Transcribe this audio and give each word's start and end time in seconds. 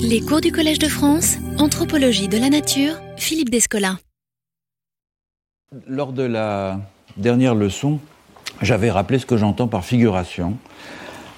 Les 0.00 0.20
cours 0.20 0.40
du 0.40 0.50
Collège 0.52 0.78
de 0.78 0.88
France, 0.88 1.36
Anthropologie 1.58 2.28
de 2.28 2.38
la 2.38 2.48
Nature, 2.48 2.94
Philippe 3.16 3.50
Descola. 3.50 3.98
Lors 5.86 6.12
de 6.12 6.22
la 6.22 6.80
dernière 7.16 7.54
leçon, 7.54 7.98
j'avais 8.62 8.90
rappelé 8.90 9.18
ce 9.18 9.26
que 9.26 9.36
j'entends 9.36 9.68
par 9.68 9.84
figuration, 9.84 10.56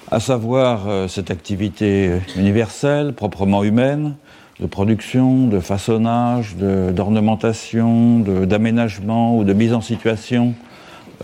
à 0.09 0.19
savoir 0.19 0.87
euh, 0.87 1.07
cette 1.07 1.29
activité 1.31 2.11
universelle, 2.35 3.13
proprement 3.13 3.63
humaine, 3.63 4.15
de 4.59 4.65
production, 4.65 5.47
de 5.47 5.59
façonnage, 5.59 6.55
d'ornementation, 6.55 8.19
d'aménagement 8.19 9.37
ou 9.37 9.43
de 9.43 9.53
mise 9.53 9.73
en 9.73 9.81
situation 9.81 10.53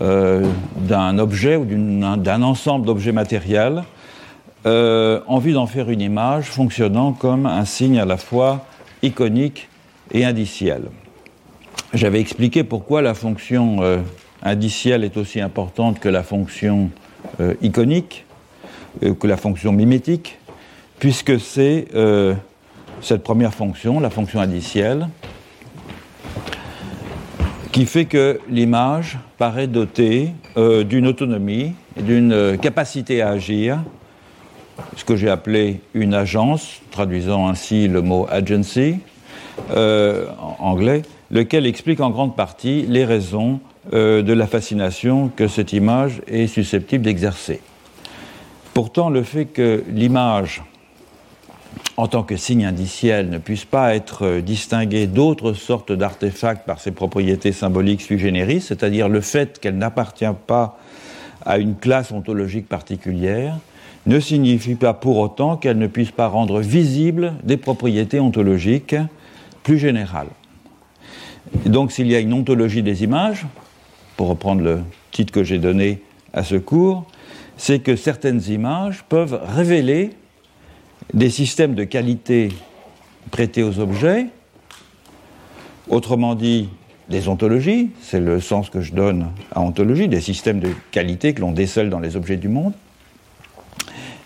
euh, 0.00 0.46
d'un 0.76 1.18
objet 1.18 1.56
ou 1.56 1.64
d'un 1.64 2.42
ensemble 2.42 2.86
d'objets 2.86 3.12
matériels 3.12 3.84
euh, 4.68 5.20
en 5.26 5.38
vue 5.38 5.52
d'en 5.52 5.66
faire 5.66 5.88
une 5.88 6.02
image 6.02 6.50
fonctionnant 6.50 7.14
comme 7.14 7.46
un 7.46 7.64
signe 7.64 7.98
à 7.98 8.04
la 8.04 8.18
fois 8.18 8.66
iconique 9.02 9.70
et 10.10 10.26
indiciel. 10.26 10.82
J'avais 11.94 12.20
expliqué 12.20 12.64
pourquoi 12.64 13.00
la 13.00 13.14
fonction 13.14 13.78
euh, 13.80 14.00
indicielle 14.42 15.04
est 15.04 15.16
aussi 15.16 15.40
importante 15.40 16.00
que 16.00 16.10
la 16.10 16.22
fonction 16.22 16.90
euh, 17.40 17.54
iconique, 17.62 18.26
que 19.00 19.26
la 19.26 19.38
fonction 19.38 19.72
mimétique, 19.72 20.38
puisque 20.98 21.40
c'est 21.40 21.86
cette 23.00 23.22
première 23.22 23.54
fonction, 23.54 24.00
la 24.00 24.10
fonction 24.10 24.40
indicielle, 24.40 25.08
qui 27.70 27.86
fait 27.86 28.06
que 28.06 28.40
l'image 28.48 29.18
paraît 29.36 29.68
dotée 29.68 30.30
d'une 30.56 31.06
autonomie, 31.06 31.74
d'une 31.96 32.58
capacité 32.60 33.22
à 33.22 33.28
agir 33.28 33.78
ce 34.96 35.04
que 35.04 35.16
j'ai 35.16 35.30
appelé 35.30 35.80
une 35.94 36.14
agence, 36.14 36.80
traduisant 36.90 37.48
ainsi 37.48 37.88
le 37.88 38.02
mot 38.02 38.26
agency 38.30 38.96
euh, 39.70 40.26
en 40.38 40.56
anglais, 40.70 41.02
lequel 41.30 41.66
explique 41.66 42.00
en 42.00 42.10
grande 42.10 42.36
partie 42.36 42.82
les 42.82 43.04
raisons 43.04 43.60
euh, 43.92 44.22
de 44.22 44.32
la 44.32 44.46
fascination 44.46 45.30
que 45.34 45.48
cette 45.48 45.72
image 45.72 46.22
est 46.26 46.46
susceptible 46.46 47.04
d'exercer. 47.04 47.60
Pourtant, 48.74 49.10
le 49.10 49.22
fait 49.22 49.46
que 49.46 49.82
l'image, 49.88 50.62
en 51.96 52.06
tant 52.06 52.22
que 52.22 52.36
signe 52.36 52.64
indiciel, 52.64 53.28
ne 53.28 53.38
puisse 53.38 53.64
pas 53.64 53.94
être 53.94 54.40
distinguée 54.40 55.06
d'autres 55.06 55.52
sortes 55.52 55.90
d'artefacts 55.90 56.64
par 56.64 56.80
ses 56.80 56.92
propriétés 56.92 57.52
symboliques 57.52 58.02
sui 58.02 58.18
generis, 58.18 58.60
c'est-à-dire 58.60 59.08
le 59.08 59.20
fait 59.20 59.58
qu'elle 59.58 59.78
n'appartient 59.78 60.24
pas 60.46 60.78
à 61.44 61.58
une 61.58 61.74
classe 61.74 62.12
ontologique 62.12 62.68
particulière, 62.68 63.56
ne 64.06 64.20
signifie 64.20 64.74
pas 64.74 64.94
pour 64.94 65.18
autant 65.18 65.56
qu'elle 65.56 65.78
ne 65.78 65.86
puisse 65.86 66.10
pas 66.10 66.28
rendre 66.28 66.60
visibles 66.60 67.34
des 67.44 67.56
propriétés 67.56 68.20
ontologiques 68.20 68.96
plus 69.62 69.78
générales. 69.78 70.28
donc 71.66 71.92
s'il 71.92 72.06
y 72.06 72.14
a 72.14 72.20
une 72.20 72.32
ontologie 72.32 72.82
des 72.82 73.04
images, 73.04 73.46
pour 74.16 74.28
reprendre 74.28 74.62
le 74.62 74.80
titre 75.10 75.32
que 75.32 75.44
j'ai 75.44 75.58
donné 75.58 76.02
à 76.32 76.42
ce 76.42 76.56
cours, 76.56 77.04
c'est 77.56 77.80
que 77.80 77.96
certaines 77.96 78.42
images 78.48 79.04
peuvent 79.08 79.40
révéler 79.44 80.10
des 81.14 81.30
systèmes 81.30 81.74
de 81.74 81.84
qualité 81.84 82.50
prêtés 83.30 83.62
aux 83.62 83.78
objets, 83.78 84.26
autrement 85.88 86.34
dit 86.34 86.68
des 87.08 87.28
ontologies, 87.28 87.90
c'est 88.02 88.20
le 88.20 88.40
sens 88.40 88.70
que 88.70 88.80
je 88.80 88.92
donne 88.92 89.28
à 89.52 89.60
ontologie, 89.60 90.08
des 90.08 90.20
systèmes 90.20 90.60
de 90.60 90.70
qualité 90.90 91.32
que 91.32 91.40
l'on 91.40 91.52
décèle 91.52 91.90
dans 91.90 92.00
les 92.00 92.16
objets 92.16 92.36
du 92.36 92.48
monde, 92.48 92.74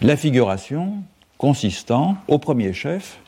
la 0.02 0.16
figuration 0.16 0.94
consistant, 1.38 2.16
au 2.28 2.38
premier 2.38 2.72
chef, 2.72 3.18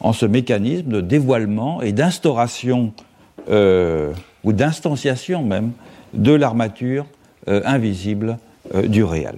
en 0.00 0.12
ce 0.12 0.26
mécanisme 0.26 0.88
de 0.88 1.00
dévoilement 1.00 1.82
et 1.82 1.92
d'instauration, 1.92 2.92
euh, 3.50 4.12
ou 4.44 4.52
d'instanciation 4.52 5.42
même, 5.42 5.72
de 6.14 6.32
l'armature 6.32 7.06
euh, 7.48 7.60
invisible 7.64 8.38
euh, 8.74 8.86
du 8.86 9.02
réel. 9.04 9.36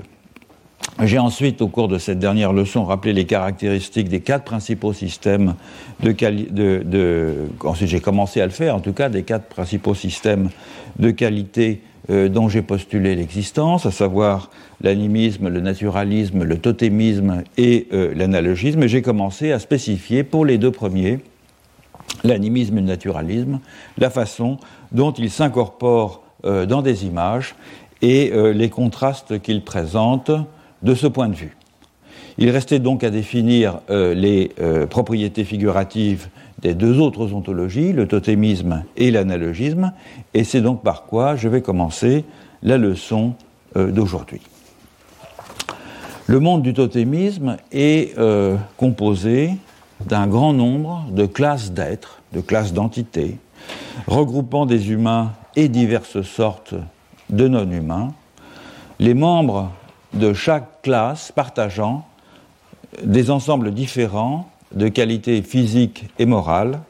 J'ai 1.03 1.19
ensuite, 1.19 1.63
au 1.63 1.69
cours 1.69 1.89
de 1.89 1.99
cette 1.99 2.19
dernière 2.19 2.53
leçon, 2.53 2.85
rappelé 2.85 3.13
les 3.15 3.25
caractéristiques 3.25 4.09
des 4.09 4.21
quatre 4.21 4.45
principaux 4.45 4.93
systèmes 4.93 5.55
de, 6.03 6.13
de, 6.13 6.83
de 6.85 7.35
ensuite 7.65 7.89
j'ai 7.89 8.01
commencé 8.01 8.41
à 8.41 8.47
le 8.47 8.53
faire, 8.53 8.77
en 8.77 8.81
tout 8.81 8.93
cas, 8.93 9.09
des 9.09 9.23
quatre 9.23 9.47
principaux 9.47 9.95
systèmes 9.95 10.51
de 10.99 11.11
qualité 11.11 11.81
euh, 12.11 12.29
dont 12.29 12.49
j'ai 12.49 12.63
postulé 12.63 13.15
l'existence, 13.15 13.87
à 13.87 13.93
savoir 13.93 14.51
l'animisme, 14.81 15.49
le 15.49 15.61
naturalisme, 15.61 16.43
le 16.43 16.59
totémisme 16.59 17.45
et 17.57 17.87
euh, 17.93 18.13
l'analogisme. 18.17 18.83
Et 18.83 18.89
j'ai 18.89 19.01
commencé 19.01 19.53
à 19.53 19.61
spécifier 19.61 20.25
pour 20.25 20.45
les 20.45 20.59
deux 20.59 20.73
premiers, 20.73 21.21
l'animisme 22.25 22.79
et 22.79 22.81
le 22.81 22.87
naturalisme, 22.89 23.61
la 23.97 24.11
façon 24.11 24.59
dont 24.91 25.13
ils 25.13 25.31
s'incorporent 25.31 26.23
euh, 26.45 26.67
dans 26.67 26.83
des 26.83 27.07
images 27.07 27.55
et 28.03 28.33
les 28.55 28.71
contrastes 28.71 29.43
qu'ils 29.43 29.63
présentent 29.63 30.31
de 30.83 30.95
ce 30.95 31.07
point 31.07 31.29
de 31.29 31.35
vue. 31.35 31.55
Il 32.39 32.49
restait 32.49 32.79
donc 32.79 33.05
à 33.05 33.11
définir 33.11 33.81
les 33.91 34.53
propriétés 34.89 35.45
figuratives 35.45 36.29
des 36.63 36.75
deux 36.75 36.99
autres 36.99 37.33
ontologies, 37.33 37.93
le 37.93 38.07
totémisme 38.07 38.85
et 38.97 39.11
l'analogisme, 39.11 39.93
et 40.35 40.45
c'est 40.45 40.61
donc 40.61 40.83
par 40.83 41.05
quoi 41.05 41.37
je 41.37 41.49
vais 41.49 41.63
commencer 41.63 42.25
la 42.63 42.77
leçon 42.77 43.35
euh, 43.77 43.91
d'aujourd'hui. 43.91 44.41
Le 46.27 46.39
monde 46.39 46.63
du 46.63 46.75
totémisme 46.75 47.57
est 47.73 48.17
composé 48.77 49.51
d'un 50.07 50.29
grand 50.29 50.53
nombre 50.53 51.05
de 51.11 51.27
classes 51.27 51.73
d'êtres, 51.73 52.21
de 52.33 52.41
classes 52.41 52.73
d'entités, 52.73 53.39
regroupant 54.07 54.67
des 54.67 54.91
humains 54.91 55.33
et 55.57 55.69
diverses 55.69 56.23
sortes 56.23 56.75
de 57.31 57.49
non-humains. 57.49 58.13
Les 58.99 59.15
membres 59.15 59.71
de 60.15 60.33
chaque 60.33 60.83
classe 60.83 61.33
partageant 61.33 62.07
des 63.05 63.31
ensembles 63.31 63.73
différents 63.73 64.50
de 64.75 64.89
qualités 64.89 65.43
physiques 65.43 66.07
et 66.19 66.27
morales 66.27 66.81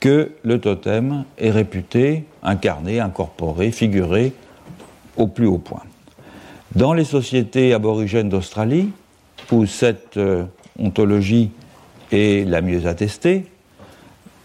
que 0.00 0.32
le 0.42 0.60
totem 0.60 1.24
est 1.38 1.50
réputé 1.50 2.24
incarner, 2.42 3.00
incorporer, 3.00 3.72
figurer 3.72 4.32
au 5.16 5.26
plus 5.26 5.46
haut 5.46 5.58
point. 5.58 5.82
Dans 6.74 6.92
les 6.92 7.04
sociétés 7.04 7.72
aborigènes 7.72 8.28
d'Australie, 8.28 8.90
où 9.50 9.66
cette 9.66 10.16
euh, 10.16 10.44
ontologie 10.78 11.50
est 12.12 12.48
la 12.48 12.60
mieux 12.60 12.86
attestée, 12.86 13.46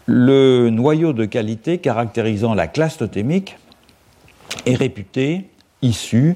le 0.05 0.69
noyau 0.69 1.13
de 1.13 1.25
qualité 1.25 1.77
caractérisant 1.77 2.53
la 2.53 2.67
classe 2.67 2.97
totémique 2.97 3.57
est 4.65 4.75
réputé 4.75 5.49
issu 5.81 6.35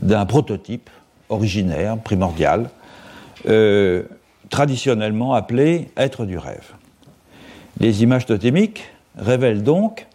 d'un 0.00 0.26
prototype 0.26 0.90
originaire, 1.28 1.98
primordial, 1.98 2.70
euh, 3.48 4.02
traditionnellement 4.50 5.34
appelé 5.34 5.90
être 5.96 6.24
du 6.24 6.38
rêve. 6.38 6.74
Les 7.80 8.02
images 8.02 8.26
totémiques 8.26 8.84
révèlent 9.16 9.62
donc 9.62 10.06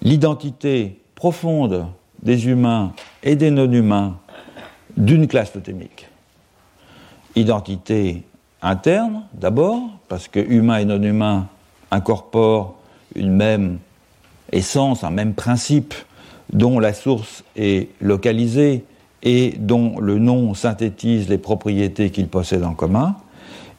l'identité 0.00 0.98
profonde 1.14 1.86
des 2.22 2.46
humains 2.48 2.92
et 3.22 3.36
des 3.36 3.50
non-humains 3.50 4.16
d'une 4.96 5.26
classe 5.26 5.52
totémique. 5.52 6.08
Identité 7.36 8.22
interne, 8.62 9.24
d'abord, 9.34 9.80
parce 10.08 10.28
que 10.28 10.40
humains 10.40 10.78
et 10.78 10.84
non-humains 10.84 11.48
incorporent 11.90 12.74
une 13.14 13.32
même 13.32 13.78
essence, 14.52 15.04
un 15.04 15.10
même 15.10 15.34
principe 15.34 15.94
dont 16.52 16.78
la 16.78 16.92
source 16.92 17.44
est 17.56 17.88
localisée 18.00 18.84
et 19.22 19.54
dont 19.58 19.98
le 20.00 20.18
nom 20.18 20.54
synthétise 20.54 21.28
les 21.28 21.38
propriétés 21.38 22.10
qu'ils 22.10 22.28
possèdent 22.28 22.64
en 22.64 22.74
commun, 22.74 23.16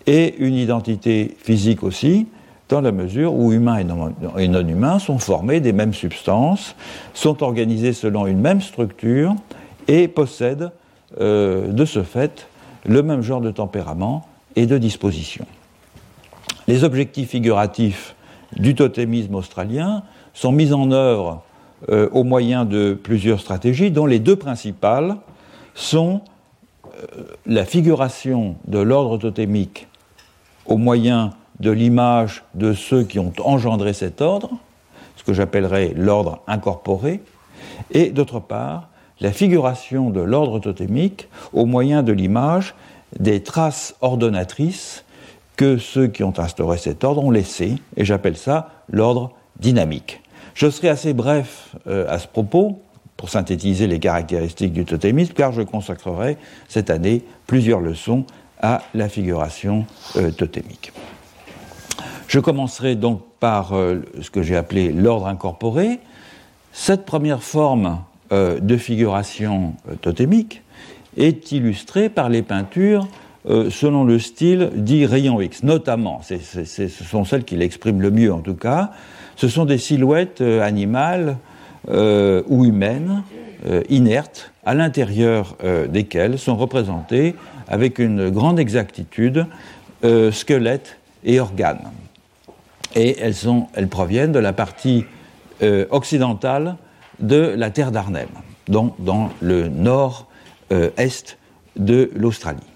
et 0.08 0.36
une 0.38 0.56
identité 0.56 1.36
physique 1.40 1.84
aussi, 1.84 2.28
dans 2.70 2.82
la 2.82 2.92
mesure 2.92 3.34
où 3.34 3.52
humains 3.52 3.78
et 4.38 4.48
non, 4.48 4.68
humains 4.68 5.00
sont 5.00 5.20
formés 5.20 5.60
des 5.60 5.74
mêmes 5.74 5.94
substances, 5.94 6.76
sont 7.14 7.44
organisés 7.44 7.94
selon 7.94 8.26
une 8.26 8.40
même 8.40 8.62
structure 8.62 9.36
et 9.88 10.08
possèdent 10.08 10.72
euh, 11.20 11.68
de 11.68 11.86
ce 11.86 12.04
fait 12.04 12.48
le 12.86 13.04
même 13.04 13.22
genre 13.22 13.42
de 13.42 13.52
tempérament 13.52 14.28
et 14.56 14.66
de 14.66 14.78
disposition. 14.78 15.46
Les 16.68 16.84
objectifs 16.84 17.30
figuratifs 17.30 18.16
du 18.56 18.76
totémisme 18.76 19.36
australien 19.36 20.04
sont 20.34 20.52
mis 20.52 20.74
en 20.74 20.92
œuvre 20.92 21.44
euh, 21.90 22.10
au 22.12 22.24
moyen 22.24 22.66
de 22.66 22.94
plusieurs 22.94 23.40
stratégies, 23.40 23.92
dont 23.92 24.06
les 24.06 24.20
deux 24.20 24.36
principales 24.36 25.18
sont 25.76 26.22
euh, 26.86 27.24
la 27.46 27.66
figuration 27.66 28.56
de 28.68 28.80
l'ordre 28.80 29.18
totémique 29.18 29.88
au 30.66 30.78
moyen 30.78 31.32
de 31.60 31.72
l'image 31.72 32.44
de 32.54 32.74
ceux 32.74 33.04
qui 33.04 33.20
ont 33.20 33.34
engendré 33.44 33.94
cet 33.94 34.22
ordre, 34.22 34.50
ce 35.16 35.24
que 35.24 35.34
j'appellerais 35.34 35.94
l'ordre 35.96 36.42
incorporé, 36.48 37.22
et 37.92 38.10
d'autre 38.10 38.40
part, 38.40 38.90
la 39.20 39.32
figuration 39.32 40.10
de 40.10 40.22
l'ordre 40.22 40.60
totémique 40.60 41.30
au 41.54 41.66
moyen 41.66 42.04
de 42.04 42.12
l'image 42.12 42.76
des 43.20 43.44
traces 43.44 43.96
ordonnatrices 44.02 45.06
que 45.56 45.78
ceux 45.78 46.08
qui 46.08 46.24
ont 46.24 46.38
instauré 46.40 46.78
cet 46.78 47.04
ordre 47.04 47.24
ont 47.24 47.32
laissé, 47.32 47.76
et 47.96 48.06
j'appelle 48.06 48.38
ça 48.38 48.70
l'ordre 48.90 49.32
dynamique. 49.60 50.22
Je 50.56 50.70
serai 50.70 50.90
assez 50.90 51.14
bref 51.14 51.76
euh, 51.88 52.06
à 52.10 52.20
ce 52.20 52.28
propos 52.28 52.82
pour 53.18 53.30
synthétiser 53.30 53.88
les 53.88 54.00
caractéristiques 54.00 54.74
du 54.74 54.86
totémisme, 54.86 55.34
car 55.34 55.52
je 55.52 55.62
consacrerai 55.62 56.38
cette 56.68 56.90
année 56.90 57.24
plusieurs 57.48 57.80
leçons 57.80 58.26
à 58.64 58.82
la 58.96 59.08
figuration 59.08 59.86
euh, 60.16 60.32
totémique. 60.32 60.92
Je 62.28 62.40
commencerai 62.40 62.96
donc 62.96 63.22
par 63.40 63.74
euh, 63.74 64.02
ce 64.20 64.32
que 64.32 64.42
j'ai 64.42 64.56
appelé 64.56 64.92
l'ordre 64.92 65.28
incorporé. 65.28 66.00
Cette 66.72 67.06
première 67.06 67.44
forme 67.44 68.00
de 68.32 68.78
figuration 68.78 69.76
totémique 70.02 70.64
est 71.18 71.52
illustrée 71.52 72.10
par 72.10 72.30
les 72.30 72.42
peintures 72.42 73.08
euh, 73.50 73.70
selon 73.70 74.06
le 74.06 74.20
style 74.20 74.70
dit 74.74 75.06
rayon 75.06 75.42
X, 75.42 75.64
notamment, 75.64 76.22
ce 76.24 76.88
sont 76.88 77.26
celles 77.26 77.44
qui 77.44 77.58
l'expriment 77.58 78.02
le 78.02 78.10
mieux 78.10 78.32
en 78.32 78.40
tout 78.40 78.54
cas, 78.54 78.92
ce 79.36 79.50
sont 79.50 79.66
des 79.66 79.78
silhouettes 79.78 80.40
euh, 80.40 80.62
animales 80.62 81.38
euh, 81.90 82.44
ou 82.48 82.66
humaines, 82.66 83.24
inertes, 83.88 84.52
à 84.66 84.74
l'intérieur 84.74 85.56
desquelles 85.88 86.38
sont 86.38 86.58
représentés 86.58 87.34
avec 87.74 88.00
une 88.00 88.30
grande 88.30 88.60
exactitude 88.60 89.46
squelettes 90.32 90.98
et 91.24 91.40
organes. 91.40 91.92
Et 92.96 93.18
elles, 93.20 93.88
proviennent 93.88 94.32
de 94.32 94.40
la 94.40 94.54
partie 94.54 95.06
occidentale 95.90 96.76
de 97.20 97.54
la 97.58 97.70
terre 97.72 97.92
d'Arnhem, 97.92 98.28
donc 98.68 98.94
dans 99.00 99.30
le 99.42 99.70
nord-est 99.70 101.38
de 101.78 102.12
l'Australie 102.16 102.68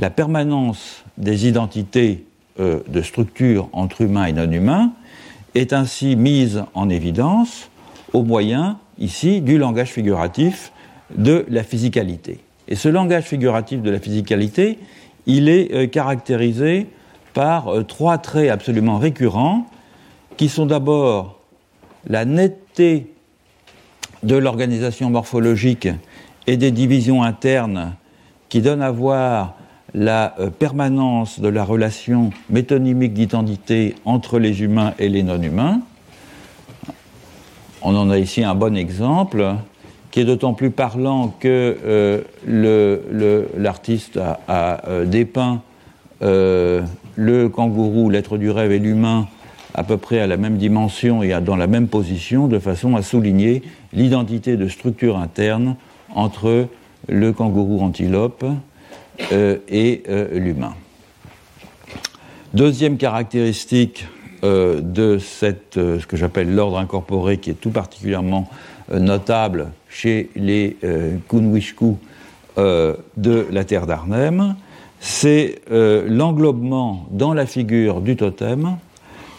la 0.00 0.10
permanence 0.10 1.04
des 1.16 1.46
identités 1.48 2.24
euh, 2.60 2.80
de 2.88 3.02
structure 3.02 3.68
entre 3.72 4.02
humains 4.02 4.26
et 4.26 4.32
non 4.32 4.50
humains 4.50 4.92
est 5.54 5.72
ainsi 5.72 6.16
mise 6.16 6.64
en 6.74 6.88
évidence 6.88 7.68
au 8.12 8.22
moyen, 8.22 8.78
ici, 8.98 9.40
du 9.40 9.58
langage 9.58 9.90
figuratif 9.90 10.72
de 11.16 11.44
la 11.48 11.62
physicalité. 11.62 12.40
Et 12.68 12.76
ce 12.76 12.88
langage 12.88 13.24
figuratif 13.24 13.80
de 13.82 13.90
la 13.90 13.98
physicalité, 13.98 14.78
il 15.26 15.48
est 15.48 15.74
euh, 15.74 15.86
caractérisé 15.86 16.86
par 17.32 17.68
euh, 17.68 17.82
trois 17.82 18.18
traits 18.18 18.50
absolument 18.50 18.98
récurrents, 18.98 19.66
qui 20.36 20.48
sont 20.48 20.66
d'abord 20.66 21.40
la 22.06 22.24
netteté 22.24 23.12
de 24.22 24.36
l'organisation 24.36 25.10
morphologique 25.10 25.88
et 26.46 26.56
des 26.56 26.70
divisions 26.70 27.22
internes 27.22 27.94
qui 28.48 28.60
donnent 28.60 28.82
à 28.82 28.90
voir 28.90 29.54
la 29.94 30.34
euh, 30.38 30.50
permanence 30.50 31.40
de 31.40 31.48
la 31.48 31.64
relation 31.64 32.30
métonymique 32.50 33.14
d'identité 33.14 33.94
entre 34.04 34.38
les 34.38 34.62
humains 34.62 34.92
et 34.98 35.08
les 35.08 35.22
non-humains. 35.22 35.80
On 37.80 37.96
en 37.96 38.10
a 38.10 38.18
ici 38.18 38.44
un 38.44 38.54
bon 38.54 38.76
exemple 38.76 39.54
qui 40.18 40.22
est 40.22 40.24
d'autant 40.24 40.52
plus 40.52 40.72
parlant 40.72 41.32
que 41.38 41.76
euh, 41.86 43.46
l'artiste 43.56 44.18
a, 44.48 44.88
euh, 44.88 45.04
dépeint 45.04 45.62
le 46.20 47.46
kangourou, 47.46 48.10
l'être 48.10 48.36
du 48.36 48.50
rêve 48.50 48.72
et 48.72 48.80
l'humain 48.80 49.28
à 49.74 49.84
peu 49.84 49.96
près 49.96 50.18
à 50.18 50.26
la 50.26 50.36
même 50.36 50.56
dimension 50.56 51.22
et 51.22 51.40
dans 51.40 51.54
la 51.54 51.68
même 51.68 51.86
position, 51.86 52.48
de 52.48 52.58
façon 52.58 52.96
à 52.96 53.02
souligner 53.02 53.62
l'identité 53.92 54.56
de 54.56 54.66
structure 54.66 55.16
interne 55.18 55.76
entre 56.12 56.66
le 57.06 57.32
kangourou 57.32 57.80
antilope 57.80 58.44
euh, 59.30 59.58
et 59.68 60.02
euh, 60.08 60.36
l'humain. 60.36 60.74
Deuxième 62.54 62.96
caractéristique 62.96 64.04
euh, 64.42 64.80
de 64.80 65.18
cette, 65.18 65.74
ce 65.74 66.04
que 66.08 66.16
j'appelle 66.16 66.52
l'ordre 66.52 66.78
incorporé, 66.78 67.36
qui 67.36 67.50
est 67.50 67.60
tout 67.60 67.70
particulièrement 67.70 68.48
notable 68.92 69.68
chez 69.88 70.30
les 70.36 70.76
Kunwishku 71.28 71.96
de 72.56 73.46
la 73.50 73.64
terre 73.64 73.86
d'Arnhem, 73.86 74.56
c'est 75.00 75.60
l'englobement 75.70 77.06
dans 77.10 77.34
la 77.34 77.46
figure 77.46 78.00
du 78.00 78.16
totem 78.16 78.76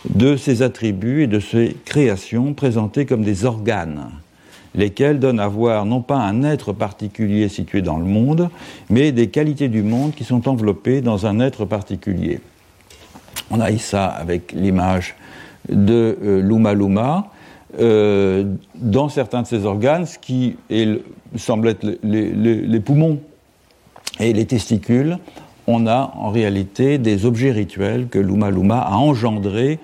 de 0.09 0.37
ses 0.37 0.61
attributs 0.61 1.23
et 1.23 1.27
de 1.27 1.39
ses 1.39 1.75
créations 1.85 2.53
présentées 2.53 3.05
comme 3.05 3.23
des 3.23 3.45
organes 3.45 4.09
lesquels 4.75 5.19
donnent 5.19 5.39
à 5.39 5.47
voir 5.47 5.85
non 5.85 6.01
pas 6.01 6.17
un 6.17 6.43
être 6.43 6.73
particulier 6.73 7.49
situé 7.49 7.81
dans 7.81 7.97
le 7.97 8.05
monde, 8.05 8.49
mais 8.89 9.11
des 9.11 9.27
qualités 9.27 9.67
du 9.67 9.83
monde 9.83 10.13
qui 10.13 10.23
sont 10.23 10.47
enveloppées 10.47 11.01
dans 11.01 11.25
un 11.25 11.39
être 11.39 11.65
particulier. 11.65 12.39
On 13.51 13.59
a 13.59 13.71
eu 13.71 13.79
ça 13.79 14.05
avec 14.05 14.51
l'image 14.51 15.15
de 15.69 16.17
euh, 16.23 16.41
Luma 16.41 16.73
Luma. 16.73 17.27
Euh, 17.77 18.45
dans 18.75 19.09
certains 19.09 19.43
de 19.43 19.47
ces 19.47 19.65
organes, 19.65 20.05
ce 20.05 20.17
qui 20.17 20.55
semble 21.35 21.67
être 21.67 21.85
les, 22.03 22.79
poumons 22.79 23.19
et 24.19 24.33
les 24.33 24.45
testicules, 24.45 25.17
on 25.67 25.85
a 25.85 26.13
en 26.15 26.29
réalité 26.29 26.97
des 26.97 27.25
objets 27.25 27.51
rituels 27.51 28.07
que 28.07 28.17
Luma 28.17 28.49
Luma 28.49 28.79
a 28.79 28.95
engendrés 28.95 29.77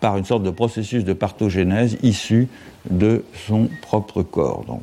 par 0.00 0.16
une 0.16 0.24
sorte 0.24 0.42
de 0.42 0.50
processus 0.50 1.04
de 1.04 1.12
parthogénèse 1.12 1.96
issu 2.02 2.48
de 2.90 3.24
son 3.46 3.68
propre 3.82 4.22
corps. 4.22 4.64
Donc. 4.66 4.82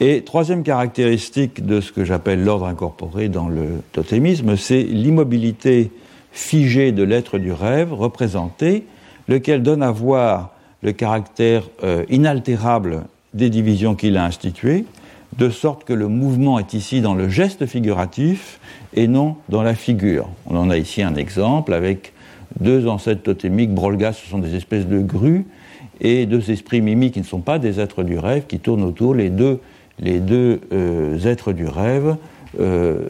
Et 0.00 0.22
troisième 0.22 0.62
caractéristique 0.62 1.64
de 1.64 1.80
ce 1.80 1.92
que 1.92 2.04
j'appelle 2.04 2.44
l'ordre 2.44 2.66
incorporé 2.66 3.28
dans 3.28 3.48
le 3.48 3.82
totémisme, 3.92 4.56
c'est 4.56 4.82
l'immobilité 4.82 5.90
figée 6.32 6.92
de 6.92 7.02
l'être 7.02 7.38
du 7.38 7.52
rêve 7.52 7.92
représenté, 7.92 8.86
lequel 9.28 9.62
donne 9.62 9.82
à 9.82 9.90
voir 9.90 10.53
le 10.84 10.92
caractère 10.92 11.64
euh, 11.82 12.04
inaltérable 12.10 13.02
des 13.32 13.50
divisions 13.50 13.96
qu'il 13.96 14.16
a 14.16 14.24
instituées, 14.24 14.84
de 15.38 15.50
sorte 15.50 15.82
que 15.82 15.92
le 15.92 16.06
mouvement 16.06 16.60
est 16.60 16.74
ici 16.74 17.00
dans 17.00 17.14
le 17.14 17.28
geste 17.28 17.66
figuratif 17.66 18.60
et 18.94 19.08
non 19.08 19.36
dans 19.48 19.62
la 19.62 19.74
figure. 19.74 20.28
On 20.46 20.56
en 20.56 20.70
a 20.70 20.76
ici 20.76 21.02
un 21.02 21.16
exemple 21.16 21.72
avec 21.72 22.12
deux 22.60 22.86
ancêtres 22.86 23.22
totémiques, 23.22 23.74
Brolgas, 23.74 24.12
ce 24.12 24.28
sont 24.28 24.38
des 24.38 24.54
espèces 24.54 24.86
de 24.86 25.00
grues, 25.00 25.46
et 26.00 26.26
deux 26.26 26.50
esprits 26.50 26.82
mimiques 26.82 27.14
qui 27.14 27.20
ne 27.20 27.24
sont 27.24 27.40
pas 27.40 27.58
des 27.58 27.80
êtres 27.80 28.04
du 28.04 28.18
rêve, 28.18 28.44
qui 28.46 28.60
tournent 28.60 28.84
autour. 28.84 29.14
Les 29.14 29.30
deux, 29.30 29.60
les 29.98 30.20
deux 30.20 30.60
euh, 30.72 31.18
êtres 31.24 31.52
du 31.52 31.66
rêve 31.66 32.16
euh, 32.60 33.08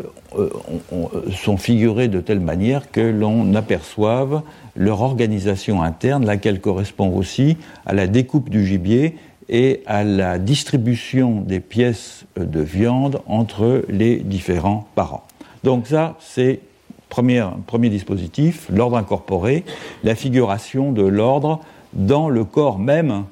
sont 1.32 1.56
figurés 1.56 2.08
de 2.08 2.20
telle 2.20 2.40
manière 2.40 2.90
que 2.90 3.00
l'on 3.00 3.54
aperçoive 3.54 4.42
leur 4.76 5.02
organisation 5.02 5.82
interne, 5.82 6.24
laquelle 6.24 6.60
correspond 6.60 7.14
aussi 7.16 7.56
à 7.86 7.94
la 7.94 8.06
découpe 8.06 8.50
du 8.50 8.66
gibier 8.66 9.16
et 9.48 9.82
à 9.86 10.04
la 10.04 10.38
distribution 10.38 11.40
des 11.40 11.60
pièces 11.60 12.24
de 12.36 12.60
viande 12.60 13.20
entre 13.26 13.84
les 13.88 14.16
différents 14.16 14.88
parents. 14.94 15.24
Donc 15.62 15.86
ça, 15.86 16.16
c'est 16.20 16.60
premier, 17.08 17.44
premier 17.66 17.90
dispositif, 17.90 18.66
l'ordre 18.70 18.96
incorporé, 18.96 19.64
la 20.02 20.14
figuration 20.14 20.92
de 20.92 21.02
l'ordre 21.02 21.60
dans 21.92 22.28
le 22.28 22.44
corps 22.44 22.78
même 22.78 23.24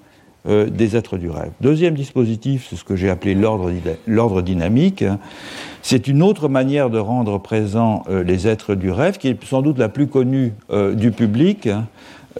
euh, 0.48 0.66
des 0.68 0.96
êtres 0.96 1.18
du 1.18 1.30
rêve. 1.30 1.52
Deuxième 1.60 1.94
dispositif, 1.94 2.66
c'est 2.68 2.76
ce 2.76 2.84
que 2.84 2.96
j'ai 2.96 3.10
appelé 3.10 3.34
l'ordre 3.34 4.42
dynamique. 4.42 5.04
C'est 5.82 6.06
une 6.06 6.22
autre 6.22 6.48
manière 6.48 6.90
de 6.90 6.98
rendre 6.98 7.38
présents 7.38 8.04
euh, 8.08 8.22
les 8.22 8.46
êtres 8.46 8.74
du 8.74 8.90
rêve, 8.90 9.18
qui 9.18 9.28
est 9.28 9.44
sans 9.44 9.62
doute 9.62 9.78
la 9.78 9.88
plus 9.88 10.06
connue 10.06 10.54
euh, 10.70 10.94
du 10.94 11.10
public, 11.10 11.68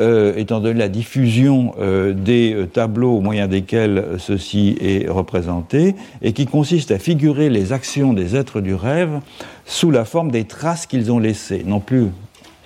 étant 0.00 0.60
donné 0.60 0.78
la 0.78 0.88
diffusion 0.88 1.74
des 2.14 2.66
tableaux 2.72 3.18
au 3.18 3.20
moyen 3.20 3.46
desquels 3.46 4.02
ceci 4.16 4.74
est 4.80 5.06
représenté, 5.06 5.94
et 6.22 6.32
qui 6.32 6.46
consiste 6.46 6.90
à 6.92 6.98
figurer 6.98 7.50
les 7.50 7.74
actions 7.74 8.14
des 8.14 8.34
êtres 8.34 8.62
du 8.62 8.74
rêve 8.74 9.20
sous 9.66 9.90
la 9.90 10.06
forme 10.06 10.30
des 10.30 10.44
traces 10.44 10.86
qu'ils 10.86 11.12
ont 11.12 11.18
laissées, 11.18 11.62
non 11.66 11.80
plus 11.80 12.06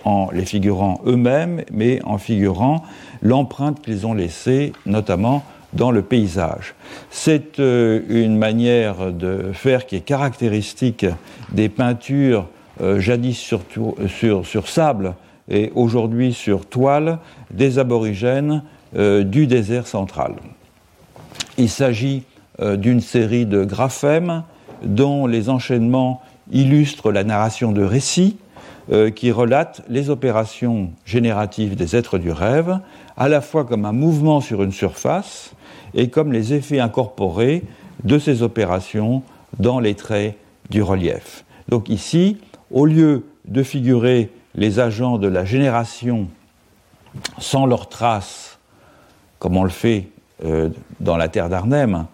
en 0.06 0.30
les 0.32 0.44
figurant 0.44 1.00
eux-mêmes, 1.04 1.64
mais 1.72 2.00
en 2.04 2.16
figurant 2.16 2.84
l'empreinte 3.22 3.82
qu'ils 3.82 4.06
ont 4.06 4.14
laissée, 4.14 4.72
notamment 4.86 5.42
dans 5.76 5.90
le 5.90 6.02
paysage. 6.02 6.74
C'est 7.10 7.60
euh, 7.60 8.00
une 8.08 8.36
manière 8.36 9.12
de 9.12 9.52
faire 9.52 9.86
qui 9.86 9.96
est 9.96 10.00
caractéristique 10.00 11.06
des 11.52 11.68
peintures 11.68 12.46
euh, 12.80 12.98
jadis 12.98 13.38
sur, 13.38 14.68
sable 14.68 15.14
et 15.48 15.70
aujourd'hui 15.74 16.32
sur 16.32 16.66
toile 16.66 17.18
des 17.50 17.78
aborigènes 17.78 18.62
euh, 18.96 19.22
du 19.22 19.46
désert 19.46 19.86
central. 19.86 20.34
Il 21.58 21.68
s'agit 21.68 22.24
d'une 22.58 23.02
série 23.02 23.44
de 23.44 23.64
graphèmes 23.64 24.42
dont 24.82 25.26
les 25.26 25.50
enchaînements 25.50 26.22
illustrent 26.50 27.12
la 27.12 27.22
narration 27.22 27.70
de 27.70 27.82
récits 27.82 28.38
qui 29.14 29.30
relatent 29.30 29.82
les 29.90 30.08
opérations 30.08 30.90
génératives 31.04 31.76
des 31.76 31.96
êtres 31.96 32.16
du 32.16 32.30
rêve, 32.30 32.78
à 33.18 33.28
la 33.28 33.42
fois 33.42 33.64
comme 33.64 33.84
un 33.84 33.92
mouvement 33.92 34.40
sur 34.40 34.62
une 34.62 34.72
surface 34.72 35.54
et 35.96 36.08
comme 36.08 36.32
les 36.32 36.54
effets 36.54 36.78
incorporés 36.78 37.64
de 38.04 38.18
ces 38.18 38.42
opérations 38.42 39.22
dans 39.58 39.80
les 39.80 39.94
traits 39.94 40.36
du 40.70 40.82
relief. 40.82 41.44
Donc 41.68 41.88
ici, 41.88 42.36
au 42.70 42.86
lieu 42.86 43.24
de 43.46 43.62
figurer 43.62 44.30
les 44.54 44.78
agents 44.78 45.18
de 45.18 45.26
la 45.26 45.44
génération 45.44 46.28
sans 47.38 47.66
leurs 47.66 47.88
traces, 47.88 48.58
comme 49.38 49.56
on 49.56 49.64
le 49.64 49.70
fait 49.70 50.08
euh, 50.44 50.68
dans 51.00 51.16
la 51.16 51.28
terre 51.28 51.48
d'Arnhem, 51.48 52.06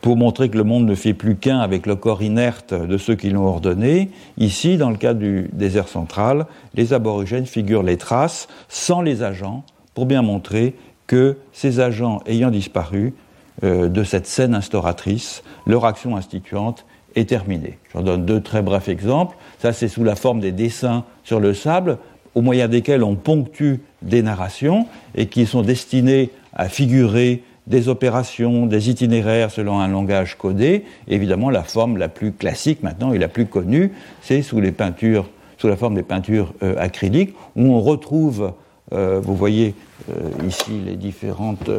pour 0.00 0.16
montrer 0.16 0.48
que 0.48 0.56
le 0.56 0.64
monde 0.64 0.86
ne 0.86 0.94
fait 0.94 1.14
plus 1.14 1.36
qu'un 1.36 1.58
avec 1.58 1.86
le 1.86 1.96
corps 1.96 2.22
inerte 2.22 2.72
de 2.72 2.98
ceux 2.98 3.16
qui 3.16 3.30
l'ont 3.30 3.46
ordonné. 3.46 4.10
Ici, 4.36 4.76
dans 4.76 4.90
le 4.90 4.96
cas 4.96 5.14
du 5.14 5.50
désert 5.52 5.88
central, 5.88 6.46
les 6.74 6.92
aborigènes 6.92 7.46
figurent 7.46 7.82
les 7.82 7.96
traces 7.96 8.48
sans 8.68 9.00
les 9.00 9.22
agents, 9.22 9.64
pour 9.94 10.06
bien 10.06 10.22
montrer 10.22 10.76
que 11.08 11.38
ces 11.52 11.80
agents 11.80 12.20
ayant 12.26 12.50
disparu 12.50 13.14
de 13.62 14.04
cette 14.04 14.26
scène 14.26 14.54
instauratrice, 14.54 15.42
leur 15.66 15.84
action 15.84 16.16
instituante 16.16 16.84
est 17.16 17.28
terminée. 17.28 17.78
Je 17.94 18.00
donne 18.00 18.24
deux 18.24 18.40
très 18.40 18.62
brefs 18.62 18.88
exemples. 18.88 19.36
Ça, 19.58 19.72
c'est 19.72 19.88
sous 19.88 20.04
la 20.04 20.14
forme 20.14 20.40
des 20.40 20.52
dessins 20.52 21.04
sur 21.24 21.40
le 21.40 21.54
sable, 21.54 21.98
au 22.34 22.40
moyen 22.40 22.68
desquels 22.68 23.02
on 23.02 23.16
ponctue 23.16 23.80
des 24.02 24.22
narrations 24.22 24.86
et 25.14 25.26
qui 25.26 25.46
sont 25.46 25.62
destinées 25.62 26.30
à 26.52 26.68
figurer 26.68 27.42
des 27.66 27.88
opérations, 27.88 28.66
des 28.66 28.88
itinéraires 28.90 29.50
selon 29.50 29.78
un 29.80 29.88
langage 29.88 30.36
codé. 30.36 30.84
évidemment, 31.06 31.50
la 31.50 31.62
forme 31.62 31.98
la 31.98 32.08
plus 32.08 32.32
classique 32.32 32.82
maintenant 32.82 33.12
et 33.12 33.18
la 33.18 33.28
plus 33.28 33.46
connue, 33.46 33.92
c'est 34.22 34.42
sous 34.42 34.60
la 34.60 35.76
forme 35.76 35.94
des 35.94 36.02
peintures 36.02 36.54
euh, 36.62 36.74
acryliques, 36.78 37.34
où 37.56 37.74
on 37.74 37.80
retrouve, 37.80 38.52
euh, 38.92 39.20
vous 39.22 39.36
voyez 39.36 39.74
euh, 40.08 40.46
ici 40.46 40.80
les 40.84 40.96
différentes 40.96 41.70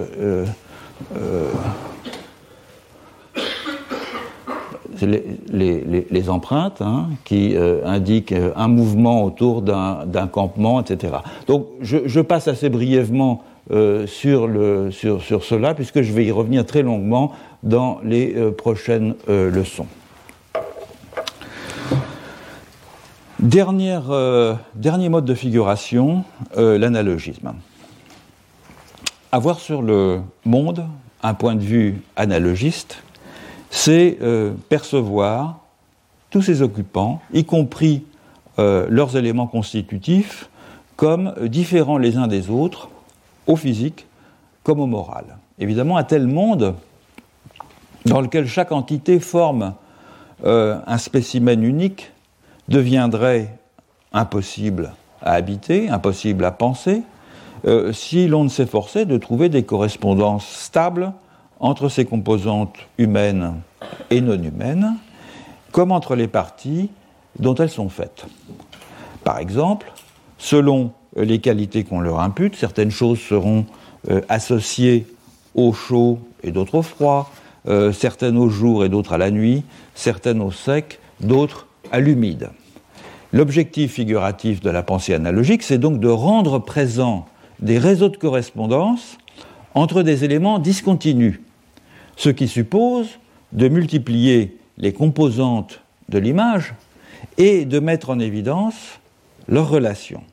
les, 5.01 6.29
empreintes 6.29 6.82
hein, 6.82 7.08
qui 7.24 7.56
indiquent 7.86 8.34
un 8.56 8.68
mouvement 8.68 9.24
autour 9.24 9.62
d'un 9.62 10.27
campement, 10.32 10.82
etc. 10.82 11.13
Donc 11.48 11.68
je, 11.82 12.20
passe 12.22 12.48
assez 12.48 12.70
brièvement 12.70 13.44
euh, 13.72 14.08
sur, 14.08 14.50
sur, 14.91 15.44
cela, 15.44 15.75
puisque 15.75 16.01
je 16.01 16.12
vais 16.12 16.25
y 16.25 16.32
revenir 16.32 16.65
très 16.65 16.82
longuement 16.82 17.34
dans 17.62 18.00
les 18.03 18.34
euh, 18.36 18.50
prochaines 18.50 19.13
euh, 19.29 19.51
leçons. 19.51 19.86
Dernière, 23.39 24.12
dernier 24.75 25.08
mode 25.08 25.24
de 25.24 25.34
figuration, 25.34 26.25
l'analogisme. 26.58 27.53
Avoir 29.32 29.60
sur 29.60 29.82
le 29.82 30.22
monde 30.46 30.86
un 31.22 31.34
point 31.34 31.56
de 31.56 31.62
vue 31.62 32.02
analogiste, 32.16 33.04
c'est 33.70 34.18
percevoir 34.70 35.60
tous 36.32 36.42
ses 36.42 36.62
occupants, 36.64 37.22
y 37.34 37.46
compris 37.46 38.04
leurs 38.58 39.16
éléments 39.16 39.46
constitutifs, 39.46 40.50
comme 40.96 41.34
différents 41.44 41.98
les 41.98 42.18
uns 42.18 42.28
des 42.28 42.50
autres, 42.50 42.90
au 43.46 43.56
physique 43.56 44.08
comme 44.64 44.80
au 44.80 44.88
moral. 44.88 45.38
Évidemment, 45.60 45.98
un 45.98 46.04
tel 46.04 46.28
monde 46.28 46.76
dans 48.06 48.22
lequel 48.22 48.48
chaque 48.48 48.72
entité 48.72 49.20
forme 49.20 49.74
euh, 50.46 50.80
un 50.88 50.98
spécimen 50.98 51.64
unique 51.64 52.12
deviendrait 52.68 53.58
impossible 54.14 54.94
à 55.22 55.34
habiter, 55.34 55.90
impossible 55.90 56.46
à 56.46 56.52
penser, 56.52 57.02
euh, 57.66 57.94
si 57.94 58.28
l'on 58.28 58.44
ne 58.44 58.50
s'efforçait 58.50 59.06
de 59.06 59.18
trouver 59.18 59.50
des 59.50 59.63
correspondances 59.63 60.48
stables 60.48 61.13
entre 61.60 61.89
ces 61.89 62.06
composantes 62.06 62.78
humaines 62.98 63.56
et 64.10 64.22
non 64.22 64.42
humaines, 64.42 64.96
comme 65.72 65.92
entre 65.92 66.16
les 66.16 66.28
parties 66.28 66.89
dont 67.38 67.56
elles 67.56 67.70
sont 67.70 67.89
faites. 67.89 68.25
Par 69.24 69.39
exemple, 69.39 69.92
selon 70.38 70.92
les 71.16 71.39
qualités 71.39 71.84
qu'on 71.84 72.00
leur 72.00 72.20
impute. 72.20 72.56
Certaines 72.56 72.92
choses 72.92 73.20
seront 73.20 73.66
euh, 74.10 74.22
associées 74.30 75.08
au 75.56 75.74
chaud 75.74 76.20
et 76.44 76.51
d'autres 76.51 76.75
au 76.75 76.82
froid, 76.82 77.32
euh, 77.68 77.92
certaines 77.92 78.38
au 78.38 78.50
jour 78.50 78.86
et 78.86 78.89
d'autres 78.89 79.13
à 79.13 79.18
la 79.18 79.32
nuit, 79.32 79.63
certaines 79.96 80.42
au 80.42 80.51
sec, 80.51 81.00
d'autres 81.20 81.68
à 81.92 82.00
l'humide. 82.00 82.50
L'objectif 83.32 83.94
figuratif 83.94 84.62
de 84.62 84.70
la 84.70 84.82
pensée 84.82 85.13
analogique, 85.13 85.63
c'est 85.63 85.78
donc 85.78 86.00
de 86.00 86.08
rendre 86.08 86.60
présent 86.60 87.28
des 87.60 87.78
réseaux 87.78 88.10
de 88.10 88.18
correspondance 88.18 89.18
entre 89.74 90.04
des 90.04 90.24
éléments 90.24 90.60
discontinus, 90.60 91.39
ce 92.16 92.30
qui 92.30 92.48
suppose 92.48 93.08
de 93.51 93.68
multiplier 93.68 94.58
les 94.78 94.94
composantes 94.94 95.82
de 96.10 96.20
l'image 96.20 96.74
et 97.38 97.66
de 97.66 97.80
mettre 97.80 98.10
en 98.10 98.20
évidence 98.20 99.00
leurs 99.48 99.70
relations. 99.70 100.24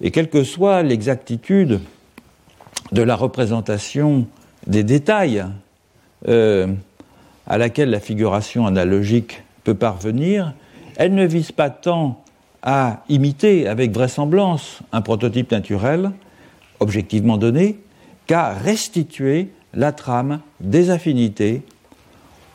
Et 0.00 0.10
quelle 0.10 0.28
que 0.28 0.44
soit 0.44 0.82
l'exactitude 0.82 1.80
de 2.92 3.02
la 3.02 3.16
représentation 3.16 4.26
des 4.66 4.82
détails 4.82 5.44
euh, 6.28 6.66
à 7.46 7.58
laquelle 7.58 7.90
la 7.90 8.00
figuration 8.00 8.66
analogique 8.66 9.42
peut 9.64 9.74
parvenir, 9.74 10.54
elle 10.96 11.14
ne 11.14 11.26
vise 11.26 11.52
pas 11.52 11.70
tant 11.70 12.21
à 12.62 13.02
imiter 13.08 13.66
avec 13.66 13.92
vraisemblance 13.92 14.80
un 14.92 15.00
prototype 15.02 15.50
naturel, 15.50 16.12
objectivement 16.80 17.36
donné, 17.36 17.78
qu'à 18.26 18.50
restituer 18.50 19.48
la 19.74 19.92
trame 19.92 20.40
des 20.60 20.90
affinités 20.90 21.62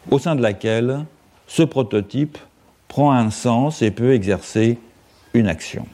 au 0.10 0.20
sein 0.20 0.36
de 0.36 0.42
laquelle 0.42 1.06
ce 1.48 1.64
prototype 1.64 2.38
prend 2.88 3.12
un 3.12 3.32
sens 3.32 3.82
et 3.82 3.92
peut 3.92 4.14
exercer 4.14 4.78
une 5.34 5.48
action. 5.48 5.86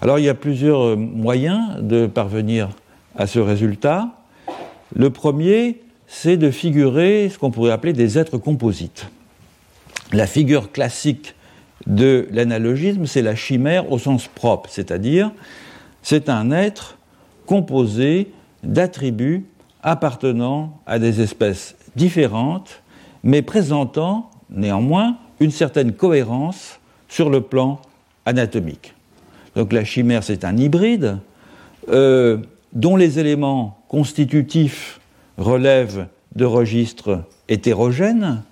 Alors 0.00 0.18
il 0.18 0.24
y 0.24 0.28
a 0.28 0.34
plusieurs 0.34 0.80
euh, 0.80 0.96
moyens 0.96 1.80
de 1.80 2.06
parvenir 2.06 2.68
à 3.16 3.26
ce 3.26 3.40
résultat. 3.40 4.10
Le 4.94 5.10
premier, 5.10 5.80
c'est 6.06 6.36
de 6.36 6.50
figurer 6.50 7.28
ce 7.32 7.38
qu'on 7.38 7.50
pourrait 7.50 7.72
appeler 7.72 7.92
des 7.92 8.16
êtres 8.16 8.38
composites. 8.38 9.08
La 10.12 10.26
figure 10.26 10.70
classique 10.72 11.34
de 11.88 12.28
l'analogisme, 12.30 13.06
c'est 13.06 13.22
la 13.22 13.34
chimère 13.34 13.90
au 13.90 13.98
sens 13.98 14.28
propre, 14.28 14.68
c'est-à-dire 14.70 15.32
c'est 16.02 16.28
un 16.28 16.50
être 16.50 16.98
composé 17.46 18.30
d'attributs 18.62 19.46
appartenant 19.82 20.80
à 20.86 20.98
des 20.98 21.22
espèces 21.22 21.76
différentes, 21.96 22.82
mais 23.24 23.42
présentant 23.42 24.30
néanmoins 24.50 25.16
une 25.40 25.50
certaine 25.50 25.92
cohérence 25.92 26.78
sur 27.08 27.30
le 27.30 27.40
plan 27.40 27.80
anatomique. 28.26 28.94
Donc 29.56 29.72
la 29.72 29.84
chimère, 29.84 30.22
c'est 30.22 30.44
un 30.44 30.56
hybride 30.56 31.18
euh, 31.88 32.38
dont 32.74 32.96
les 32.96 33.18
éléments 33.18 33.78
constitutifs 33.88 35.00
relèvent 35.38 36.06
de 36.36 36.44
registres 36.44 37.24
hétérogènes, 37.48 38.42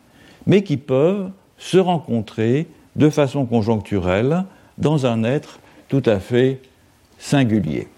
mais 0.46 0.62
qui 0.62 0.78
peuvent 0.78 1.30
se 1.58 1.76
rencontrer 1.76 2.66
de 2.96 3.10
façon 3.10 3.46
conjoncturelle 3.46 4.44
dans 4.78 5.06
un 5.06 5.22
être 5.22 5.60
tout 5.88 6.02
à 6.06 6.18
fait 6.18 6.60
singulier. 7.18 7.88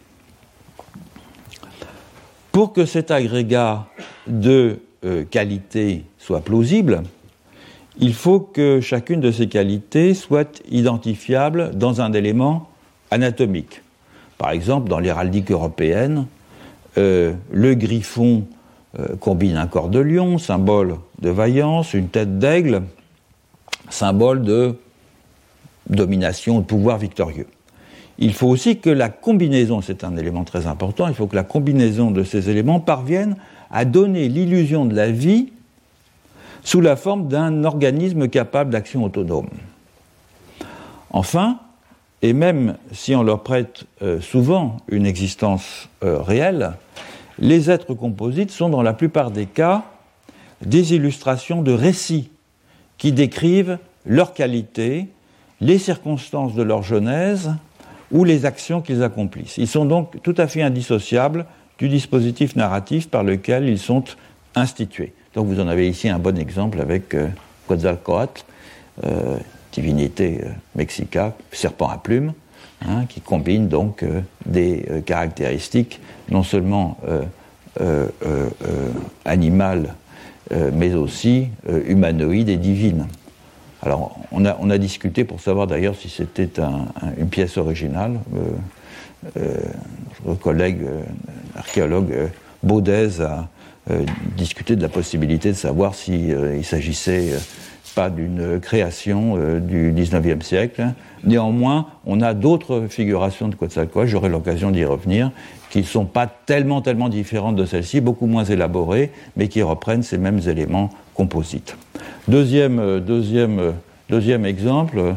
Pour 2.52 2.72
que 2.72 2.84
cet 2.84 3.10
agrégat 3.10 3.86
de 4.26 4.80
euh, 5.04 5.24
qualités 5.24 6.04
soit 6.18 6.40
plausible, 6.40 7.02
il 8.00 8.14
faut 8.14 8.40
que 8.40 8.80
chacune 8.80 9.20
de 9.20 9.30
ces 9.30 9.48
qualités 9.48 10.14
soit 10.14 10.62
identifiable 10.70 11.70
dans 11.74 12.00
un 12.00 12.12
élément 12.12 12.68
anatomique. 13.10 13.82
Par 14.38 14.50
exemple, 14.50 14.88
dans 14.88 15.00
l'héraldique 15.00 15.50
européenne, 15.50 16.26
euh, 16.96 17.34
le 17.50 17.74
griffon 17.74 18.44
euh, 18.98 19.16
combine 19.20 19.56
un 19.56 19.66
corps 19.66 19.88
de 19.88 19.98
lion, 19.98 20.38
symbole 20.38 20.96
de 21.20 21.30
vaillance, 21.30 21.94
une 21.94 22.08
tête 22.08 22.38
d'aigle, 22.38 22.82
symbole 23.90 24.42
de 24.42 24.76
domination, 25.88 26.58
de 26.58 26.64
pouvoir 26.64 26.98
victorieux. 26.98 27.46
Il 28.18 28.34
faut 28.34 28.48
aussi 28.48 28.78
que 28.78 28.90
la 28.90 29.08
combinaison, 29.08 29.80
c'est 29.80 30.02
un 30.04 30.16
élément 30.16 30.44
très 30.44 30.66
important, 30.66 31.08
il 31.08 31.14
faut 31.14 31.26
que 31.26 31.36
la 31.36 31.44
combinaison 31.44 32.10
de 32.10 32.24
ces 32.24 32.50
éléments 32.50 32.80
parvienne 32.80 33.36
à 33.70 33.84
donner 33.84 34.28
l'illusion 34.28 34.86
de 34.86 34.94
la 34.94 35.10
vie 35.10 35.52
sous 36.64 36.80
la 36.80 36.96
forme 36.96 37.28
d'un 37.28 37.64
organisme 37.64 38.28
capable 38.28 38.70
d'action 38.70 39.04
autonome. 39.04 39.48
Enfin, 41.10 41.60
et 42.22 42.32
même 42.32 42.76
si 42.92 43.14
on 43.14 43.22
leur 43.22 43.42
prête 43.42 43.84
euh, 44.02 44.20
souvent 44.20 44.78
une 44.88 45.06
existence 45.06 45.88
euh, 46.02 46.20
réelle, 46.20 46.72
les 47.38 47.70
êtres 47.70 47.94
composites 47.94 48.50
sont 48.50 48.68
dans 48.68 48.82
la 48.82 48.92
plupart 48.92 49.30
des 49.30 49.46
cas 49.46 49.84
des 50.64 50.94
illustrations 50.94 51.62
de 51.62 51.72
récits 51.72 52.30
qui 52.98 53.12
décrivent 53.12 53.78
leur 54.04 54.34
qualité, 54.34 55.06
les 55.60 55.78
circonstances 55.78 56.54
de 56.54 56.62
leur 56.62 56.82
genèse 56.82 57.52
ou 58.10 58.24
les 58.24 58.46
actions 58.46 58.80
qu'ils 58.80 59.02
accomplissent. 59.02 59.58
Ils 59.58 59.68
sont 59.68 59.84
donc 59.84 60.22
tout 60.22 60.34
à 60.38 60.46
fait 60.46 60.62
indissociables 60.62 61.46
du 61.78 61.88
dispositif 61.88 62.56
narratif 62.56 63.08
par 63.08 63.22
lequel 63.22 63.68
ils 63.68 63.78
sont 63.78 64.04
institués. 64.54 65.12
Donc 65.34 65.46
vous 65.46 65.60
en 65.60 65.68
avez 65.68 65.88
ici 65.88 66.08
un 66.08 66.18
bon 66.18 66.38
exemple 66.38 66.80
avec 66.80 67.14
euh, 67.14 67.28
Quetzalcoatl, 67.68 68.42
divinité 69.72 70.40
euh, 70.42 70.48
mexica, 70.74 71.36
serpent 71.52 71.88
à 71.88 71.98
plumes, 71.98 72.32
hein, 72.86 73.04
qui 73.08 73.20
combine 73.20 73.68
donc 73.68 74.04
des 74.46 74.86
caractéristiques 75.04 76.00
non 76.30 76.42
seulement 76.42 76.98
animales, 79.24 79.94
mais 80.72 80.94
aussi 80.94 81.48
humanoïdes 81.86 82.48
et 82.48 82.56
divines. 82.56 83.06
Alors, 83.82 84.18
on 84.32 84.44
a, 84.44 84.78
discuté 84.78 85.24
pour 85.24 85.40
savoir 85.40 85.66
d'ailleurs 85.66 85.94
si 85.94 86.08
c'était 86.08 86.48
une 87.16 87.28
pièce 87.28 87.56
originale. 87.58 88.18
notre 90.26 90.40
collègue 90.40 90.80
archéologue 91.54 92.30
Baudez 92.62 93.20
a 93.20 93.48
discuté 94.36 94.74
de 94.74 94.82
la 94.82 94.88
possibilité 94.88 95.50
de 95.50 95.56
savoir 95.56 95.94
s'il 95.94 96.36
il 96.56 96.64
s'agissait 96.64 97.34
pas 97.98 98.10
d'une 98.10 98.60
création 98.60 99.34
euh, 99.36 99.58
du 99.58 99.92
19e 99.92 100.40
siècle. 100.42 100.86
Néanmoins, 101.24 101.86
on 102.06 102.20
a 102.20 102.32
d'autres 102.32 102.86
figurations 102.88 103.48
de 103.48 103.56
Quetzalcoatl, 103.56 104.06
j'aurai 104.06 104.28
l'occasion 104.28 104.70
d'y 104.70 104.84
revenir, 104.84 105.32
qui 105.70 105.78
ne 105.78 105.84
sont 105.84 106.04
pas 106.04 106.28
tellement, 106.28 106.80
tellement 106.80 107.08
différentes 107.08 107.56
de 107.56 107.66
celles-ci, 107.66 108.00
beaucoup 108.00 108.26
moins 108.26 108.44
élaborées, 108.44 109.10
mais 109.36 109.48
qui 109.48 109.62
reprennent 109.62 110.04
ces 110.04 110.16
mêmes 110.16 110.40
éléments 110.46 110.90
composites. 111.18 111.76
Deuxième, 112.28 112.78
euh, 112.78 113.00
deuxième, 113.00 113.58
euh, 113.58 113.72
deuxième 114.08 114.46
exemple 114.46 115.14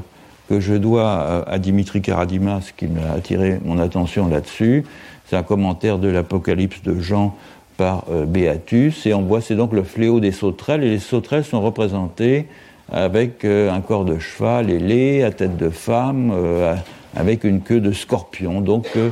que 0.50 0.60
je 0.60 0.74
dois 0.74 1.48
à 1.48 1.60
Dimitri 1.60 2.02
Karadimas, 2.02 2.72
qui 2.76 2.88
m'a 2.88 3.12
attiré 3.16 3.62
mon 3.64 3.80
attention 3.80 4.28
là-dessus, 4.28 4.84
c'est 5.26 5.38
un 5.38 5.44
commentaire 5.44 5.98
de 5.98 6.10
l'Apocalypse 6.10 6.84
de 6.84 7.00
Jean 7.00 7.38
par 7.78 8.04
Béatus, 8.28 9.06
et 9.06 9.14
on 9.14 9.22
voit 9.22 9.40
c'est 9.40 9.56
donc 9.56 9.72
le 9.72 9.84
fléau 9.84 10.20
des 10.20 10.34
sauterelles, 10.34 10.84
et 10.84 10.90
les 10.90 11.00
sauterelles 11.00 11.46
sont 11.46 11.62
représentées 11.62 12.48
avec 12.92 13.46
euh, 13.46 13.72
un 13.72 13.82
corps 13.82 14.06
de 14.06 14.20
cheval 14.20 14.70
ailé, 14.70 15.24
à 15.24 15.32
tête 15.32 15.58
de 15.58 15.70
femme, 15.70 16.32
euh, 16.34 16.76
avec 17.16 17.44
une 17.44 17.62
queue 17.62 17.80
de 17.80 17.92
scorpion, 17.92 18.62
donc 18.62 18.88
euh, 18.98 19.10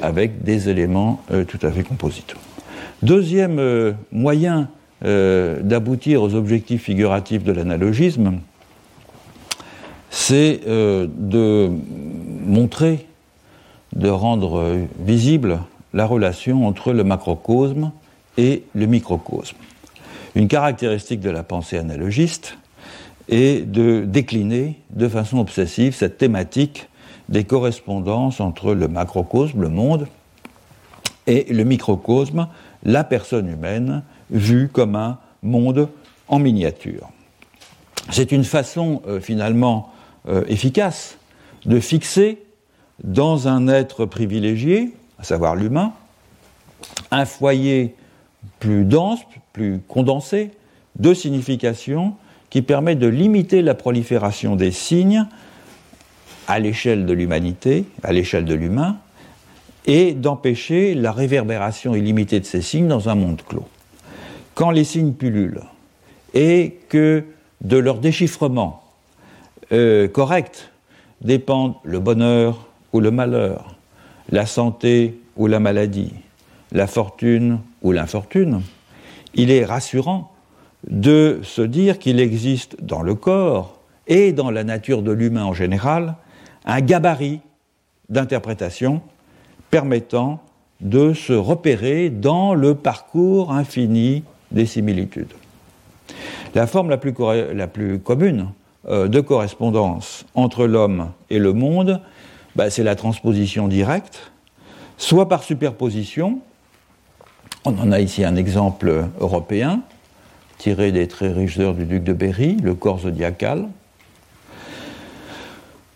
avec 0.00 0.42
des 0.42 0.68
éléments 0.68 1.22
tout 1.48 1.58
à 1.62 1.70
fait 1.70 1.82
composites. 1.82 2.34
Deuxième 3.02 3.94
moyen 4.12 4.68
d'aboutir 5.02 6.22
aux 6.22 6.34
objectifs 6.34 6.84
figuratifs 6.84 7.42
de 7.42 7.52
l'analogisme, 7.52 8.40
c'est 10.10 10.60
de 10.66 11.70
montrer, 12.44 13.06
de 13.94 14.08
rendre 14.08 14.76
visible 14.98 15.60
la 15.94 16.06
relation 16.06 16.66
entre 16.66 16.92
le 16.92 17.04
macrocosme 17.04 17.92
et 18.36 18.64
le 18.74 18.86
microcosme. 18.86 19.56
Une 20.34 20.48
caractéristique 20.48 21.20
de 21.20 21.30
la 21.30 21.42
pensée 21.42 21.78
analogiste, 21.78 22.56
et 23.30 23.60
de 23.60 24.04
décliner 24.04 24.76
de 24.90 25.08
façon 25.08 25.38
obsessive 25.38 25.94
cette 25.94 26.18
thématique 26.18 26.88
des 27.28 27.44
correspondances 27.44 28.40
entre 28.40 28.74
le 28.74 28.88
macrocosme, 28.88 29.62
le 29.62 29.68
monde, 29.68 30.08
et 31.28 31.46
le 31.52 31.62
microcosme, 31.62 32.48
la 32.82 33.04
personne 33.04 33.48
humaine, 33.48 34.02
vue 34.30 34.68
comme 34.68 34.96
un 34.96 35.18
monde 35.42 35.88
en 36.28 36.38
miniature. 36.38 37.08
C'est 38.10 38.32
une 38.32 38.44
façon 38.44 39.02
euh, 39.06 39.20
finalement 39.20 39.92
euh, 40.28 40.44
efficace 40.48 41.18
de 41.64 41.80
fixer 41.80 42.38
dans 43.04 43.48
un 43.48 43.68
être 43.68 44.06
privilégié, 44.06 44.92
à 45.18 45.24
savoir 45.24 45.54
l'humain, 45.54 45.92
un 47.10 47.24
foyer 47.24 47.94
plus 48.58 48.84
dense, 48.84 49.20
plus 49.52 49.80
condensé 49.86 50.50
de 50.98 51.14
signification 51.14 52.14
qui 52.50 52.62
permet 52.62 52.96
de 52.96 53.06
limiter 53.06 53.62
la 53.62 53.74
prolifération 53.74 54.56
des 54.56 54.72
signes 54.72 55.26
à 56.48 56.58
l'échelle 56.58 57.06
de 57.06 57.12
l'humanité, 57.12 57.84
à 58.02 58.12
l'échelle 58.12 58.44
de 58.44 58.54
l'humain, 58.54 58.98
et 59.86 60.12
d'empêcher 60.12 60.94
la 60.94 61.12
réverbération 61.12 61.94
illimitée 61.94 62.40
de 62.40 62.44
ces 62.44 62.60
signes 62.60 62.88
dans 62.88 63.08
un 63.08 63.14
monde 63.14 63.42
clos. 63.46 63.68
Quand 64.60 64.72
les 64.72 64.84
signes 64.84 65.14
pullulent 65.14 65.62
et 66.34 66.76
que 66.90 67.24
de 67.62 67.78
leur 67.78 67.96
déchiffrement 67.96 68.82
euh, 69.72 70.06
correct 70.06 70.70
dépendent 71.22 71.76
le 71.82 71.98
bonheur 71.98 72.68
ou 72.92 73.00
le 73.00 73.10
malheur, 73.10 73.74
la 74.28 74.44
santé 74.44 75.18
ou 75.38 75.46
la 75.46 75.60
maladie, 75.60 76.12
la 76.72 76.86
fortune 76.86 77.60
ou 77.80 77.92
l'infortune, 77.92 78.60
il 79.32 79.50
est 79.50 79.64
rassurant 79.64 80.30
de 80.86 81.40
se 81.42 81.62
dire 81.62 81.98
qu'il 81.98 82.20
existe 82.20 82.84
dans 82.84 83.00
le 83.00 83.14
corps 83.14 83.78
et 84.08 84.34
dans 84.34 84.50
la 84.50 84.62
nature 84.62 85.00
de 85.00 85.12
l'humain 85.12 85.46
en 85.46 85.54
général 85.54 86.16
un 86.66 86.82
gabarit 86.82 87.40
d'interprétation 88.10 89.00
permettant 89.70 90.42
de 90.82 91.14
se 91.14 91.32
repérer 91.32 92.10
dans 92.10 92.52
le 92.52 92.74
parcours 92.74 93.52
infini 93.52 94.22
des 94.50 94.66
similitudes. 94.66 95.32
La 96.54 96.66
forme 96.66 96.90
la 96.90 96.96
plus, 96.98 97.98
commune 97.98 98.48
euh, 98.88 99.08
de 99.08 99.20
correspondance 99.20 100.24
entre 100.34 100.66
l'homme 100.66 101.10
et 101.28 101.38
le 101.38 101.52
monde, 101.52 102.00
bah, 102.56 102.70
c'est 102.70 102.82
la 102.82 102.96
transposition 102.96 103.68
directe, 103.68 104.32
soit 104.96 105.28
par 105.28 105.42
superposition, 105.42 106.40
on 107.64 107.78
en 107.78 107.92
a 107.92 108.00
ici 108.00 108.24
un 108.24 108.36
exemple 108.36 109.04
européen, 109.20 109.82
tiré 110.58 110.92
des 110.92 111.08
très 111.08 111.28
riches 111.32 111.58
du 111.58 111.84
duc 111.84 112.02
de 112.02 112.12
Berry, 112.12 112.56
le 112.62 112.74
corps 112.74 113.00
zodiacal, 113.00 113.68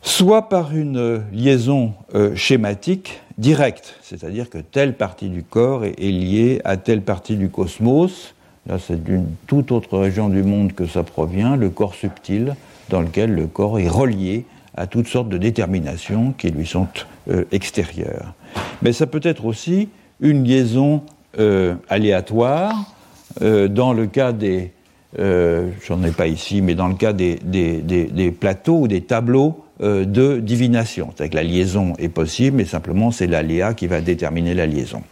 soit 0.02 0.48
par 0.48 0.76
une 0.76 1.24
liaison 1.32 1.94
euh, 2.14 2.36
schématique 2.36 3.20
directe, 3.38 3.96
c'est-à-dire 4.02 4.48
que 4.50 4.58
telle 4.58 4.96
partie 4.96 5.28
du 5.28 5.42
corps 5.42 5.84
est, 5.84 5.98
liée 5.98 6.60
à 6.64 6.76
telle 6.76 7.02
partie 7.02 7.36
du 7.36 7.48
cosmos. 7.48 8.33
Là, 8.66 8.78
c'est 8.78 9.02
d'une 9.02 9.26
toute 9.46 9.72
autre 9.72 9.98
région 9.98 10.28
du 10.28 10.42
monde 10.42 10.72
que 10.72 10.86
ça 10.86 11.02
provient, 11.02 11.56
le 11.56 11.68
corps 11.68 11.94
subtil, 11.94 12.54
dans 12.88 13.02
lequel 13.02 13.34
le 13.34 13.46
corps 13.46 13.78
est 13.78 13.88
relié 13.88 14.44
à 14.76 14.86
toutes 14.86 15.08
sortes 15.08 15.28
de 15.28 15.38
déterminations 15.38 16.32
qui 16.36 16.50
lui 16.50 16.66
sont 16.66 16.88
euh, 17.30 17.44
extérieures. 17.52 18.32
Mais 18.82 18.92
ça 18.92 19.06
peut 19.06 19.20
être 19.22 19.44
aussi 19.44 19.88
une 20.20 20.44
liaison 20.44 21.02
euh, 21.38 21.74
aléatoire 21.88 22.94
euh, 23.42 23.68
dans 23.68 23.92
le 23.92 24.06
cas 24.06 24.32
des, 24.32 24.72
j'en 25.16 26.02
ai 26.02 26.10
pas 26.10 26.26
ici, 26.26 26.60
mais 26.60 26.74
dans 26.74 26.88
le 26.88 26.94
cas 26.94 27.12
des, 27.12 28.36
plateaux 28.38 28.80
ou 28.80 28.88
des 28.88 29.02
tableaux 29.02 29.64
de 29.80 30.40
divination. 30.40 31.12
C'est-à-dire 31.14 31.30
que 31.30 31.36
la 31.36 31.42
liaison 31.44 31.94
est 31.98 32.08
possible, 32.08 32.56
mais 32.56 32.64
simplement 32.64 33.12
c'est 33.12 33.26
l'aléa 33.28 33.74
qui 33.74 33.86
va 33.86 34.00
déterminer 34.00 34.54
la 34.54 34.66
liaison. 34.66 35.02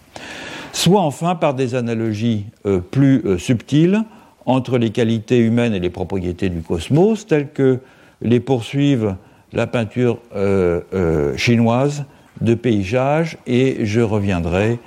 Soit 0.73 1.01
enfin 1.01 1.35
par 1.35 1.55
des 1.55 1.75
analogies 1.75 2.47
plus 2.91 3.39
subtiles 3.39 4.03
entre 4.47 4.79
les 4.79 4.91
qualités 4.91 5.39
humaines 5.39 5.75
et 5.75 5.81
les 5.81 5.91
propriétés 5.91 6.49
du 6.49 6.63
cosmos, 6.63 7.27
telles 7.27 7.51
que 7.51 7.79
les 8.23 8.41
poursuivent 8.41 9.17
la 9.53 9.67
peinture 9.67 10.19
chinoise 11.37 12.05
de 12.41 12.55
paysage, 12.55 13.37
et 13.47 13.85
je 13.85 14.01
reviendrai 14.01 14.79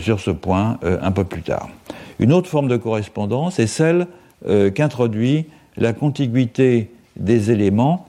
sur 0.00 0.20
ce 0.20 0.30
point 0.30 0.78
un 0.82 1.12
peu 1.12 1.24
plus 1.24 1.42
tard. 1.42 1.68
Une 2.22 2.32
autre 2.32 2.48
forme 2.48 2.68
de 2.68 2.76
correspondance 2.76 3.58
est 3.58 3.66
celle 3.66 4.06
euh, 4.46 4.70
qu'introduit 4.70 5.46
la 5.76 5.92
contiguïté 5.92 6.90
des 7.16 7.50
éléments 7.50 8.08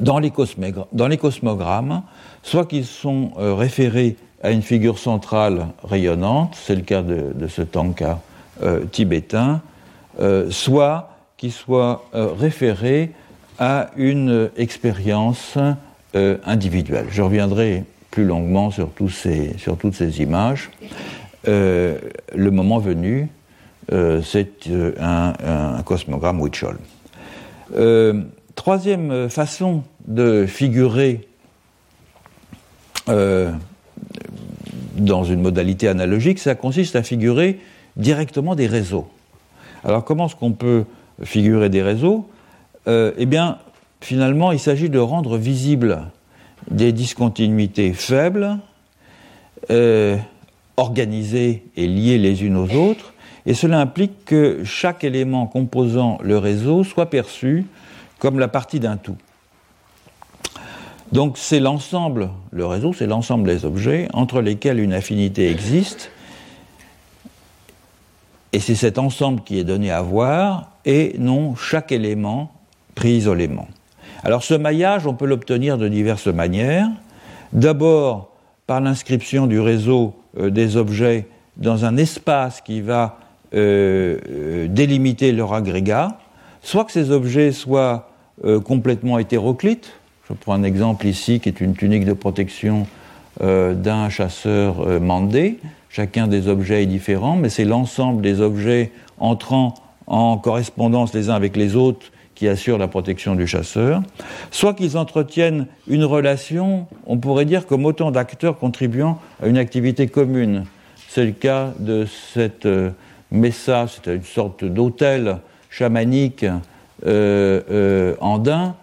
dans 0.00 0.18
les, 0.18 0.30
cosmogrammes, 0.30 2.02
soit 2.42 2.66
qu'ils 2.66 2.86
sont 2.86 3.32
euh, 3.38 3.54
référés 3.54 4.16
à 4.42 4.50
une 4.50 4.62
figure 4.62 4.98
centrale 4.98 5.68
rayonnante, 5.84 6.56
c'est 6.60 6.74
le 6.74 6.82
cas 6.82 7.02
de, 7.02 7.46
ce 7.48 7.62
tanka 7.62 8.20
euh, 8.62 8.84
tibétain, 8.86 9.60
soit 10.50 11.10
qu'ils 11.38 11.52
soient 11.52 12.04
référés 12.12 13.12
à 13.58 13.90
une 13.96 14.50
expérience 14.56 15.56
individuelle. 16.14 17.06
Je 17.10 17.22
reviendrai 17.22 17.84
plus 18.12 18.24
longuement 18.24 18.70
sur, 18.70 18.90
toutes 18.90 19.10
ces 19.94 20.22
images. 20.22 20.70
Euh, 21.48 21.98
le 22.34 22.50
moment 22.52 22.78
venu, 22.78 23.28
euh, 23.90 24.22
c'est 24.22 24.68
euh, 24.68 24.92
un, 25.00 25.82
cosmogramme 25.82 26.40
Huichol. 26.40 26.78
troisième 28.54 29.28
façon 29.28 29.82
de 30.06 30.46
figurer 30.46 31.26
dans 34.96 35.24
une 35.24 35.40
modalité 35.40 35.88
analogique, 35.88 36.38
ça 36.38 36.54
consiste 36.54 36.96
à 36.96 37.02
figurer 37.02 37.58
directement 37.96 38.54
des 38.54 38.66
réseaux. 38.66 39.08
Alors 39.84 40.04
comment 40.04 40.26
est-ce 40.26 40.36
qu'on 40.36 40.52
peut 40.52 40.84
figurer 41.22 41.68
des 41.68 41.82
réseaux? 41.82 42.28
Eh 42.86 43.26
bien, 43.26 43.58
finalement, 44.00 44.52
il 44.52 44.58
s'agit 44.58 44.90
de 44.90 44.98
rendre 44.98 45.36
visibles 45.36 46.02
des 46.70 46.92
discontinuités 46.92 47.92
faibles, 47.92 48.58
organisées 50.76 51.64
et 51.76 51.86
liées 51.86 52.18
les 52.18 52.44
unes 52.44 52.56
aux 52.56 52.74
autres, 52.74 53.12
et 53.46 53.54
cela 53.54 53.80
implique 53.80 54.24
que 54.24 54.62
chaque 54.64 55.04
élément 55.04 55.46
composant 55.46 56.18
le 56.22 56.38
réseau 56.38 56.84
soit 56.84 57.10
perçu 57.10 57.66
comme 58.18 58.38
la 58.38 58.48
partie 58.48 58.80
d'un 58.80 58.96
tout. 58.96 59.16
Donc 61.12 61.36
c'est 61.36 61.60
l'ensemble, 61.60 62.30
le 62.50 62.64
réseau, 62.64 62.94
c'est 62.94 63.06
l'ensemble 63.06 63.46
des 63.46 63.64
objets 63.66 64.08
entre 64.14 64.40
lesquels 64.40 64.80
une 64.80 64.94
affinité 64.94 65.50
existe, 65.50 66.10
et 68.54 68.60
c'est 68.60 68.74
cet 68.74 68.98
ensemble 68.98 69.42
qui 69.42 69.58
est 69.58 69.64
donné 69.64 69.90
à 69.90 70.00
voir, 70.02 70.70
et 70.84 71.14
non 71.18 71.54
chaque 71.54 71.92
élément 71.92 72.52
pris 72.94 73.12
isolément. 73.12 73.68
Alors 74.24 74.42
ce 74.42 74.54
maillage, 74.54 75.06
on 75.06 75.14
peut 75.14 75.26
l'obtenir 75.26 75.78
de 75.78 75.88
diverses 75.88 76.28
manières. 76.28 76.88
D'abord 77.52 78.30
par 78.66 78.80
l'inscription 78.80 79.46
du 79.46 79.60
réseau 79.60 80.14
euh, 80.38 80.50
des 80.50 80.76
objets 80.76 81.26
dans 81.56 81.84
un 81.84 81.96
espace 81.96 82.60
qui 82.60 82.80
va 82.80 83.18
euh, 83.54 84.18
euh, 84.30 84.68
délimiter 84.68 85.32
leur 85.32 85.52
agrégat, 85.52 86.18
soit 86.62 86.84
que 86.84 86.92
ces 86.92 87.10
objets 87.10 87.52
soient 87.52 88.08
complètement 88.64 89.18
hétéroclites. 89.18 89.92
Je 90.28 90.34
prends 90.34 90.54
un 90.54 90.62
exemple 90.62 91.06
ici 91.06 91.40
qui 91.40 91.48
est 91.48 91.60
une 91.60 91.74
tunique 91.74 92.04
de 92.04 92.12
protection 92.12 92.86
d'un 93.40 94.08
chasseur 94.08 95.00
mandé. 95.00 95.58
Chacun 95.88 96.26
des 96.26 96.48
objets 96.48 96.82
est 96.82 96.86
différent, 96.86 97.36
mais 97.36 97.48
c'est 97.48 97.64
l'ensemble 97.64 98.22
des 98.22 98.40
objets 98.40 98.92
entrant 99.18 99.74
en 100.06 100.36
correspondance 100.38 101.14
les 101.14 101.30
uns 101.30 101.34
avec 101.34 101.56
les 101.56 101.76
autres 101.76 102.12
qui 102.34 102.48
assurent 102.48 102.78
la 102.78 102.88
protection 102.88 103.34
du 103.34 103.46
chasseur, 103.46 104.02
soit 104.50 104.74
qu'ils 104.74 104.96
entretiennent 104.96 105.66
une 105.86 106.04
relation, 106.04 106.86
on 107.06 107.18
pourrait 107.18 107.44
dire, 107.44 107.66
comme 107.66 107.84
autant 107.84 108.10
d'acteurs 108.10 108.58
contribuant 108.58 109.18
à 109.42 109.46
une 109.46 109.58
activité 109.58 110.06
commune. 110.08 110.64
C'est 111.08 111.24
le 111.24 111.32
cas 111.32 111.72
de 111.78 112.06
cette 112.34 112.66
euh, 112.66 112.90
messa, 113.30 113.86
c'est 113.86 114.12
une 114.12 114.24
sorte 114.24 114.64
d'hôtel 114.64 115.38
chamanique 115.70 116.44
euh, 117.06 117.60
euh, 117.70 118.14
andin. 118.20 118.74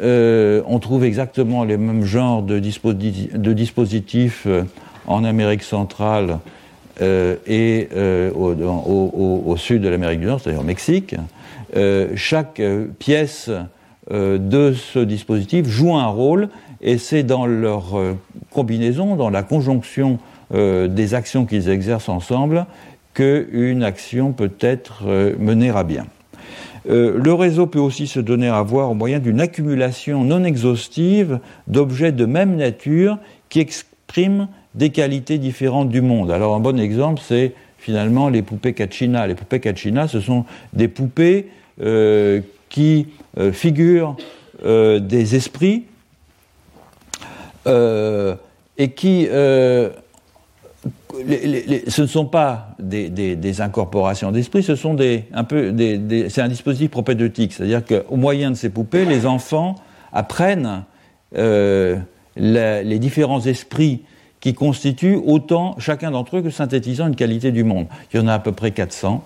On 0.00 0.78
trouve 0.80 1.04
exactement 1.04 1.64
les 1.64 1.76
mêmes 1.76 2.04
genres 2.04 2.42
de, 2.42 2.58
dispositifs 2.58 4.46
en 5.06 5.24
Amérique 5.24 5.62
centrale 5.62 6.38
et 7.00 7.88
au, 8.34 9.56
sud 9.56 9.82
de 9.82 9.88
l'Amérique 9.88 10.20
du 10.20 10.26
Nord, 10.26 10.40
c'est-à-dire 10.40 10.60
au 10.60 10.64
Mexique. 10.64 11.14
Euh, 11.76 12.12
chaque 12.16 12.60
euh, 12.60 12.86
pièce 12.98 13.50
euh, 14.10 14.36
de 14.36 14.74
ce 14.74 14.98
dispositif 14.98 15.66
joue 15.66 15.94
un 15.94 16.06
rôle 16.06 16.48
et 16.82 16.98
c'est 16.98 17.22
dans 17.22 17.46
leur 17.46 17.94
combinaison, 18.50 19.14
dans 19.14 19.30
la 19.30 19.44
conjonction 19.44 20.18
des 20.52 21.14
actions 21.14 21.46
qu'ils 21.46 21.70
exercent 21.70 22.08
ensemble, 22.08 22.66
qu'une 23.14 23.84
action 23.84 24.32
peut 24.32 24.50
être 24.60 25.04
menée 25.38 25.70
à 25.70 25.84
bien. 25.84 26.06
Le 26.84 27.32
réseau 27.32 27.66
peut 27.66 27.78
aussi 27.78 28.06
se 28.06 28.18
donner 28.18 28.48
à 28.48 28.62
voir 28.62 28.90
au 28.90 28.94
moyen 28.94 29.18
d'une 29.18 29.40
accumulation 29.40 30.24
non 30.24 30.44
exhaustive 30.44 31.38
d'objets 31.68 32.12
de 32.12 32.24
même 32.24 32.56
nature 32.56 33.18
qui 33.48 33.60
expriment 33.60 34.48
des 34.74 34.90
qualités 34.90 35.38
différentes 35.38 35.88
du 35.90 36.00
monde. 36.00 36.30
Alors 36.30 36.54
un 36.54 36.60
bon 36.60 36.78
exemple, 36.80 37.20
c'est 37.24 37.52
finalement 37.78 38.28
les 38.28 38.42
poupées 38.42 38.72
Kachina. 38.72 39.26
Les 39.26 39.34
poupées 39.34 39.60
Kachina, 39.60 40.08
ce 40.08 40.20
sont 40.20 40.44
des 40.72 40.88
poupées 40.88 41.48
euh, 41.80 42.40
qui 42.68 43.08
euh, 43.38 43.52
figurent 43.52 44.16
euh, 44.64 44.98
des 45.00 45.34
esprits 45.34 45.84
et 47.66 48.90
qui 48.96 49.28
ce 51.14 52.02
ne 52.02 52.06
sont 52.06 52.26
pas 52.26 52.74
des, 52.78 53.60
incorporations 53.60 54.32
d'esprit, 54.32 54.62
ce 54.62 54.74
sont 54.74 54.94
des, 54.94 55.24
un 55.32 55.44
peu 55.44 55.74
c'est 56.28 56.42
un 56.42 56.48
dispositif 56.48 56.90
propédeutique, 56.90 57.52
c'est-à-dire 57.52 57.84
qu'au 57.84 58.16
moyen 58.16 58.50
de 58.50 58.56
ces 58.56 58.70
poupées, 58.70 59.04
les 59.04 59.26
enfants 59.26 59.76
apprennent 60.12 60.84
les 61.34 62.98
différents 62.98 63.40
esprits 63.40 64.02
qui 64.40 64.54
constituent 64.54 65.20
autant 65.24 65.76
chacun 65.78 66.10
d'entre 66.10 66.38
eux 66.38 66.42
que 66.42 66.50
synthétisant 66.50 67.06
une 67.06 67.16
qualité 67.16 67.52
du 67.52 67.62
monde. 67.62 67.86
Il 68.12 68.20
y 68.20 68.22
en 68.22 68.26
a 68.26 68.34
à 68.34 68.38
peu 68.40 68.52
près 68.52 68.72
400 68.72 69.22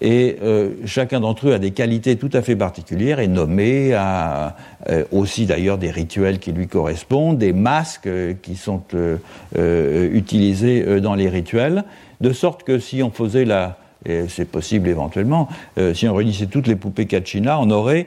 et 0.00 0.36
euh, 0.42 0.70
chacun 0.84 1.20
d'entre 1.20 1.48
eux 1.48 1.54
a 1.54 1.58
des 1.58 1.72
qualités 1.72 2.16
tout 2.16 2.30
à 2.32 2.42
fait 2.42 2.54
particulières 2.54 3.18
et 3.18 3.26
nommé, 3.26 3.94
a 3.94 4.56
euh, 4.88 5.04
aussi 5.10 5.46
d'ailleurs 5.46 5.78
des 5.78 5.90
rituels 5.90 6.38
qui 6.38 6.52
lui 6.52 6.68
correspondent, 6.68 7.38
des 7.38 7.52
masques 7.52 8.06
euh, 8.06 8.34
qui 8.40 8.56
sont 8.56 8.82
utilisés 9.54 11.00
dans 11.00 11.14
les 11.14 11.28
rituels, 11.28 11.84
de 12.20 12.32
sorte 12.32 12.62
que 12.62 12.78
si 12.78 13.02
on 13.02 13.10
faisait 13.10 13.44
la, 13.44 13.78
c'est 14.28 14.48
possible 14.48 14.88
éventuellement, 14.88 15.48
si 15.94 16.08
on 16.08 16.14
réunissait 16.14 16.46
toutes 16.46 16.66
les 16.66 16.76
poupées 16.76 17.06
Kachina, 17.06 17.58
on 17.60 17.70
aurait 17.70 18.06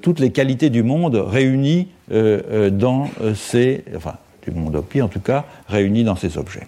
toutes 0.00 0.20
les 0.20 0.30
qualités 0.30 0.70
du 0.70 0.82
monde 0.82 1.16
réunies 1.16 1.88
dans 2.10 3.08
ces, 3.34 3.84
enfin 3.96 4.14
du 4.46 4.52
monde 4.52 4.76
Opi 4.76 5.02
en 5.02 5.08
tout 5.08 5.20
cas, 5.20 5.44
réunies 5.68 6.04
dans 6.04 6.16
ces 6.16 6.38
objets. 6.38 6.66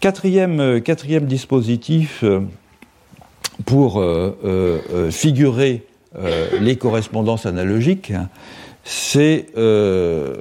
Quatrième, 0.00 0.80
quatrième 0.80 1.26
dispositif 1.26 2.24
pour 3.64 4.00
euh, 4.00 4.38
euh, 4.44 4.80
euh, 4.92 5.10
figurer 5.10 5.82
les 6.60 6.76
correspondances 6.76 7.46
analogiques, 7.46 8.12
c'est 8.84 9.46
la 9.56 10.36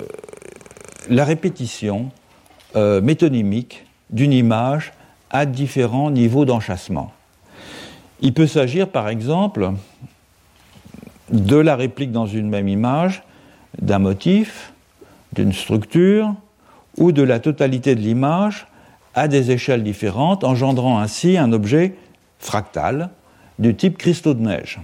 répétition 1.09 2.09
métonymique 2.75 3.85
d'une 4.09 4.33
image 4.33 4.91
à 5.29 5.45
différents 5.45 6.11
niveaux 6.11 6.43
d'enchâssement. 6.43 7.13
Il 8.19 8.33
peut 8.33 8.47
s'agir 8.47 8.89
par 8.89 9.07
exemple 9.07 9.71
de 11.31 11.55
la 11.55 11.77
réplique 11.77 12.11
dans 12.11 12.27
une 12.27 12.49
même 12.49 12.67
image 12.67 13.23
d'un 13.81 13.99
motif, 13.99 14.73
d'une 15.31 15.53
structure 15.53 16.35
ou 16.97 17.13
de 17.13 17.23
la 17.23 17.39
totalité 17.39 17.95
de 17.95 18.01
l'image 18.01 18.67
à 19.15 19.29
des 19.29 19.51
échelles 19.51 19.83
différentes, 19.83 20.43
engendrant 20.43 20.99
ainsi 20.99 21.37
un 21.37 21.53
objet 21.53 21.95
fractales 22.41 23.09
du 23.59 23.75
type 23.75 23.97
cristaux 23.97 24.33
de 24.33 24.41
neige. 24.41 24.79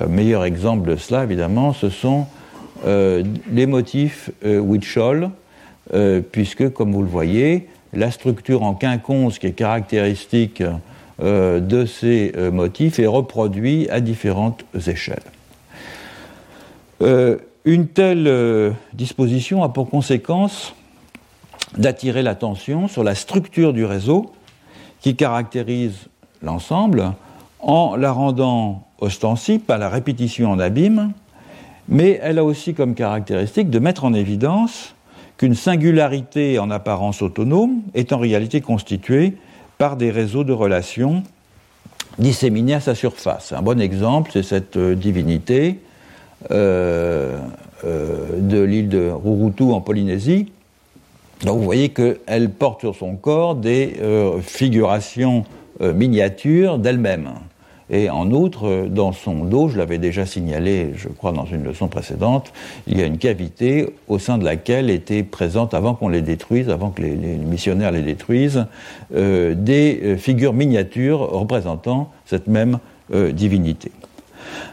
Le 0.00 0.06
meilleur 0.08 0.44
exemple 0.44 0.90
de 0.90 0.96
cela, 0.96 1.24
évidemment, 1.24 1.72
ce 1.72 1.88
sont 1.88 2.26
euh, 2.84 3.22
les 3.50 3.66
motifs 3.66 4.30
euh, 4.44 4.62
euh, 5.92 6.20
puisque, 6.20 6.72
comme 6.72 6.92
vous 6.92 7.02
le 7.02 7.08
voyez, 7.08 7.68
la 7.92 8.10
structure 8.10 8.62
en 8.62 8.74
quinconce 8.74 9.38
qui 9.38 9.46
est 9.46 9.52
caractéristique 9.52 10.62
euh, 11.22 11.60
de 11.60 11.86
ces 11.86 12.32
motifs 12.52 12.98
est 12.98 13.06
reproduite 13.06 13.88
à 13.90 14.00
différentes 14.00 14.64
échelles. 14.86 15.22
une 17.64 17.86
telle 17.88 18.74
disposition 18.92 19.62
a 19.62 19.68
pour 19.68 19.88
conséquence 19.88 20.74
d'attirer 21.78 22.22
l'attention 22.22 22.88
sur 22.88 23.04
la 23.04 23.14
structure 23.14 23.72
du 23.72 23.84
réseau 23.84 24.32
qui 25.00 25.16
caractérise 25.16 26.08
l'ensemble 26.44 27.12
en 27.60 27.96
la 27.96 28.12
rendant 28.12 28.84
ostensible 29.00 29.64
à 29.68 29.78
la 29.78 29.88
répétition 29.88 30.50
en 30.50 30.58
abîme, 30.58 31.12
mais 31.88 32.18
elle 32.22 32.38
a 32.38 32.44
aussi 32.44 32.74
comme 32.74 32.94
caractéristique 32.94 33.70
de 33.70 33.78
mettre 33.78 34.04
en 34.04 34.14
évidence 34.14 34.94
qu'une 35.36 35.54
singularité 35.54 36.58
en 36.58 36.70
apparence 36.70 37.22
autonome 37.22 37.82
est 37.94 38.12
en 38.12 38.18
réalité 38.18 38.60
constituée 38.60 39.34
par 39.78 39.96
des 39.96 40.10
réseaux 40.10 40.44
de 40.44 40.52
relations 40.52 41.22
disséminés 42.18 42.74
à 42.74 42.80
sa 42.80 42.94
surface. 42.94 43.52
Un 43.52 43.62
bon 43.62 43.80
exemple, 43.80 44.30
c'est 44.32 44.42
cette 44.42 44.76
euh, 44.76 44.94
divinité 44.94 45.80
euh, 46.50 47.38
euh, 47.84 48.38
de 48.38 48.60
l'île 48.60 48.88
de 48.88 49.10
Rurutu 49.10 49.64
en 49.64 49.80
Polynésie. 49.80 50.52
Donc 51.42 51.58
vous 51.58 51.64
voyez 51.64 51.88
qu'elle 51.88 52.50
porte 52.50 52.80
sur 52.80 52.94
son 52.94 53.16
corps 53.16 53.56
des 53.56 53.96
figurations 54.40 55.44
miniature 55.80 56.78
d'elle-même. 56.78 57.30
Et 57.90 58.08
en 58.08 58.30
outre, 58.30 58.86
dans 58.88 59.12
son 59.12 59.44
dos, 59.44 59.68
je 59.68 59.76
l'avais 59.76 59.98
déjà 59.98 60.24
signalé, 60.24 60.92
je 60.96 61.08
crois, 61.08 61.32
dans 61.32 61.44
une 61.44 61.64
leçon 61.64 61.88
précédente, 61.88 62.52
il 62.86 62.98
y 62.98 63.02
a 63.02 63.06
une 63.06 63.18
cavité 63.18 63.90
au 64.08 64.18
sein 64.18 64.38
de 64.38 64.44
laquelle 64.44 64.88
étaient 64.88 65.22
présentes, 65.22 65.74
avant 65.74 65.94
qu'on 65.94 66.08
les 66.08 66.22
détruise, 66.22 66.70
avant 66.70 66.90
que 66.90 67.02
les, 67.02 67.14
missionnaires 67.14 67.92
les 67.92 68.02
détruisent, 68.02 68.66
euh, 69.14 69.54
des 69.54 70.00
euh, 70.02 70.16
figures 70.16 70.54
miniatures 70.54 71.20
représentant 71.20 72.10
cette 72.24 72.46
même 72.46 72.78
divinité. 73.12 73.92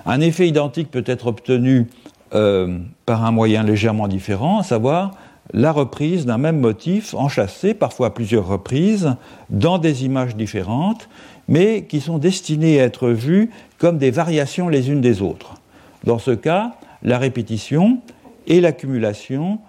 Un 0.05 0.21
effet 0.21 0.47
identique 0.47 0.89
peut 0.89 1.03
être 1.05 1.27
obtenu 1.27 1.87
par 2.29 3.25
un 3.25 3.31
moyen 3.31 3.61
légèrement 3.61 4.07
différent, 4.07 4.59
à 4.59 4.63
savoir 4.63 5.11
la 5.53 5.71
reprise 5.71 6.25
d'un 6.25 6.37
même 6.37 6.59
motif 6.59 7.13
enchâssé, 7.13 7.73
parfois 7.73 8.07
à 8.07 8.09
plusieurs 8.09 8.47
reprises, 8.47 9.15
dans 9.49 9.77
des 9.77 10.05
images 10.05 10.35
différentes, 10.35 11.09
mais 11.47 11.83
qui 11.83 11.99
sont 11.99 12.17
destinées 12.17 12.79
à 12.79 12.85
être 12.85 13.09
vues 13.09 13.49
comme 13.77 13.97
des 13.97 14.11
variations 14.11 14.69
les 14.69 14.89
unes 14.89 15.01
des 15.01 15.21
autres. 15.21 15.55
Dans 16.03 16.19
ce 16.19 16.31
cas, 16.31 16.73
la 17.03 17.17
répétition 17.17 17.99
et 18.47 18.61
l'accumulation, 18.61 19.59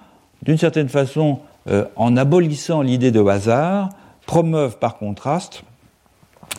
d'une 0.42 0.58
certaine 0.58 0.88
façon, 0.88 1.40
euh, 1.68 1.84
en 1.96 2.16
abolissant 2.16 2.82
l'idée 2.82 3.10
de 3.10 3.24
hasard, 3.24 3.90
promeuvent 4.26 4.78
par 4.78 4.98
contraste 4.98 5.64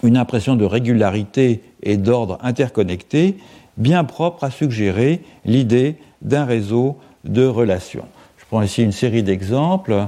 une 0.04 0.18
impression 0.18 0.56
de 0.56 0.66
régularité 0.66 1.64
et 1.82 1.98
d'ordre 1.98 2.38
interconnecté, 2.42 3.38
bien 3.78 4.04
propre 4.04 4.44
à 4.44 4.52
suggérer 4.52 5.22
l'idée 5.46 5.96
d'un 6.22 6.46
réseau 6.46 6.98
de 7.24 7.46
relations 7.46 8.06
prends 8.54 8.62
ici 8.62 8.84
une 8.84 8.92
série 8.92 9.24
d'exemples. 9.24 10.06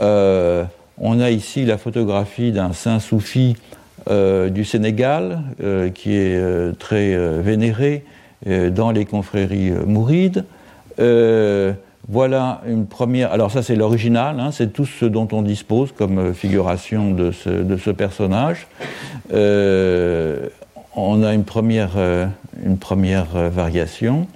on 0.00 1.20
a 1.20 1.30
ici 1.30 1.64
la 1.64 1.78
photographie 1.78 2.50
d'un 2.50 2.72
saint 2.72 2.98
soufi 2.98 3.56
du 4.10 4.64
Sénégal, 4.64 5.42
qui 5.94 6.16
est 6.16 6.78
très 6.80 7.16
vénéré 7.40 8.04
dans 8.46 8.90
les 8.90 9.04
confréries 9.04 9.70
mourides. 9.86 10.44
Voilà 12.08 12.60
une 12.66 12.86
première. 12.86 13.32
Alors, 13.32 13.50
ça, 13.50 13.62
c'est 13.62 13.76
l'original, 13.76 14.38
hein, 14.38 14.50
c'est 14.52 14.72
tout 14.72 14.84
ce 14.84 15.06
dont 15.06 15.26
on 15.32 15.40
dispose 15.40 15.92
comme 15.92 16.18
euh, 16.18 16.32
figuration 16.34 17.12
de 17.12 17.30
ce, 17.30 17.90
personnage. 17.90 18.66
Euh, 19.32 20.48
on 20.94 21.22
a 21.22 21.32
une 21.32 21.44
première, 21.44 21.92
euh, 21.96 22.26
une 22.62 22.76
première 22.76 23.26
variation 23.50 24.26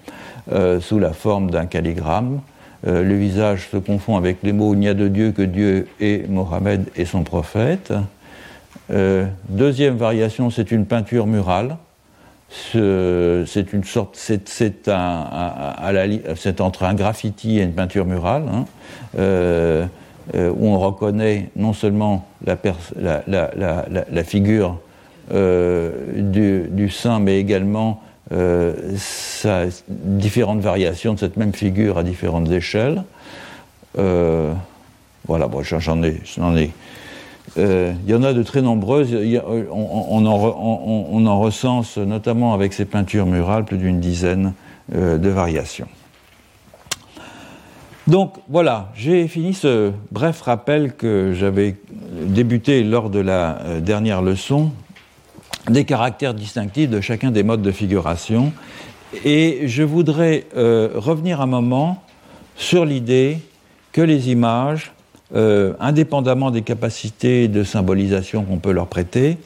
sous 0.80 0.98
la 0.98 1.12
forme 1.12 1.50
d'un 1.50 1.66
calligramme. 1.66 2.40
Le 2.84 3.14
visage 3.16 3.68
se 3.70 3.76
confond 3.76 4.16
avec 4.16 4.38
les 4.42 4.52
mots 4.52 4.74
Il 4.74 4.80
n'y 4.80 4.88
a 4.88 4.94
de 4.94 5.08
Dieu 5.08 5.32
que 5.32 5.42
Dieu 5.42 5.88
et 6.00 6.24
Mohammed 6.28 6.88
et 6.96 7.04
son 7.04 7.24
prophète. 7.24 7.92
deuxième 9.48 9.96
variation, 9.96 10.50
c'est 10.50 10.70
une 10.70 10.86
peinture 10.86 11.26
murale 11.26 11.76
c'est 12.50 13.72
une 13.72 13.84
sorte, 13.84 14.16
c'est 14.16 14.88
entre 16.60 16.84
un 16.84 16.94
graffiti 16.94 17.58
et 17.58 17.62
une 17.62 17.72
peinture 17.72 18.06
murale, 18.06 18.44
hein, 18.52 18.64
euh, 19.18 19.86
euh, 20.34 20.50
où 20.56 20.66
on 20.66 20.78
reconnaît 20.78 21.50
non 21.56 21.72
seulement 21.72 22.26
la, 22.44 22.56
figure 24.24 24.78
euh, 25.32 25.90
du, 26.70 26.88
saint, 26.88 27.20
mais 27.20 27.38
également 27.38 28.02
sa, 28.30 29.64
différentes 29.88 30.60
variations 30.60 31.14
de 31.14 31.18
cette 31.18 31.36
même 31.36 31.52
figure 31.52 31.98
à 31.98 32.02
différentes 32.02 32.50
échelles. 32.50 33.02
voilà, 33.94 35.48
bon, 35.48 35.62
j'en 35.62 36.02
ai, 36.02 36.72
euh, 37.56 37.92
il 38.04 38.10
y 38.10 38.14
en 38.14 38.22
a 38.22 38.32
de 38.32 38.42
très 38.42 38.62
nombreuses. 38.62 39.16
on, 39.70 40.26
en, 40.26 41.40
recense, 41.40 41.96
notamment 41.96 42.54
avec 42.54 42.72
ces 42.72 42.84
peintures 42.84 43.26
murales, 43.26 43.64
plus 43.64 43.78
d'une 43.78 44.00
dizaine 44.00 44.52
euh, 44.94 45.18
de 45.18 45.28
variations. 45.28 45.88
Donc 48.06 48.36
voilà, 48.48 48.90
j'ai 48.94 49.28
fini 49.28 49.52
ce 49.52 49.92
bref 50.10 50.40
rappel 50.40 50.94
que 50.94 51.34
j'avais 51.34 51.76
débuté 52.10 52.82
lors 52.82 53.10
de 53.10 53.18
la 53.18 53.58
euh, 53.62 53.80
dernière 53.80 54.22
leçon 54.22 54.72
des 55.68 55.84
caractères 55.84 56.34
distinctifs 56.34 56.90
de 56.90 57.00
chacun 57.00 57.30
des 57.30 57.42
modes 57.42 57.62
de 57.62 57.72
figuration. 57.72 58.52
Et 59.24 59.62
je 59.66 59.82
voudrais 59.82 60.46
revenir 60.54 61.40
un 61.40 61.46
moment 61.46 62.02
sur 62.56 62.84
l'idée 62.84 63.38
que 63.92 64.00
les 64.00 64.30
images 64.30 64.92
euh, 65.34 65.74
indépendamment 65.78 66.50
des 66.50 66.62
capacités 66.62 67.48
de 67.48 67.62
symbolisation 67.62 68.44
qu'on 68.44 68.56
peut 68.56 68.72
leur 68.72 68.86
prêter, 68.86 69.36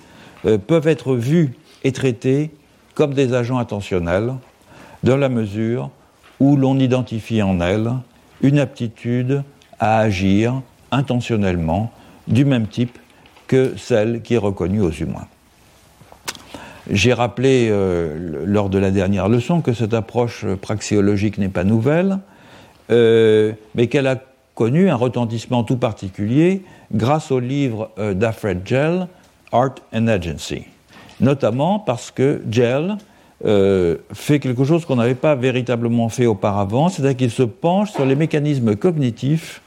euh, 0.44 0.56
peuvent 0.56 0.86
être 0.86 1.16
vus 1.16 1.54
et 1.82 1.90
traités 1.90 2.52
comme 2.94 3.14
des 3.14 3.34
agents 3.34 3.58
intentionnels, 3.58 4.34
dans 5.02 5.16
la 5.16 5.28
mesure 5.28 5.90
où 6.38 6.56
l'on 6.56 6.78
identifie 6.78 7.42
en 7.42 7.60
elles 7.60 7.90
une 8.42 8.60
aptitude 8.60 9.42
à 9.80 9.98
agir 9.98 10.62
intentionnellement 10.92 11.90
du 12.28 12.44
même 12.44 12.68
type 12.68 12.96
que 13.48 13.74
celle 13.76 14.22
qui 14.22 14.34
est 14.34 14.38
reconnue 14.38 14.82
aux 14.82 14.92
humains. 14.92 15.26
J'ai 16.90 17.12
rappelé 17.12 17.68
euh, 17.70 18.44
lors 18.44 18.68
de 18.68 18.78
la 18.78 18.90
dernière 18.90 19.28
leçon 19.28 19.60
que 19.60 19.72
cette 19.72 19.94
approche 19.94 20.44
praxiologique 20.60 21.38
n'est 21.38 21.48
pas 21.48 21.64
nouvelle, 21.64 22.18
mais 22.90 23.86
qu'elle 23.88 24.06
a 24.06 24.16
connu 24.54 24.90
un 24.90 24.96
retentissement 24.96 25.64
tout 25.64 25.76
particulier 25.76 26.62
grâce 26.92 27.30
au 27.30 27.40
livre 27.40 27.90
euh, 27.98 28.14
d'Alfred 28.14 28.60
Gell, 28.64 29.08
Art 29.50 29.76
and 29.94 30.08
Agency. 30.08 30.64
Notamment 31.20 31.78
parce 31.78 32.10
que 32.10 32.42
Gell 32.50 32.96
euh, 33.44 33.96
fait 34.12 34.40
quelque 34.40 34.64
chose 34.64 34.84
qu'on 34.84 34.96
n'avait 34.96 35.14
pas 35.14 35.34
véritablement 35.34 36.08
fait 36.08 36.26
auparavant, 36.26 36.88
c'est-à-dire 36.88 37.16
qu'il 37.16 37.30
se 37.30 37.42
penche 37.42 37.90
sur 37.92 38.04
les 38.04 38.14
mécanismes 38.14 38.76
cognitifs 38.76 39.62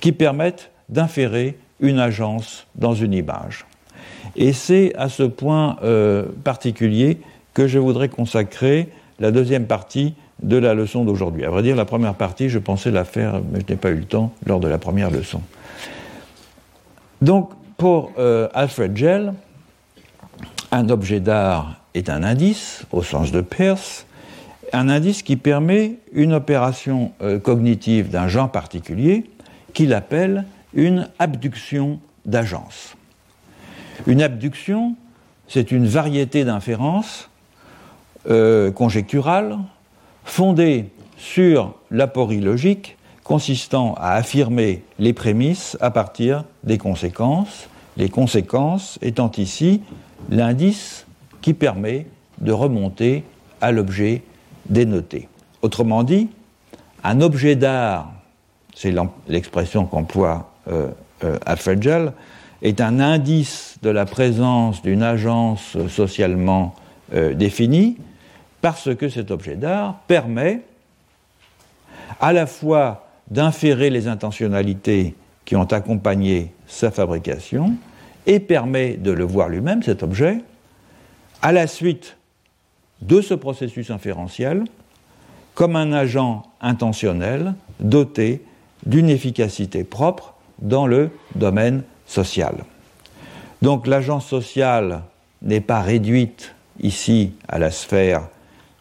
qui 0.00 0.12
permettent 0.12 0.70
d'inférer 0.88 1.58
une 1.80 1.98
agence 1.98 2.66
dans 2.74 2.94
une 2.94 3.12
image. 3.12 3.66
Et 4.34 4.52
c'est 4.52 4.94
à 4.96 5.08
ce 5.08 5.22
point 5.22 5.76
euh, 5.82 6.24
particulier 6.44 7.18
que 7.54 7.66
je 7.66 7.78
voudrais 7.78 8.08
consacrer 8.08 8.88
la 9.18 9.30
deuxième 9.30 9.66
partie 9.66 10.14
de 10.42 10.56
la 10.56 10.74
leçon 10.74 11.04
d'aujourd'hui. 11.04 11.44
À 11.44 11.50
vrai 11.50 11.62
dire, 11.62 11.76
la 11.76 11.84
première 11.84 12.14
partie, 12.14 12.48
je 12.48 12.58
pensais 12.58 12.90
la 12.90 13.04
faire, 13.04 13.40
mais 13.50 13.60
je 13.66 13.72
n'ai 13.72 13.78
pas 13.78 13.90
eu 13.90 13.96
le 13.96 14.04
temps 14.04 14.32
lors 14.44 14.60
de 14.60 14.68
la 14.68 14.78
première 14.78 15.10
leçon. 15.10 15.40
Donc, 17.22 17.50
pour 17.78 18.12
euh, 18.18 18.48
Alfred 18.52 18.96
Gell, 18.96 19.32
un 20.70 20.88
objet 20.88 21.20
d'art 21.20 21.76
est 21.94 22.10
un 22.10 22.22
indice, 22.22 22.84
au 22.92 23.02
sens 23.02 23.32
de 23.32 23.40
Peirce, 23.40 24.06
un 24.72 24.88
indice 24.88 25.22
qui 25.22 25.36
permet 25.36 25.94
une 26.12 26.34
opération 26.34 27.12
euh, 27.22 27.38
cognitive 27.38 28.10
d'un 28.10 28.28
genre 28.28 28.50
particulier 28.50 29.24
qu'il 29.72 29.94
appelle 29.94 30.44
une 30.74 31.08
abduction 31.18 32.00
d'agence. 32.24 32.96
Une 34.06 34.22
abduction, 34.22 34.94
c'est 35.48 35.70
une 35.70 35.86
variété 35.86 36.44
d'inférences 36.44 37.28
euh, 38.28 38.70
conjecturales 38.70 39.58
fondée 40.24 40.90
sur 41.16 41.74
l'aporie 41.90 42.40
logique 42.40 42.96
consistant 43.24 43.94
à 43.94 44.12
affirmer 44.12 44.84
les 44.98 45.12
prémices 45.12 45.76
à 45.80 45.90
partir 45.90 46.44
des 46.62 46.78
conséquences, 46.78 47.68
les 47.96 48.08
conséquences 48.08 48.98
étant 49.02 49.32
ici 49.36 49.82
l'indice 50.30 51.06
qui 51.42 51.54
permet 51.54 52.06
de 52.40 52.52
remonter 52.52 53.24
à 53.60 53.72
l'objet 53.72 54.22
dénoté. 54.68 55.28
Autrement 55.62 56.02
dit, 56.02 56.28
un 57.02 57.20
objet 57.20 57.56
d'art, 57.56 58.12
c'est 58.74 58.94
l'expression 59.28 59.86
qu'emploie 59.86 60.52
euh, 60.68 60.88
euh, 61.24 61.38
Alfred 61.46 61.82
Gell, 61.82 62.12
est 62.66 62.80
un 62.80 62.98
indice 62.98 63.78
de 63.82 63.90
la 63.90 64.06
présence 64.06 64.82
d'une 64.82 65.04
agence 65.04 65.76
socialement 65.88 66.74
euh, 67.14 67.32
définie, 67.32 67.96
parce 68.60 68.92
que 68.96 69.08
cet 69.08 69.30
objet 69.30 69.54
d'art 69.54 70.00
permet 70.08 70.62
à 72.20 72.32
la 72.32 72.46
fois 72.46 73.06
d'inférer 73.30 73.88
les 73.88 74.08
intentionnalités 74.08 75.14
qui 75.44 75.54
ont 75.54 75.70
accompagné 75.72 76.52
sa 76.66 76.90
fabrication 76.90 77.76
et 78.26 78.40
permet 78.40 78.94
de 78.94 79.12
le 79.12 79.22
voir 79.22 79.48
lui-même, 79.48 79.84
cet 79.84 80.02
objet, 80.02 80.38
à 81.42 81.52
la 81.52 81.68
suite 81.68 82.16
de 83.00 83.20
ce 83.20 83.34
processus 83.34 83.92
inférentiel, 83.92 84.64
comme 85.54 85.76
un 85.76 85.92
agent 85.92 86.42
intentionnel 86.60 87.54
doté 87.78 88.42
d'une 88.86 89.08
efficacité 89.08 89.84
propre 89.84 90.34
dans 90.60 90.88
le 90.88 91.10
domaine 91.36 91.84
Donc 93.62 93.86
l'agence 93.86 94.26
sociale 94.26 95.02
n'est 95.42 95.60
pas 95.60 95.80
réduite 95.80 96.54
ici 96.80 97.32
à 97.48 97.58
la 97.58 97.70
sphère 97.70 98.28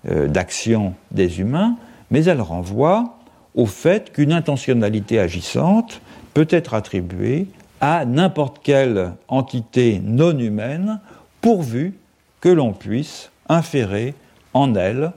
euh, 0.10 0.28
d'action 0.28 0.94
des 1.12 1.40
humains, 1.40 1.78
mais 2.12 2.26
elle 2.26 2.42
renvoie 2.42 3.16
au 3.56 3.66
fait 3.66 4.12
qu'une 4.12 4.34
intentionnalité 4.34 5.20
agissante 5.20 6.02
peut 6.34 6.48
être 6.50 6.74
attribuée 6.74 7.48
à 7.82 8.06
n'importe 8.06 8.60
quelle 8.62 9.14
entité 9.28 10.02
non 10.04 10.38
humaine 10.38 11.00
pourvu 11.42 11.98
que 12.42 12.50
l'on 12.50 12.74
puisse 12.74 13.32
inférer 13.50 14.14
en 14.54 14.76
elle, 14.76 15.12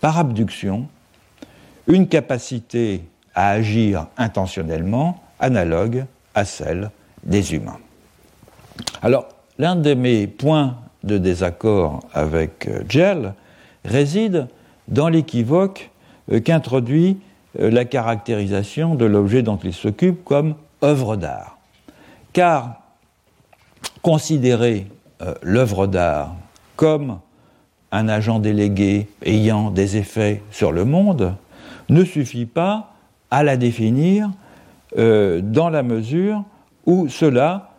par 0.00 0.18
abduction, 0.18 0.88
une 1.86 2.08
capacité 2.08 3.02
à 3.34 3.50
agir 3.50 4.06
intentionnellement 4.16 5.22
analogue 5.38 6.04
à 6.34 6.44
celle 6.44 6.90
des 7.24 7.54
humains. 7.54 7.78
Alors, 9.02 9.28
l'un 9.58 9.76
de 9.76 9.94
mes 9.94 10.26
points 10.26 10.76
de 11.04 11.18
désaccord 11.18 12.00
avec 12.12 12.68
euh, 12.68 12.82
Gell, 12.88 13.34
réside 13.84 14.48
dans 14.88 15.08
l'équivoque 15.08 15.90
euh, 16.30 16.40
qu'introduit 16.40 17.18
euh, 17.58 17.70
la 17.70 17.84
caractérisation 17.84 18.94
de 18.94 19.04
l'objet 19.04 19.42
dont 19.42 19.58
il 19.62 19.72
s'occupe 19.72 20.24
comme 20.24 20.54
œuvre 20.82 21.16
d'art. 21.16 21.58
Car 22.32 22.80
considérer 24.02 24.86
l'œuvre 25.42 25.86
d'art 25.86 26.34
comme 26.76 27.18
un 27.92 28.08
agent 28.08 28.38
délégué 28.38 29.08
ayant 29.22 29.70
des 29.70 29.96
effets 29.98 30.42
sur 30.50 30.72
le 30.72 30.84
monde 30.84 31.34
ne 31.88 32.04
suffit 32.04 32.46
pas 32.46 32.94
à 33.30 33.42
la 33.42 33.56
définir 33.58 34.30
dans 34.96 35.68
la 35.70 35.82
mesure 35.82 36.44
où 36.86 37.08
cela, 37.08 37.70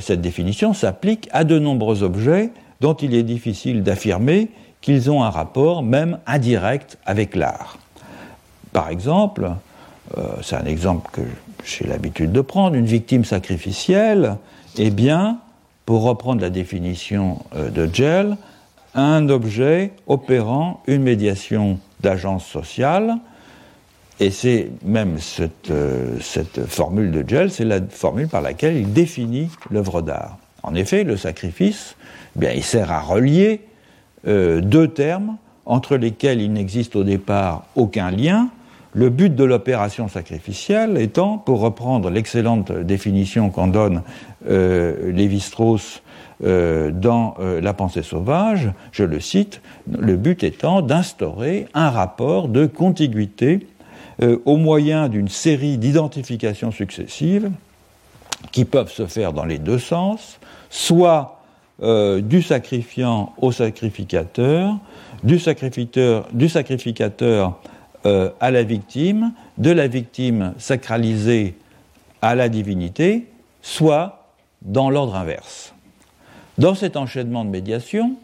cette 0.00 0.20
définition 0.20 0.74
s'applique 0.74 1.28
à 1.32 1.44
de 1.44 1.58
nombreux 1.58 2.02
objets 2.02 2.50
dont 2.80 2.94
il 2.94 3.14
est 3.14 3.22
difficile 3.22 3.82
d'affirmer 3.82 4.48
qu'ils 4.80 5.10
ont 5.10 5.22
un 5.22 5.30
rapport 5.30 5.82
même 5.82 6.18
indirect 6.26 6.98
avec 7.04 7.34
l'art. 7.34 7.78
Par 8.72 8.88
exemple, 8.90 9.50
euh, 10.16 10.22
c'est 10.42 10.56
un 10.56 10.64
exemple 10.64 11.10
que 11.12 11.20
j'ai 11.64 11.86
l'habitude 11.86 12.32
de 12.32 12.40
prendre, 12.40 12.76
une 12.76 12.86
victime 12.86 13.24
sacrificielle, 13.24 14.36
eh 14.76 14.90
bien, 14.90 15.38
pour 15.84 16.02
reprendre 16.02 16.40
la 16.40 16.50
définition 16.50 17.38
euh, 17.56 17.70
de 17.70 17.92
Gell, 17.92 18.36
un 18.94 19.28
objet 19.28 19.92
opérant 20.06 20.80
une 20.86 21.02
médiation 21.02 21.78
d'agence 22.00 22.46
sociale, 22.46 23.16
et 24.20 24.30
c'est 24.30 24.70
même 24.84 25.18
cette, 25.18 25.70
euh, 25.70 26.18
formule 26.66 27.10
de 27.10 27.28
Gell, 27.28 27.50
c'est 27.50 27.64
la 27.64 27.80
formule 27.80 28.28
par 28.28 28.42
laquelle 28.42 28.76
il 28.76 28.92
définit 28.92 29.48
l'œuvre 29.70 30.02
d'art. 30.02 30.38
En 30.62 30.74
effet, 30.74 31.04
le 31.04 31.16
sacrifice, 31.16 31.96
eh 32.36 32.40
bien, 32.40 32.52
il 32.52 32.64
sert 32.64 32.90
à 32.90 33.00
relier 33.00 33.60
deux 34.24 34.88
termes 34.88 35.36
entre 35.68 35.96
lesquels 35.96 36.40
il 36.40 36.52
n'existe 36.52 36.96
au 36.96 37.04
départ 37.04 37.66
aucun 37.76 38.10
lien, 38.10 38.48
le 38.94 39.10
but 39.10 39.34
de 39.34 39.44
l'opération 39.44 40.08
sacrificielle 40.08 40.96
étant, 40.96 41.36
pour 41.36 41.60
reprendre 41.60 42.10
l'excellente 42.10 42.72
définition 42.72 43.50
qu'en 43.50 43.66
donne 43.66 44.02
euh, 44.48 45.12
Lévi-Strauss 45.12 46.02
euh, 46.42 46.90
dans 46.90 47.34
euh, 47.38 47.60
La 47.60 47.74
pensée 47.74 48.02
sauvage, 48.02 48.72
je 48.92 49.04
le 49.04 49.20
cite, 49.20 49.60
le 49.90 50.16
but 50.16 50.42
étant 50.42 50.80
d'instaurer 50.80 51.66
un 51.74 51.90
rapport 51.90 52.48
de 52.48 52.64
contiguïté 52.64 53.66
au 54.20 54.56
moyen 54.56 55.08
d'une 55.08 55.28
série 55.28 55.78
d'identifications 55.78 56.72
successives 56.72 57.50
qui 58.50 58.64
peuvent 58.64 58.90
se 58.90 59.06
faire 59.06 59.32
dans 59.32 59.44
les 59.44 59.58
deux 59.58 59.78
sens, 59.78 60.40
soit 60.70 61.40
du 61.80 62.42
sacrifiant 62.42 63.32
au 63.38 63.52
sacrificateur, 63.52 64.76
du 65.22 65.38
sacrificateur, 65.38 66.26
du 66.32 66.48
sacrificateur 66.48 67.58
euh, 68.06 68.30
à 68.38 68.52
la 68.52 68.62
victime, 68.62 69.32
de 69.58 69.72
la 69.72 69.88
victime 69.88 70.54
sacralisée 70.58 71.56
à 72.22 72.36
la 72.36 72.48
divinité, 72.48 73.26
soit 73.60 74.30
dans 74.62 74.88
l'ordre 74.88 75.16
inverse. 75.16 75.74
Dans 76.58 76.76
cet 76.76 76.96
enchaînement 76.96 77.44
de 77.44 77.50
médiation, 77.50 78.14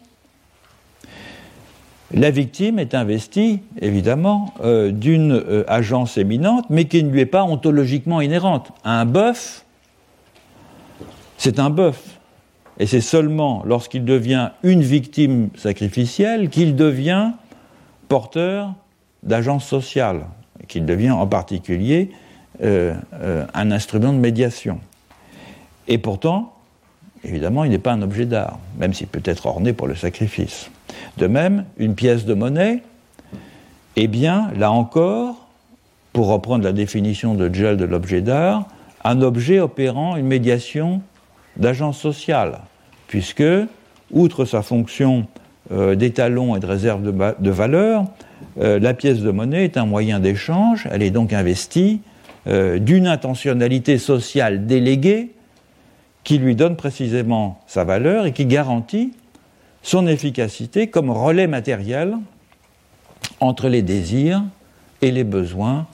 la 2.15 2.31
victime 2.31 2.79
est 2.79 2.95
investie, 2.95 3.61
évidemment, 3.81 4.55
euh, 4.63 4.93
d'une 4.93 5.33
euh, 5.33 5.65
agence 5.67 6.17
éminente, 6.17 6.67
mais 6.71 6.85
qui 6.85 7.03
ne 7.03 7.11
lui 7.11 7.21
est 7.21 7.27
pas 7.27 7.43
ontologiquement 7.43 8.21
inhérente. 8.21 8.71
Un 8.85 9.05
bœuf, 9.05 9.65
c'est 11.39 11.59
un 11.59 11.71
bœuf. 11.71 12.21
Et 12.79 12.87
c'est 12.87 13.01
seulement 13.01 13.63
lorsqu'il 13.67 14.05
devient 14.05 14.51
une 14.63 14.83
victime 14.83 15.49
sacrificielle 15.57 16.51
qu'il 16.51 16.77
devient 16.77 17.33
porteur 18.09 18.75
d'agence 19.25 19.65
sociale, 19.65 20.27
qu'il 20.69 20.87
devient 20.87 21.11
en 21.11 21.27
particulier 21.27 22.11
euh, 22.63 22.95
un 23.55 23.71
instrument 23.73 24.13
de 24.13 24.19
médiation. 24.19 24.79
Et 25.89 25.99
pourtant, 25.99 26.55
évidemment, 27.25 27.65
il 27.65 27.71
n'est 27.71 27.79
pas 27.79 27.93
un 27.93 28.03
objet 28.03 28.27
d'art, 28.27 28.59
même 28.79 28.95
s'il 28.95 29.09
peut 29.09 29.23
être 29.25 29.47
orné 29.47 29.73
pour 29.73 29.89
le 29.89 29.97
sacrifice. 29.97 30.71
De 31.19 31.27
même, 31.27 31.65
une 31.79 31.95
pièce 31.95 32.25
de 32.25 32.35
monnaie, 32.35 32.83
eh 33.97 34.09
bien, 34.09 34.51
là 34.57 34.73
encore, 34.73 35.49
pour 36.13 36.29
reprendre 36.29 36.65
la 36.65 36.73
définition 36.73 37.35
de 37.35 37.53
Gel 37.53 37.77
de 37.77 37.85
l'objet 37.85 38.21
d'art, 38.21 38.67
un 39.05 39.21
objet 39.21 39.61
opérant 39.61 40.17
une 40.17 40.27
médiation 40.27 41.03
d'agence 41.57 41.99
sociale, 41.99 42.59
puisque, 43.07 43.45
outre 44.11 44.45
sa 44.45 44.63
fonction 44.63 45.27
euh, 45.73 45.95
d'étalon 45.95 46.57
et 46.57 46.61
de 46.61 46.67
réserve 46.67 47.03
de, 47.03 47.51
valeur, 47.51 48.05
euh, 48.61 48.79
la 48.79 48.95
pièce 48.95 49.21
de 49.21 49.31
monnaie 49.31 49.65
est 49.65 49.77
un 49.77 49.87
moyen 49.87 50.21
d'échange, 50.21 50.89
elle 50.91 51.03
est 51.03 51.11
donc 51.11 51.33
investie 51.33 52.01
euh, 52.47 52.79
d'une 52.79 53.07
intentionnalité 53.07 53.99
sociale 53.99 54.67
déléguée 54.67 55.31
qui 56.25 56.39
lui 56.39 56.57
donne 56.57 56.77
précisément 56.77 57.61
sa 57.67 57.85
valeur 57.85 58.27
et 58.27 58.33
qui 58.33 58.47
garantit 58.47 59.13
son 59.85 60.07
efficacité 60.07 60.89
comme 60.89 61.11
relais 61.11 61.47
matériel 61.47 62.17
entre 63.39 63.69
les 63.69 63.83
désirs 63.83 64.43
et 65.03 65.13
les 65.13 65.25
besoins 65.25 65.87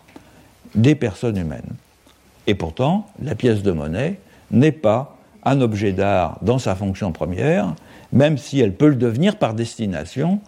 des 0.76 0.94
personnes 0.94 1.36
humaines. 1.36 1.74
Et 2.46 2.54
pourtant, 2.54 3.08
la 3.20 3.34
pièce 3.34 3.62
de 3.62 3.72
monnaie 3.72 4.20
n'est 4.52 4.72
pas 4.72 5.16
un 5.44 5.60
objet 5.60 5.92
d'art 5.92 6.38
dans 6.40 6.58
sa 6.58 6.76
fonction 6.76 7.10
première, 7.10 7.74
même 8.12 8.38
si 8.38 8.60
elle 8.60 8.74
peut 8.74 8.88
le 8.88 8.94
devenir 8.94 9.36
par 9.36 9.54
destination 9.54 10.40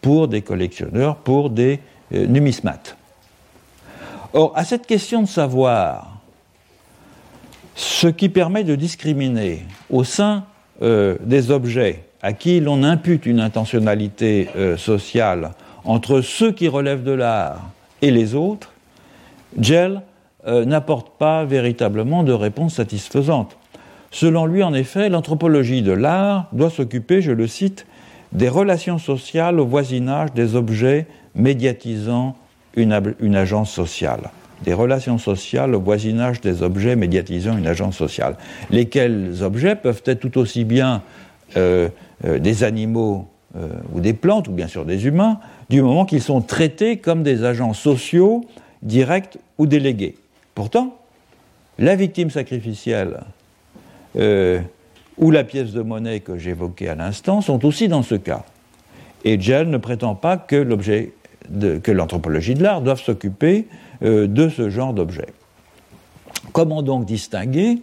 pour 0.00 0.28
des 0.28 0.42
collectionneurs, 0.42 1.16
pour 1.16 1.50
des 1.50 1.80
euh, 2.14 2.26
numismates. 2.26 2.96
Or, 4.34 4.52
à 4.54 4.64
cette 4.64 4.86
question 4.86 5.22
de 5.22 5.28
savoir 5.28 6.20
ce 7.74 8.06
qui 8.06 8.28
permet 8.28 8.62
de 8.62 8.76
discriminer 8.76 9.64
au 9.90 10.04
sein 10.04 10.44
euh, 10.82 11.16
des 11.24 11.50
objets 11.50 12.03
à 12.24 12.32
qui 12.32 12.58
l'on 12.58 12.82
impute 12.82 13.26
une 13.26 13.38
intentionnalité 13.38 14.48
euh, 14.56 14.78
sociale 14.78 15.50
entre 15.84 16.22
ceux 16.22 16.52
qui 16.52 16.68
relèvent 16.68 17.04
de 17.04 17.12
l'art 17.12 17.70
et 18.00 18.10
les 18.10 18.34
autres, 18.34 18.72
Gell 19.60 20.00
n'apporte 20.46 21.16
pas 21.18 21.46
véritablement 21.46 22.22
de 22.22 22.32
réponse 22.32 22.74
satisfaisante. 22.74 23.56
Selon 24.10 24.46
lui, 24.46 24.62
en 24.62 24.74
effet, 24.74 25.08
l'anthropologie 25.08 25.80
de 25.82 25.92
l'art 25.92 26.48
doit 26.52 26.70
s'occuper, 26.70 27.22
je 27.22 27.32
le 27.32 27.46
cite, 27.46 27.86
des 28.32 28.48
relations 28.48 28.98
sociales 28.98 29.58
au 29.58 29.66
voisinage 29.66 30.32
des 30.34 30.54
objets 30.54 31.06
médiatisant 31.34 32.36
une, 32.76 33.00
une, 33.20 33.36
agence 33.36 33.72
sociale. 33.72 34.30
Des 34.62 34.72
relations 34.72 35.18
sociales 35.18 35.74
au 35.74 35.80
voisinage 35.80 36.40
des 36.40 36.62
objets 36.62 36.96
médiatisant 36.96 37.56
une 37.56 37.66
agence 37.66 37.96
sociale. 37.96 38.36
Lesquels 38.70 39.42
objets 39.42 39.76
peuvent 39.76 40.02
être 40.04 40.20
tout 40.20 40.38
aussi 40.38 40.64
bien 40.64 41.02
euh, 41.56 41.88
euh, 42.24 42.38
des 42.38 42.64
animaux 42.64 43.28
euh, 43.56 43.68
ou 43.92 44.00
des 44.00 44.14
plantes, 44.14 44.48
ou 44.48 44.52
bien 44.52 44.66
sûr 44.66 44.84
des 44.84 45.06
humains, 45.06 45.40
du 45.68 45.82
moment 45.82 46.06
qu'ils 46.06 46.22
sont 46.22 46.40
traités 46.40 46.96
comme 46.96 47.22
des 47.22 47.44
agents 47.44 47.74
sociaux, 47.74 48.44
directs 48.82 49.38
ou 49.58 49.66
délégués. 49.66 50.14
Pourtant, 50.54 50.96
la 51.78 51.96
victime 51.96 52.30
sacrificielle 52.30 53.20
euh, 54.16 54.60
ou 55.18 55.30
la 55.30 55.44
pièce 55.44 55.72
de 55.72 55.82
monnaie 55.82 56.20
que 56.20 56.38
j'évoquais 56.38 56.88
à 56.88 56.94
l'instant 56.94 57.40
sont 57.40 57.64
aussi 57.66 57.88
dans 57.88 58.02
ce 58.02 58.14
cas. 58.14 58.44
Et 59.24 59.40
Gell 59.40 59.68
ne 59.68 59.78
prétend 59.78 60.14
pas 60.14 60.36
que 60.36 60.56
l'anthropologie 61.92 62.54
de 62.54 62.62
l'art 62.62 62.80
doive 62.80 63.00
s'occuper 63.00 63.66
de 64.02 64.48
ce 64.50 64.68
genre 64.68 64.92
d'objet. 64.92 65.28
Comment 66.52 66.82
donc 66.82 67.06
distinguer 67.06 67.78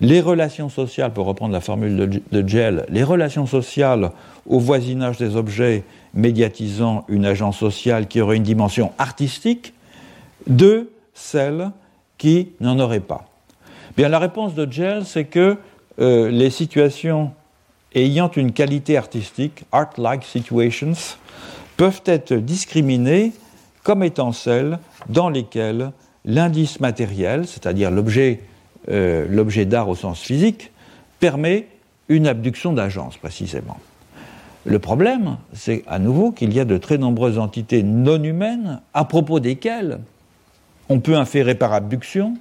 les 0.00 0.20
relations 0.20 0.68
sociales, 0.68 1.12
pour 1.12 1.26
reprendre 1.26 1.52
la 1.52 1.60
formule 1.60 1.96
de, 1.96 2.22
de 2.30 2.48
Gell, 2.48 2.86
les 2.88 3.04
relations 3.04 3.46
sociales 3.46 4.10
au 4.46 4.58
voisinage 4.58 5.18
des 5.18 5.36
objets 5.36 5.84
médiatisant 6.14 7.04
une 7.08 7.26
agence 7.26 7.58
sociale 7.58 8.08
qui 8.08 8.20
aurait 8.20 8.36
une 8.36 8.42
dimension 8.42 8.92
artistique, 8.98 9.74
de 10.46 10.90
celles 11.14 11.70
qui 12.18 12.50
n'en 12.60 12.78
auraient 12.78 13.00
pas. 13.00 13.26
Bien, 13.96 14.08
la 14.08 14.18
réponse 14.18 14.54
de 14.54 14.70
Gell, 14.70 15.04
c'est 15.04 15.24
que 15.24 15.56
euh, 16.00 16.30
les 16.30 16.50
situations 16.50 17.32
ayant 17.94 18.30
une 18.30 18.52
qualité 18.52 18.96
artistique, 18.96 19.64
art-like 19.72 20.24
situations, 20.24 20.92
peuvent 21.76 22.02
être 22.06 22.34
discriminées 22.34 23.32
comme 23.82 24.02
étant 24.02 24.32
celles 24.32 24.78
dans 25.08 25.28
lesquelles 25.28 25.92
l'indice 26.24 26.80
matériel, 26.80 27.46
c'est-à-dire 27.46 27.90
l'objet 27.90 28.40
euh, 28.88 29.64
d'art 29.64 29.88
au 29.88 29.94
sens 29.94 30.20
physique, 30.20 30.70
permet 31.18 31.66
une 32.08 32.26
abduction 32.26 32.72
d'agence 32.72 33.16
précisément. 33.16 33.78
Le 34.64 34.78
problème, 34.78 35.38
c'est 35.52 35.84
à 35.86 35.98
nouveau 35.98 36.32
qu'il 36.32 36.52
y 36.52 36.60
a 36.60 36.64
de 36.64 36.76
très 36.76 36.98
nombreuses 36.98 37.38
entités 37.38 37.82
non 37.82 38.22
humaines 38.22 38.80
à 38.92 39.04
propos 39.04 39.40
desquelles 39.40 40.00
on 40.88 41.00
peut 41.00 41.16
inférer 41.16 41.54
par 41.54 41.72
abduction 41.72 42.34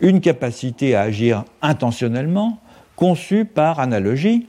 une 0.00 0.20
capacité 0.20 0.94
à 0.94 1.02
agir 1.02 1.44
intentionnellement, 1.62 2.58
conçue 2.96 3.44
par 3.44 3.80
analogie 3.80 4.46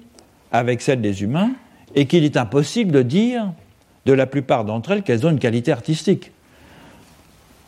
avec 0.51 0.81
celle 0.81 1.01
des 1.01 1.23
humains, 1.23 1.51
et 1.95 2.05
qu'il 2.05 2.23
est 2.23 2.37
impossible 2.37 2.91
de 2.91 3.01
dire 3.01 3.51
de 4.05 4.13
la 4.13 4.25
plupart 4.25 4.65
d'entre 4.65 4.91
elles 4.91 5.03
qu'elles 5.03 5.25
ont 5.25 5.29
une 5.29 5.39
qualité 5.39 5.71
artistique. 5.71 6.31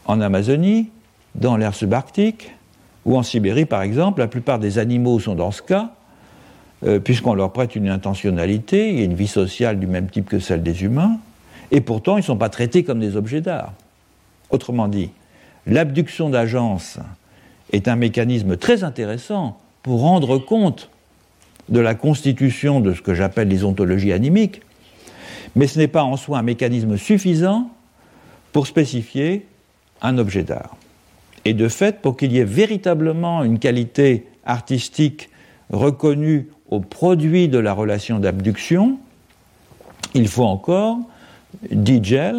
En 0.06 0.22
Amazonie, 0.22 0.90
dans 1.36 1.58
l'air 1.58 1.76
subarctique, 1.76 2.52
ou 3.06 3.18
en 3.18 3.24
Sibérie 3.24 3.66
par 3.66 3.82
exemple, 3.82 4.20
la 4.20 4.28
plupart 4.28 4.60
des 4.60 4.78
animaux 4.78 5.20
sont 5.20 5.36
dans 5.36 5.52
ce 5.52 5.62
cas, 5.62 5.92
euh, 6.86 7.00
puisqu'on 7.00 7.34
leur 7.34 7.52
prête 7.52 7.76
une 7.76 7.90
intentionnalité, 7.90 8.90
il 8.90 9.00
y 9.00 9.02
a 9.02 9.06
une 9.06 9.14
vie 9.14 9.28
sociale 9.28 9.80
du 9.80 9.88
même 9.88 10.10
type 10.10 10.28
que 10.28 10.40
celle 10.40 10.64
des 10.64 10.84
humains, 10.84 11.18
et 11.72 11.82
pourtant 11.82 12.18
ils 12.18 12.22
ne 12.22 12.26
sont 12.26 12.38
pas 12.38 12.50
traités 12.50 12.84
comme 12.84 13.00
des 13.00 13.16
objets 13.16 13.42
d'art. 13.42 13.74
Autrement 14.50 14.88
dit, 14.88 15.12
l'abduction 15.68 16.30
d'agence 16.30 17.00
est 17.72 17.88
un 17.88 17.96
mécanisme 17.96 18.58
très 18.58 18.84
intéressant 18.84 19.58
pour 19.84 20.02
rendre 20.02 20.38
compte 20.38 20.90
de 21.70 21.80
la 21.80 21.96
constitution 21.96 22.80
de 22.80 22.94
ce 22.94 23.02
que 23.02 23.14
j'appelle 23.14 23.48
les 23.48 23.64
ontologies 23.64 24.14
animiques, 24.14 24.62
mais 25.56 25.68
ce 25.68 25.78
n'est 25.78 25.88
pas 25.88 26.04
en 26.04 26.18
soi 26.18 26.40
un 26.40 26.44
mécanisme 26.44 26.98
suffisant 26.98 27.70
pour 28.52 28.68
spécifier 28.68 29.46
un 30.02 30.18
objet 30.18 30.44
d'art. 30.44 30.76
Et 31.46 31.54
de 31.54 31.68
fait, 31.68 32.02
pour 32.02 32.18
qu'il 32.18 32.32
y 32.32 32.40
ait 32.40 32.44
véritablement 32.46 33.44
une 33.44 33.60
qualité 33.60 34.26
artistique 34.46 35.30
reconnue 35.72 36.48
au 36.70 36.80
produit 36.80 37.48
de 37.48 37.58
la 37.58 37.74
relation 37.74 38.20
d'abduction, 38.20 38.98
il 40.14 40.28
faut 40.28 40.44
encore, 40.44 40.98
dit 41.72 42.00
Gell, 42.04 42.38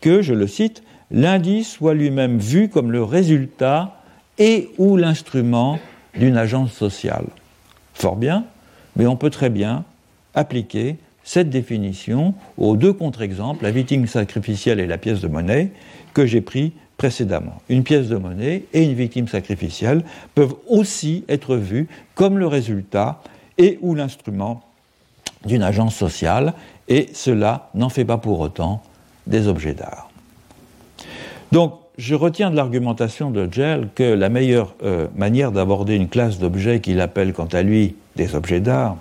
que, 0.00 0.22
je 0.22 0.34
le 0.34 0.46
cite, 0.46 0.82
l'indice 1.10 1.72
soit 1.72 1.94
lui-même 1.94 2.38
vu 2.38 2.68
comme 2.68 2.92
le 2.92 3.02
résultat 3.02 4.00
et 4.38 4.70
ou 4.78 4.96
l'instrument 4.96 5.78
d'une 6.16 6.36
agence 6.36 6.72
sociale. 6.72 7.26
Fort 7.94 8.16
bien, 8.16 8.44
mais 8.96 9.06
on 9.06 9.16
peut 9.16 9.30
très 9.30 9.50
bien 9.50 9.84
appliquer 10.34 10.96
cette 11.24 11.50
définition 11.50 12.34
aux 12.56 12.76
deux 12.76 12.92
contre-exemples, 12.92 13.64
la 13.64 13.70
victime 13.70 14.06
sacrificielle 14.06 14.80
et 14.80 14.86
la 14.86 14.98
pièce 14.98 15.20
de 15.20 15.28
monnaie, 15.28 15.72
que 16.14 16.24
j'ai 16.24 16.40
pris 16.40 16.72
précédemment. 16.98 17.62
Une 17.70 17.84
pièce 17.84 18.08
de 18.08 18.16
monnaie 18.16 18.64
et 18.74 18.82
une 18.84 18.94
victime 18.94 19.28
sacrificielle 19.28 20.02
peuvent 20.34 20.56
aussi 20.68 21.24
être 21.28 21.56
vues 21.56 21.88
comme 22.14 22.38
le 22.38 22.46
résultat 22.46 23.22
et 23.56 23.78
ou 23.80 23.94
l'instrument 23.94 24.62
d'une 25.46 25.62
agence 25.62 25.94
sociale, 25.94 26.52
et 26.88 27.08
cela 27.14 27.70
n'en 27.74 27.88
fait 27.88 28.04
pas 28.04 28.18
pour 28.18 28.40
autant 28.40 28.82
des 29.26 29.46
objets 29.46 29.74
d'art. 29.74 30.10
Donc, 31.52 31.74
je 31.96 32.14
retiens 32.14 32.50
de 32.50 32.56
l'argumentation 32.56 33.30
de 33.30 33.48
Gell 33.50 33.88
que 33.94 34.02
la 34.02 34.28
meilleure 34.28 34.74
euh, 34.82 35.06
manière 35.16 35.52
d'aborder 35.52 35.94
une 35.94 36.08
classe 36.08 36.38
d'objets 36.38 36.80
qu'il 36.80 37.00
appelle 37.00 37.32
quant 37.32 37.48
à 37.52 37.62
lui 37.62 37.96
des 38.16 38.34
objets 38.34 38.60
d'art 38.60 38.96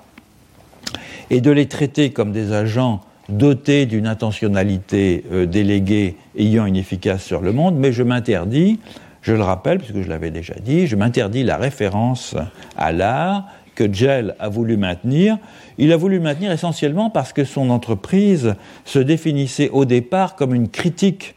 et 1.29 1.41
de 1.41 1.51
les 1.51 1.67
traiter 1.67 2.11
comme 2.11 2.31
des 2.31 2.53
agents 2.53 3.01
dotés 3.29 3.85
d'une 3.85 4.07
intentionnalité 4.07 5.23
euh, 5.31 5.45
déléguée 5.45 6.15
ayant 6.37 6.65
une 6.65 6.75
efficace 6.75 7.23
sur 7.23 7.41
le 7.41 7.51
monde, 7.51 7.75
mais 7.77 7.91
je 7.91 8.03
m'interdis, 8.03 8.79
je 9.21 9.33
le 9.33 9.43
rappelle 9.43 9.79
puisque 9.79 10.01
je 10.01 10.09
l'avais 10.09 10.31
déjà 10.31 10.55
dit, 10.55 10.87
je 10.87 10.95
m'interdis 10.95 11.43
la 11.43 11.57
référence 11.57 12.35
à 12.77 12.91
l'art 12.91 13.45
que 13.75 13.91
Gell 13.93 14.35
a 14.39 14.49
voulu 14.49 14.75
maintenir. 14.75 15.37
Il 15.77 15.93
a 15.93 15.97
voulu 15.97 16.19
maintenir 16.19 16.51
essentiellement 16.51 17.09
parce 17.09 17.31
que 17.31 17.43
son 17.43 17.69
entreprise 17.69 18.55
se 18.85 18.99
définissait 18.99 19.69
au 19.69 19.85
départ 19.85 20.35
comme 20.35 20.55
une 20.55 20.67
critique 20.67 21.35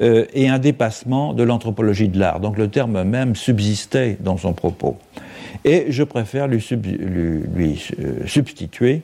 euh, 0.00 0.26
et 0.34 0.48
un 0.48 0.58
dépassement 0.58 1.32
de 1.32 1.42
l'anthropologie 1.42 2.08
de 2.08 2.18
l'art. 2.18 2.40
Donc 2.40 2.58
le 2.58 2.68
terme 2.68 3.02
même 3.04 3.34
subsistait 3.34 4.18
dans 4.20 4.36
son 4.36 4.52
propos. 4.52 4.96
Et 5.64 5.86
je 5.88 6.04
préfère 6.04 6.46
lui, 6.46 6.64
euh, 6.70 8.26
substituer 8.26 9.02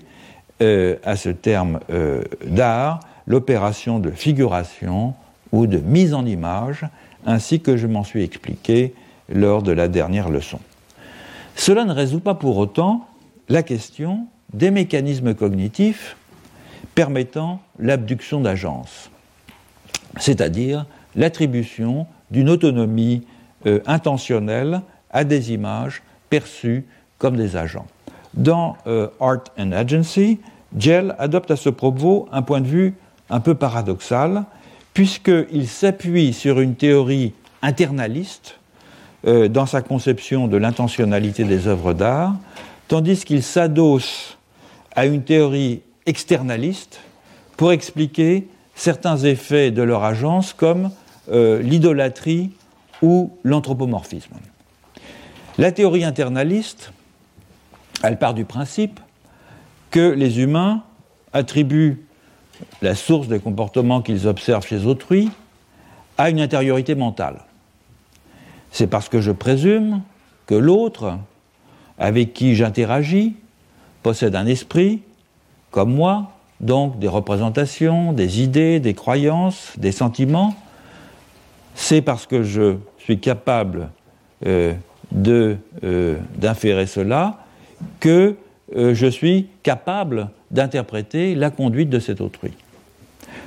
euh, 0.63 0.97
à 1.05 1.17
ce 1.17 1.29
terme 1.31 1.81
euh, 1.91 2.23
d'art 2.47 3.01
l'opération 3.27 3.99
de 3.99 4.11
figuration 4.11 5.15
ou 5.53 5.67
de 5.67 5.79
mise 5.79 6.15
en 6.15 6.27
image, 6.27 6.85
ainsi 7.27 7.61
que 7.61 7.77
je 7.77 7.87
m'en 7.87 8.05
suis 8.05 8.23
expliqué 8.23 8.95
lors 9.29 9.63
de 9.63 9.73
la 9.73 9.89
dernière 9.89 10.29
leçon. 10.29 10.59
Cela 11.57 11.85
ne 11.85 11.93
résout 11.93 12.21
pas 12.21 12.35
pour 12.35 12.59
autant 12.59 13.09
la 13.49 13.63
question 13.63 14.27
des 14.53 14.71
mécanismes 14.71 15.35
cognitifs 15.35 16.17
permettant 16.95 17.61
l'abduction 17.79 18.41
d'agence, 18.41 19.11
c'est-à-dire 20.19 20.87
l'attribution 21.17 22.07
d'une 22.31 22.49
autonomie 22.49 23.27
euh, 23.67 23.81
intentionnelle 23.87 24.83
à 25.11 25.25
des 25.25 25.53
images 25.53 26.03
perçues 26.31 26.85
comme 27.19 27.37
des 27.37 27.57
agents. 27.57 27.87
Dans 28.37 28.77
euh, 28.87 29.09
Art 29.21 29.45
and 29.59 29.73
Agency, 29.73 30.41
Gell 30.77 31.15
adopte 31.19 31.51
à 31.51 31.57
ce 31.57 31.69
propos 31.69 32.29
un 32.33 32.43
point 32.43 32.61
de 32.61 32.67
vue 32.67 32.95
un 33.31 33.41
peu 33.41 33.55
paradoxal, 33.55 34.45
puisqu'il 34.93 35.69
s'appuie 35.69 36.33
sur 36.33 36.61
une 36.61 36.75
théorie 36.75 37.33
internaliste 37.63 38.59
euh, 39.27 39.49
dans 39.49 39.67
sa 39.67 39.83
conception 39.83 40.49
de 40.49 40.57
l'intentionnalité 40.57 41.45
des 41.45 41.67
œuvres 41.69 41.95
d'art, 41.95 42.35
tandis 42.89 43.25
qu'il 43.25 43.43
s'adosse 43.43 44.37
à 44.95 45.07
une 45.07 45.23
théorie 45.23 45.83
externaliste 46.07 47.01
pour 47.57 47.73
expliquer 47.73 48.49
certains 48.75 49.17
effets 49.19 49.71
de 49.71 49.83
leur 49.83 50.05
agence 50.05 50.53
comme 50.53 50.91
euh, 51.31 51.63
l'idolâtrie 51.63 52.51
ou 53.01 53.31
l'anthropomorphisme. 53.45 54.35
La 55.57 55.73
théorie 55.73 56.05
internaliste 56.05 56.93
elle 58.07 58.19
part 58.19 58.35
du 58.35 58.45
principe 58.45 59.01
que 59.91 60.11
les 60.11 60.41
humains 60.41 60.83
attribuent 61.33 62.05
la 62.83 62.95
source 62.95 63.29
des 63.29 63.41
comportements 63.41 64.03
qu'ils 64.03 64.27
observent 64.27 64.67
chez 64.67 64.85
autrui 64.85 65.31
à 66.19 66.31
une 66.31 66.41
intériorité 66.41 66.95
mentale. 66.95 67.41
C'est 68.71 68.87
parce 68.87 69.09
que 69.09 69.21
je 69.21 69.33
présume 69.33 70.03
que 70.47 70.55
l'autre, 70.55 71.19
avec 71.99 72.35
qui 72.35 72.55
j'interagis, 72.55 73.37
possède 74.03 74.37
un 74.37 74.47
esprit, 74.47 75.03
comme 75.71 75.95
moi, 75.95 76.33
donc 76.61 76.99
des 76.99 77.09
représentations, 77.09 78.13
des 78.13 78.43
idées, 78.43 78.81
des 78.81 78.95
croyances, 78.95 79.73
des 79.77 79.93
sentiments. 79.93 80.55
C'est 81.75 82.03
parce 82.03 82.27
que 82.27 82.43
je 82.43 82.77
suis 82.99 83.19
capable 83.19 83.89
euh, 84.47 84.75
euh, 85.27 86.17
d'inférer 86.37 86.87
cela 86.87 87.44
que 88.01 88.37
euh, 88.77 88.95
je 88.95 89.07
suis 89.07 89.49
capable 89.63 90.31
d'interpréter 90.51 91.35
la 91.35 91.51
conduite 91.51 91.91
de 91.91 91.99
cet 91.99 92.21
autrui. 92.21 92.53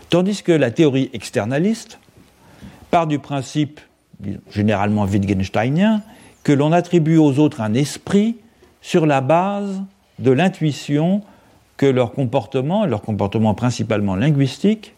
Tandis 0.10 0.44
que 0.44 0.52
la 0.52 0.72
théorie 0.72 1.10
externaliste 1.14 2.00
part 2.92 3.08
du 3.08 3.20
principe, 3.20 3.80
généralement 4.52 5.04
Wittgensteinien, 5.04 6.02
que 6.44 6.54
l'on 6.54 6.72
attribue 6.72 7.18
aux 7.18 7.40
autres 7.40 7.62
un 7.62 7.74
esprit 7.74 8.38
sur 8.82 9.06
la 9.06 9.22
base 9.22 9.82
de 10.20 10.32
l'intuition 10.32 11.22
que 11.76 11.86
leur 11.86 12.14
comportement, 12.14 12.86
leur 12.86 13.02
comportement 13.02 13.54
principalement 13.54 14.16
linguistique, 14.16 14.96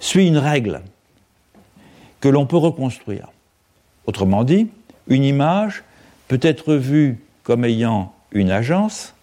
suit 0.00 0.26
une 0.26 0.38
règle 0.38 0.80
que 2.20 2.28
l'on 2.28 2.46
peut 2.46 2.56
reconstruire. 2.56 3.28
Autrement 4.06 4.44
dit, 4.44 4.68
une 5.08 5.24
image 5.24 5.84
peut 6.28 6.40
être 6.42 6.74
vue 6.74 7.20
comme 7.42 7.64
ayant 7.64 8.12
une 8.34 8.50
agence, 8.50 9.14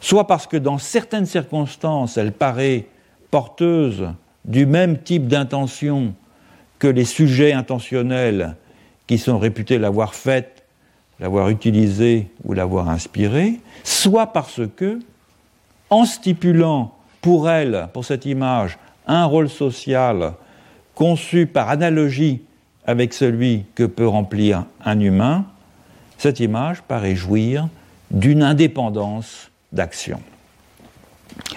soit 0.00 0.26
parce 0.26 0.46
que 0.46 0.56
dans 0.56 0.78
certaines 0.78 1.26
circonstances, 1.26 2.16
elle 2.16 2.32
paraît 2.32 2.86
porteuse 3.30 4.08
du 4.44 4.66
même 4.66 4.98
type 4.98 5.26
d'intention 5.26 6.14
que 6.78 6.86
les 6.86 7.04
sujets 7.04 7.52
intentionnels 7.52 8.56
qui 9.06 9.18
sont 9.18 9.38
réputés 9.38 9.78
l'avoir 9.78 10.14
faite, 10.14 10.64
l'avoir 11.20 11.48
utilisée 11.48 12.28
ou 12.44 12.52
l'avoir 12.52 12.88
inspirée, 12.88 13.60
soit 13.82 14.28
parce 14.28 14.60
que, 14.76 14.98
en 15.90 16.04
stipulant 16.04 16.94
pour 17.20 17.48
elle, 17.48 17.88
pour 17.92 18.04
cette 18.04 18.26
image, 18.26 18.78
un 19.06 19.24
rôle 19.24 19.48
social 19.48 20.34
conçu 20.94 21.46
par 21.46 21.70
analogie 21.70 22.42
avec 22.86 23.14
celui 23.14 23.64
que 23.74 23.84
peut 23.84 24.06
remplir 24.06 24.64
un 24.84 25.00
humain, 25.00 25.46
cette 26.18 26.40
image 26.40 26.82
paraît 26.82 27.16
jouir 27.16 27.68
d'une 28.14 28.42
indépendance 28.42 29.50
d'action. 29.72 30.20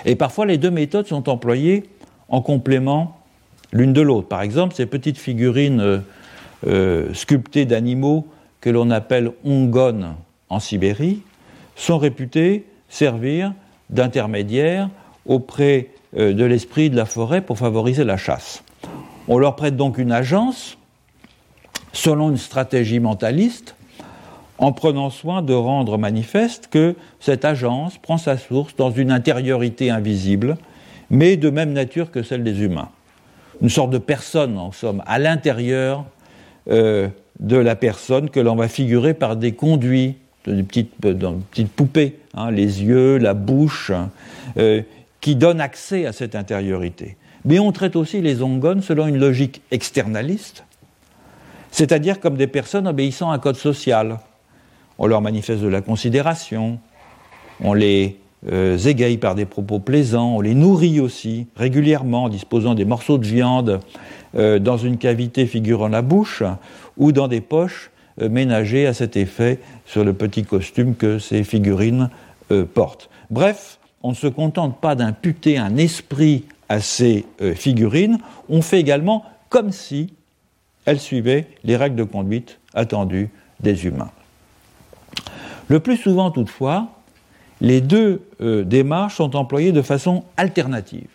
Et 0.06 0.16
parfois, 0.16 0.46
les 0.46 0.58
deux 0.58 0.72
méthodes 0.72 1.08
sont 1.08 1.30
employées 1.30 1.84
en 2.30 2.42
complément 2.42 3.20
l'une 3.72 3.94
de 3.94 4.02
l'autre. 4.02 4.28
Par 4.28 4.42
exemple, 4.42 4.76
ces 4.76 4.88
petites 4.88 5.20
figurines 5.20 5.80
euh, 5.80 6.00
euh, 6.66 7.14
sculptées 7.14 7.66
d'animaux 7.66 8.28
que 8.60 8.70
l'on 8.70 8.90
appelle 8.90 9.32
ongones 9.46 10.16
en 10.50 10.60
Sibérie 10.60 11.22
sont 11.76 12.00
réputées 12.00 12.66
servir 12.90 13.54
d'intermédiaires 13.90 14.90
auprès 15.26 15.90
euh, 16.18 16.34
de 16.34 16.44
l'esprit 16.44 16.90
de 16.90 16.96
la 16.96 17.06
forêt 17.06 17.42
pour 17.42 17.60
favoriser 17.60 18.04
la 18.04 18.18
chasse. 18.18 18.64
On 19.28 19.38
leur 19.38 19.56
prête 19.56 19.76
donc 19.76 20.00
une 20.00 20.12
agence 20.12 20.78
selon 21.94 22.32
une 22.32 22.38
stratégie 22.38 23.00
mentaliste 23.00 23.77
en 24.58 24.72
prenant 24.72 25.10
soin 25.10 25.42
de 25.42 25.54
rendre 25.54 25.98
manifeste 25.98 26.68
que 26.72 26.96
cette 27.20 27.46
agence 27.46 27.98
prend 27.98 28.18
sa 28.18 28.38
source 28.38 28.76
dans 28.76 28.92
une 28.92 29.12
intériorité 29.12 29.90
invisible, 29.90 30.58
mais 31.10 31.38
de 31.38 31.50
même 31.50 31.74
nature 31.74 32.12
que 32.12 32.24
celle 32.24 32.44
des 32.44 32.62
humains. 32.62 32.90
Une 33.62 33.70
sorte 33.70 33.92
de 33.92 33.98
personne, 33.98 34.58
en 34.58 34.72
somme, 34.72 35.04
à 35.06 35.20
l'intérieur 35.20 36.06
euh, 36.70 37.08
de 37.40 37.58
la 37.58 37.76
personne 37.76 38.30
que 38.30 38.40
l'on 38.40 38.56
va 38.56 38.68
figurer 38.68 39.14
par 39.14 39.36
des 39.36 39.52
conduits, 39.52 40.16
des 40.46 40.64
petites, 40.64 40.94
poupées, 41.76 42.20
hein, 42.34 42.52
les 42.52 42.84
yeux, 42.84 43.18
la 43.18 43.34
bouche, 43.34 43.92
euh, 44.58 44.82
qui 45.22 45.36
donnent 45.36 45.62
accès 45.62 46.06
à 46.06 46.14
cette 46.14 46.36
intériorité. 46.36 47.18
Mais 47.46 47.60
on 47.60 47.72
traite 47.72 47.96
aussi 47.96 48.22
les 48.22 48.42
ongones 48.42 48.82
selon 48.82 49.08
une 49.08 49.18
logique 49.18 49.62
externaliste, 49.72 50.64
c'est-à-dire 51.72 52.20
comme 52.20 52.38
des 52.38 52.48
personnes 52.48 52.88
obéissant 52.88 53.32
à 53.32 53.36
un 53.36 53.40
code 53.40 53.56
social, 53.56 54.20
on 54.98 55.08
leur 55.08 55.22
manifeste 55.22 55.62
de 55.62 55.68
la 55.68 55.82
considération, 55.82 56.80
on 57.62 57.74
les 57.74 58.18
euh, 58.52 58.78
égaye 58.78 59.18
par 59.18 59.36
des 59.36 59.46
propos 59.46 59.80
plaisants, 59.80 60.36
on 60.36 60.42
les 60.42 60.54
nourrit 60.54 61.00
aussi 61.00 61.48
régulièrement 61.56 62.26
en 62.26 62.30
disposant 62.30 62.76
des 62.76 62.86
morceaux 62.86 63.18
de 63.18 63.26
viande 63.26 63.80
euh, 64.36 64.60
dans 64.60 64.78
une 64.78 64.98
cavité 64.98 65.46
figurant 65.46 65.88
la 65.88 66.02
bouche 66.02 66.44
ou 66.98 67.12
dans 67.12 67.28
des 67.28 67.42
poches 67.42 67.92
ménagé 68.20 68.88
à 68.88 68.96
cet 68.96 69.16
effet 69.16 69.60
sur 69.86 70.04
le 70.04 70.12
petit 70.12 70.44
costume 70.44 70.96
que 70.96 71.20
ces 71.20 71.44
figurines 71.44 72.10
portent. 72.74 73.12
Bref, 73.30 73.78
on 74.02 74.10
ne 74.10 74.16
se 74.16 74.26
contente 74.26 74.82
pas 74.82 74.96
d'imputer 74.96 75.60
un 75.60 75.78
esprit 75.78 76.46
à 76.68 76.80
ces 76.80 77.28
figurines, 77.54 78.18
on 78.50 78.64
fait 78.64 78.80
également 78.80 79.24
comme 79.50 79.72
si 79.72 80.14
elles 80.86 81.00
suivaient 81.00 81.46
les 81.64 81.76
règles 81.76 81.98
de 81.98 82.04
conduite 82.04 82.60
attendues 82.74 83.30
des 83.60 83.86
humains. 83.86 84.10
Le 85.70 85.80
plus 85.80 85.98
souvent, 85.98 86.32
toutefois, 86.32 86.90
les 87.60 87.82
deux 87.82 88.22
euh, 88.42 88.64
démarches 88.64 89.16
sont 89.16 89.36
employées 89.36 89.72
de 89.72 89.82
façon 89.82 90.24
alternative, 90.38 91.08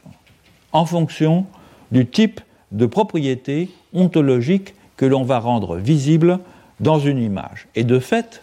en 0.73 0.85
fonction 0.85 1.47
du 1.91 2.07
type 2.07 2.41
de 2.73 2.87
propriété 2.87 3.71
ontologique 3.93 4.75
que 4.97 5.07
l'on 5.07 5.25
va 5.25 5.39
rendre 5.39 5.77
visible 5.77 6.39
dans 6.81 6.99
une 6.99 7.19
image. 7.19 7.69
Et 7.75 7.85
de 7.85 7.99
fait, 7.99 8.43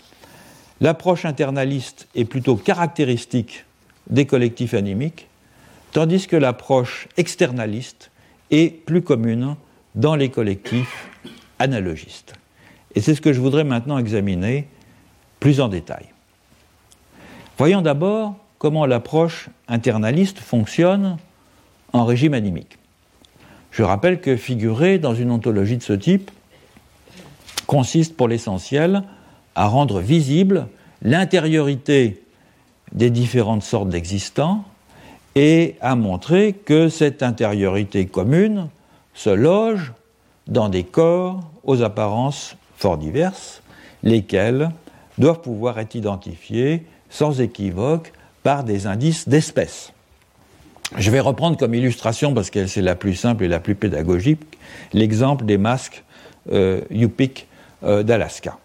l'approche 0.82 1.26
internaliste 1.26 2.08
est 2.16 2.26
plutôt 2.26 2.56
caractéristique 2.56 3.66
des 4.10 4.26
collectifs 4.26 4.74
animiques, 4.74 5.28
tandis 5.92 6.28
que 6.28 6.36
l'approche 6.36 7.08
externaliste 7.18 8.12
est 8.52 8.86
plus 8.86 9.02
commune 9.02 9.56
dans 9.96 10.16
les 10.16 10.30
collectifs 10.30 11.10
analogistes. 11.60 12.34
Et 12.96 13.02
c'est 13.02 13.14
ce 13.14 13.22
que 13.22 13.34
je 13.34 13.42
voudrais 13.42 13.64
maintenant 13.64 13.98
examiner 13.98 14.68
plus 15.40 15.62
en 15.62 15.68
détail. 15.68 16.06
Voyons 17.58 17.82
d'abord 17.82 18.36
comment 18.58 18.86
l'approche 18.86 19.50
internaliste 19.68 20.40
fonctionne 20.40 21.18
en 21.94 22.06
régime 22.06 22.34
animique. 22.34 22.78
Je 23.72 23.84
rappelle 23.84 24.22
que 24.22 24.36
figurer 24.36 25.00
dans 25.00 25.14
une 25.14 25.32
ontologie 25.32 25.78
de 25.78 25.84
ce 25.84 25.94
type 25.94 26.32
consiste 27.68 28.16
pour 28.16 28.28
l'essentiel 28.28 29.04
à 29.56 29.68
rendre 29.68 30.00
visible 30.00 30.68
l'intériorité 31.02 32.24
des 32.92 33.10
différentes 33.10 33.64
sortes 33.64 33.90
d'existants 33.90 34.64
et 35.36 35.76
à 35.80 35.96
montrer 35.96 36.54
que 36.54 36.90
cette 36.90 37.24
intériorité 37.24 38.08
commune 38.08 38.70
se 39.14 39.30
loge 39.30 39.94
dans 40.48 40.70
des 40.70 40.84
corps 40.84 41.42
aux 41.64 41.84
apparences 41.84 42.56
fort 42.76 42.98
diverses, 42.98 43.62
lesquels 44.02 44.72
doivent 45.20 45.42
pouvoir 45.42 45.80
être 45.80 45.96
identifiés 45.96 46.86
sans 47.10 47.42
équivoque 47.42 48.14
par 48.44 48.64
des 48.64 48.88
indices 48.88 49.28
d'espèce. 49.28 49.92
Je 50.98 51.12
vais 51.12 51.20
reprendre 51.20 51.58
comme 51.58 51.76
illustration, 51.76 52.34
parce 52.34 52.50
que 52.50 52.66
c'est 52.66 52.82
la 52.82 52.96
plus 52.96 53.14
simple 53.14 53.44
et 53.44 53.48
la 53.48 53.60
plus 53.60 53.76
pédagogique, 53.76 54.40
l'exemple 54.94 55.46
des 55.46 55.58
masques 55.58 56.04
euh, 56.52 56.82
Yupik 56.90 57.48
euh, 57.84 58.02
d'Alaska. 58.02 58.58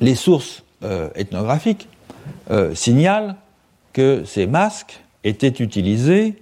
Les 0.00 0.14
sources 0.14 0.62
euh, 0.84 1.08
ethnographiques 1.14 1.88
signalent 2.74 3.36
que 3.92 4.24
ces 4.24 4.46
masques 4.46 5.00
étaient 5.24 5.48
utilisés 5.48 6.36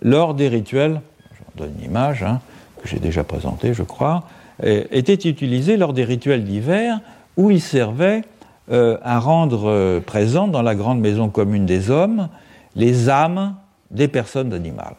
lors 0.00 0.34
des 0.34 0.48
rituels, 0.48 1.00
je 1.32 1.62
donne 1.62 1.72
une 1.78 1.84
image 1.84 2.22
hein, 2.22 2.40
que 2.80 2.88
j'ai 2.88 2.98
déjà 2.98 3.22
présentée, 3.22 3.74
je 3.74 3.82
crois, 3.82 4.24
étaient 4.62 5.28
utilisés 5.28 5.76
lors 5.76 5.92
des 5.92 6.04
rituels 6.04 6.44
d'hiver 6.44 7.00
où 7.36 7.50
ils 7.50 7.60
servaient 7.60 8.22
euh, 8.70 8.98
à 9.02 9.18
rendre 9.18 9.68
euh, 9.68 10.00
présent 10.00 10.46
dans 10.46 10.62
la 10.62 10.76
grande 10.76 11.00
maison 11.00 11.28
commune 11.28 11.66
des 11.66 11.90
hommes 11.90 12.28
les 12.76 13.08
âmes 13.08 13.56
des 13.90 14.06
personnes 14.06 14.52
animales, 14.52 14.94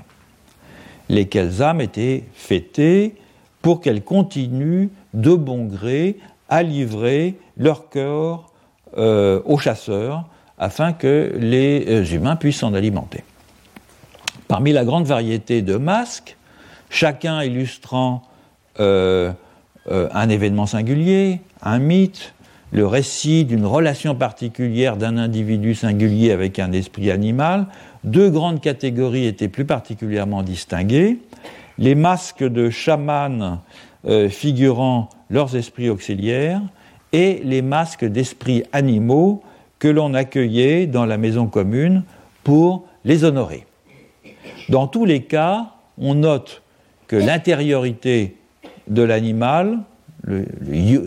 lesquelles 1.08 1.62
âmes 1.62 1.80
étaient 1.80 2.26
fêtées 2.34 3.16
pour 3.62 3.80
qu'elles 3.80 4.04
continuent 4.04 4.90
de 5.14 5.36
bon 5.36 5.68
gré 5.68 6.18
à 6.50 6.64
livrer 6.64 7.36
leur 7.56 7.88
corps 7.88 8.52
euh, 8.98 9.42
aux 9.46 9.58
chasseurs 9.58 10.26
afin 10.58 10.92
que 10.92 11.34
les 11.40 12.14
humains 12.14 12.36
puissent 12.36 12.60
s'en 12.60 12.74
alimenter. 12.74 13.24
Parmi 14.50 14.74
la 14.74 14.84
grande 14.84 15.06
variété 15.06 15.62
de 15.62 15.78
masques, 15.78 16.36
chacun 16.90 17.42
illustrant 17.42 18.24
un 18.78 20.30
événement 20.30 20.66
singulier, 20.66 21.40
un 21.62 21.80
mythe, 21.80 22.34
le 22.72 22.88
récit 22.88 23.43
d'une 23.43 23.66
relation 23.66 24.16
particulière 24.16 24.95
d'un 24.97 25.18
individu 25.18 25.76
singulier 25.76 26.32
avec 26.32 26.57
un 26.59 26.72
esprit 26.72 27.12
animal, 27.12 27.68
deux 28.03 28.30
grandes 28.30 28.62
catégories 28.62 29.26
étaient 29.26 29.49
plus 29.49 29.66
particulièrement 29.66 30.41
distinguées. 30.41 31.20
Les 31.78 31.95
masques 31.95 32.43
de 32.43 32.70
chamans 32.70 33.59
euh, 34.07 34.30
figurant 34.30 35.09
leurs 35.30 35.55
esprits 35.55 35.89
auxiliaires 35.89 36.62
et 37.14 37.41
les 37.43 37.62
masques 37.62 38.05
d'esprits 38.05 38.64
animaux 38.72 39.43
que 39.80 39.88
l'on 39.88 40.14
accueillait 40.14 40.88
dans 40.88 41.05
la 41.05 41.18
maison 41.18 41.47
commune 41.47 42.03
pour 42.43 42.86
les 43.03 43.24
honorer. 43.24 43.66
Dans 44.70 44.88
tous 44.88 45.05
les 45.05 45.24
cas, 45.24 45.72
on 45.97 46.16
note 46.16 46.62
que 47.07 47.16
l'intériorité 47.16 48.38
de 48.88 49.01
l'animal 49.01 49.80
le, 50.24 50.45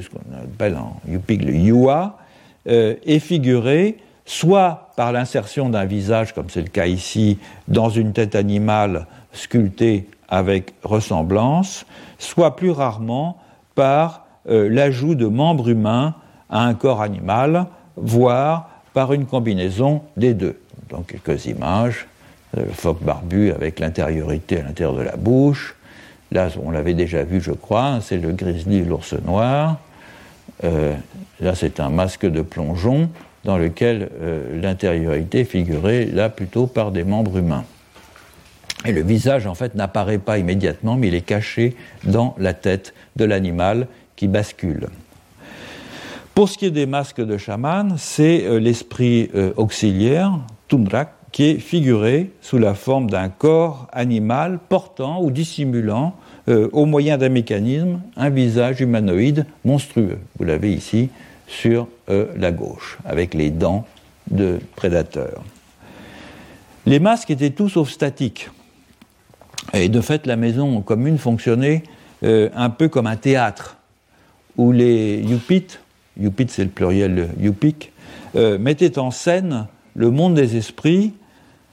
ce 0.00 0.08
qu'on 0.08 0.20
appelle 0.42 0.76
en 0.76 1.00
Yupik 1.08 1.44
le 1.44 1.54
Yua, 1.54 2.18
euh, 2.66 2.94
est 3.04 3.18
figuré 3.18 3.98
soit 4.26 4.90
par 4.96 5.12
l'insertion 5.12 5.68
d'un 5.68 5.84
visage, 5.84 6.34
comme 6.34 6.48
c'est 6.48 6.62
le 6.62 6.68
cas 6.68 6.86
ici, 6.86 7.38
dans 7.68 7.90
une 7.90 8.12
tête 8.12 8.34
animale 8.34 9.06
sculptée 9.32 10.08
avec 10.28 10.72
ressemblance, 10.82 11.84
soit 12.18 12.56
plus 12.56 12.70
rarement 12.70 13.36
par 13.74 14.26
euh, 14.48 14.68
l'ajout 14.70 15.14
de 15.14 15.26
membres 15.26 15.68
humains 15.68 16.14
à 16.48 16.64
un 16.64 16.74
corps 16.74 17.02
animal, 17.02 17.66
voire 17.96 18.70
par 18.92 19.12
une 19.12 19.26
combinaison 19.26 20.02
des 20.16 20.34
deux. 20.34 20.58
Donc 20.88 21.08
quelques 21.08 21.46
images, 21.46 22.06
euh, 22.56 22.64
le 22.64 22.72
phoque 22.72 23.02
barbu 23.02 23.50
avec 23.52 23.80
l'intériorité 23.80 24.60
à 24.60 24.64
l'intérieur 24.64 24.96
de 24.96 25.02
la 25.02 25.16
bouche, 25.16 25.76
Là, 26.32 26.48
on 26.62 26.70
l'avait 26.70 26.94
déjà 26.94 27.22
vu, 27.22 27.40
je 27.40 27.52
crois, 27.52 27.98
c'est 28.00 28.16
le 28.16 28.32
grizzly, 28.32 28.84
l'ours 28.84 29.14
noir. 29.24 29.78
Euh, 30.62 30.94
là, 31.40 31.54
c'est 31.54 31.80
un 31.80 31.90
masque 31.90 32.26
de 32.26 32.42
plongeon 32.42 33.08
dans 33.44 33.58
lequel 33.58 34.08
euh, 34.20 34.60
l'intériorité 34.60 35.44
figurait 35.44 36.06
là 36.06 36.28
plutôt 36.28 36.66
par 36.66 36.90
des 36.92 37.04
membres 37.04 37.38
humains. 37.38 37.64
Et 38.86 38.92
le 38.92 39.02
visage, 39.02 39.46
en 39.46 39.54
fait, 39.54 39.74
n'apparaît 39.74 40.18
pas 40.18 40.38
immédiatement, 40.38 40.96
mais 40.96 41.08
il 41.08 41.14
est 41.14 41.22
caché 41.22 41.76
dans 42.04 42.34
la 42.38 42.52
tête 42.52 42.94
de 43.16 43.24
l'animal 43.24 43.86
qui 44.16 44.28
bascule. 44.28 44.88
Pour 46.34 46.48
ce 46.48 46.58
qui 46.58 46.66
est 46.66 46.70
des 46.70 46.86
masques 46.86 47.24
de 47.24 47.36
chaman, 47.36 47.94
c'est 47.98 48.44
euh, 48.44 48.58
l'esprit 48.58 49.30
auxiliaire, 49.56 50.38
Tumrak, 50.68 51.12
qui 51.34 51.46
est 51.46 51.58
figuré 51.58 52.30
sous 52.40 52.58
la 52.58 52.74
forme 52.74 53.10
d'un 53.10 53.28
corps 53.28 53.88
animal 53.92 54.60
portant 54.68 55.20
ou 55.20 55.32
dissimulant 55.32 56.14
euh, 56.48 56.68
au 56.72 56.86
moyen 56.86 57.18
d'un 57.18 57.28
mécanisme 57.28 58.00
un 58.16 58.30
visage 58.30 58.80
humanoïde 58.80 59.44
monstrueux. 59.64 60.18
Vous 60.38 60.44
l'avez 60.44 60.72
ici 60.72 61.10
sur 61.48 61.88
euh, 62.08 62.26
la 62.36 62.52
gauche, 62.52 62.98
avec 63.04 63.34
les 63.34 63.50
dents 63.50 63.84
de 64.30 64.60
prédateurs. 64.76 65.42
Les 66.86 67.00
masques 67.00 67.32
étaient 67.32 67.50
tous 67.50 67.70
sauf 67.70 67.90
statiques. 67.90 68.48
Et 69.72 69.88
de 69.88 70.00
fait, 70.00 70.28
la 70.28 70.36
maison 70.36 70.82
commune 70.82 71.18
fonctionnait 71.18 71.82
euh, 72.22 72.48
un 72.54 72.70
peu 72.70 72.86
comme 72.86 73.08
un 73.08 73.16
théâtre, 73.16 73.76
où 74.56 74.70
les 74.70 75.16
Yupit, 75.16 75.66
Yupit 76.16 76.46
c'est 76.48 76.62
le 76.62 76.70
pluriel 76.70 77.30
Yupik, 77.40 77.90
mettaient 78.34 78.98
en 78.98 79.10
scène 79.12 79.66
le 79.94 80.10
monde 80.10 80.34
des 80.34 80.56
esprits 80.56 81.12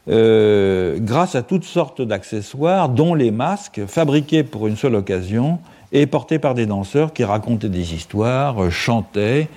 euh, 0.09 0.97
grâce 0.99 1.35
à 1.35 1.43
toutes 1.43 1.63
sortes 1.63 2.01
d'accessoires, 2.01 2.89
dont 2.89 3.13
les 3.13 3.29
masques, 3.29 3.81
fabriqués 3.85 4.43
pour 4.43 4.67
une 4.67 4.75
seule 4.75 4.95
occasion 4.95 5.59
et 5.91 6.07
portés 6.07 6.39
par 6.39 6.55
des 6.55 6.65
danseurs 6.65 7.13
qui 7.13 7.23
racontaient 7.23 7.69
des 7.69 7.93
histoires, 7.93 8.63
euh, 8.63 8.69
chantaient 8.71 9.47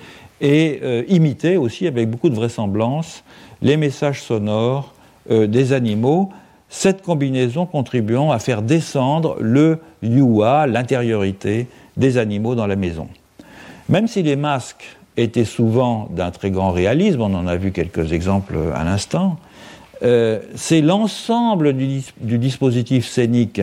et 0.41 0.81
euh, 0.83 1.03
imitaient 1.07 1.55
aussi 1.55 1.87
avec 1.87 2.09
beaucoup 2.09 2.29
de 2.29 2.35
vraisemblance 2.35 3.23
les 3.61 3.77
messages 3.77 4.21
sonores 4.21 4.93
des 5.27 5.73
animaux, 5.73 6.29
cette 6.69 7.01
combinaison 7.01 7.65
contribuant 7.65 8.31
à 8.31 8.37
faire 8.37 8.61
descendre 8.61 9.37
le 9.39 9.79
yua, 10.03 10.67
l'intériorité 10.67 11.67
des 11.97 12.19
animaux 12.19 12.53
dans 12.53 12.67
la 12.67 12.75
maison. 12.75 13.07
Même 13.89 14.07
si 14.07 14.21
les 14.21 14.35
masques 14.35 14.97
étaient 15.17 15.45
souvent 15.45 16.09
d'un 16.11 16.29
très 16.29 16.51
grand 16.51 16.69
réalisme, 16.69 17.21
on 17.21 17.33
en 17.33 17.47
a 17.47 17.55
vu 17.55 17.71
quelques 17.71 18.13
exemples 18.13 18.55
à 18.75 18.83
l'instant, 18.83 19.37
euh, 20.03 20.39
c'est 20.55 20.81
l'ensemble 20.81 21.73
du, 21.73 22.01
dispositif 22.37 23.07
scénique 23.07 23.61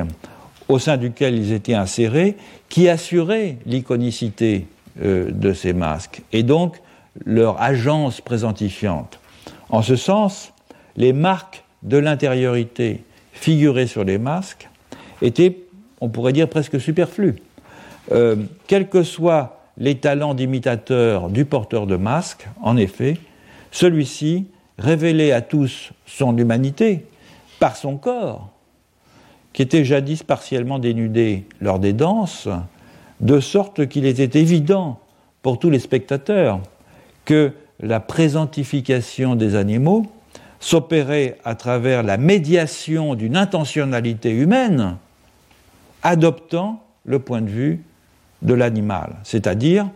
au 0.69 0.79
sein 0.79 0.97
duquel 0.97 1.37
ils 1.37 1.53
étaient 1.53 1.75
insérés 1.75 2.37
qui 2.69 2.89
assurait 2.89 3.59
l'iconicité 3.67 4.67
euh, 5.03 5.31
de 5.31 5.53
ces 5.53 5.73
masques 5.73 6.23
et 6.33 6.43
donc 6.43 6.81
leur 7.25 7.61
agence 7.61 8.21
présentifiante. 8.21 9.21
En 9.69 9.83
ce 9.83 9.97
sens, 9.97 10.53
les 10.97 11.13
marques 11.13 11.65
de 11.83 11.99
l'intériorité 11.99 13.03
figurées 13.33 13.87
sur 13.87 14.05
les 14.05 14.19
masques 14.19 14.69
étaient, 15.21 15.59
on 16.01 16.09
pourrait 16.09 16.33
dire, 16.33 16.49
presque 16.49 16.81
superflues. 16.81 17.37
Euh, 18.11 18.37
quelles 18.67 18.89
que 18.89 19.03
soient 19.03 19.61
les 19.79 19.97
talents 19.97 20.35
d'imitateur 20.35 21.29
du 21.29 21.45
porteur 21.45 21.87
de 21.87 21.97
masque, 21.97 22.49
en 22.63 22.77
effet, 22.77 23.17
celui-ci 23.71 24.47
révélait 24.79 25.33
à 25.33 25.41
tous 25.41 25.93
son 26.07 26.37
humanité 26.37 27.07
par 27.59 27.77
son 27.77 27.97
corps, 27.97 28.51
qui 29.53 29.63
était 29.63 29.85
jadis 29.85 30.23
partiellement 30.23 30.79
dénudé 30.79 31.47
lors 31.61 31.79
des 31.79 31.93
danses, 31.93 32.49
de 33.21 33.39
sorte 33.41 33.87
qu'il 33.87 34.05
était 34.05 34.39
évident 34.41 34.99
pour 35.43 35.59
tous 35.59 35.71
les 35.71 35.79
spectateurs 35.79 36.61
que 37.25 37.53
la 37.81 38.01
présentification 38.01 39.37
des 39.37 39.55
animaux 39.55 40.07
s'opérait 40.61 41.39
à 41.45 41.55
travers 41.55 42.03
la 42.03 42.17
médiation 42.17 43.15
d'une 43.15 43.37
intentionnalité 43.37 44.31
humaine, 44.31 44.97
adoptant 46.03 46.83
le 47.05 47.19
point 47.19 47.43
de 47.43 47.51
vue 47.51 47.83
de 48.43 48.55
l'animal, 48.55 49.17
c'est-à-dire 49.25 49.89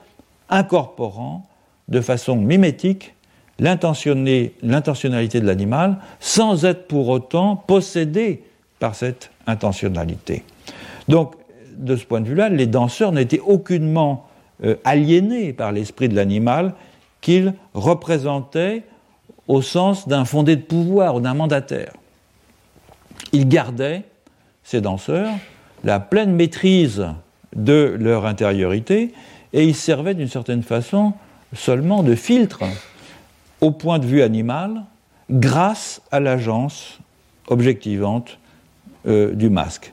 incorporant 0.48 1.46
de 1.88 2.00
façon 2.00 2.36
mimétique 2.36 3.14
l'intentionnalité 3.58 5.40
de 5.40 5.46
l'animal 5.46 5.98
sans 6.20 6.64
être 6.64 6.86
pour 6.86 7.08
autant 7.08 7.56
possédé 7.56 8.42
par 8.78 8.94
cette 8.94 9.30
intentionnalité. 9.46 10.44
Donc, 11.08 11.34
de 11.76 11.96
ce 11.96 12.04
point 12.04 12.20
de 12.20 12.28
vue-là, 12.28 12.48
les 12.48 12.66
danseurs 12.66 13.12
n'étaient 13.12 13.40
aucunement 13.40 14.26
euh, 14.64 14.76
aliénés 14.84 15.52
par 15.52 15.72
l'esprit 15.72 16.08
de 16.08 16.14
l'animal 16.14 16.74
qu'ils 17.20 17.54
représentaient 17.74 18.82
au 19.48 19.62
sens 19.62 20.08
d'un 20.08 20.24
fondé 20.24 20.56
de 20.56 20.62
pouvoir 20.62 21.16
ou 21.16 21.20
d'un 21.20 21.34
mandataire. 21.34 21.92
Ils 23.32 23.48
gardaient, 23.48 24.04
ces 24.64 24.80
danseurs, 24.80 25.30
la 25.84 26.00
pleine 26.00 26.32
maîtrise 26.32 27.06
de 27.54 27.96
leur 27.98 28.26
intériorité 28.26 29.12
et 29.52 29.64
ils 29.64 29.74
servaient 29.74 30.14
d'une 30.14 30.28
certaine 30.28 30.62
façon 30.62 31.12
seulement 31.54 32.02
de 32.02 32.14
filtre 32.14 32.64
au 33.60 33.70
point 33.70 33.98
de 33.98 34.06
vue 34.06 34.22
animal 34.22 34.82
grâce 35.30 36.00
à 36.12 36.20
l'agence 36.20 36.98
objectivante 37.48 38.38
euh, 39.06 39.32
du 39.32 39.50
masque. 39.50 39.92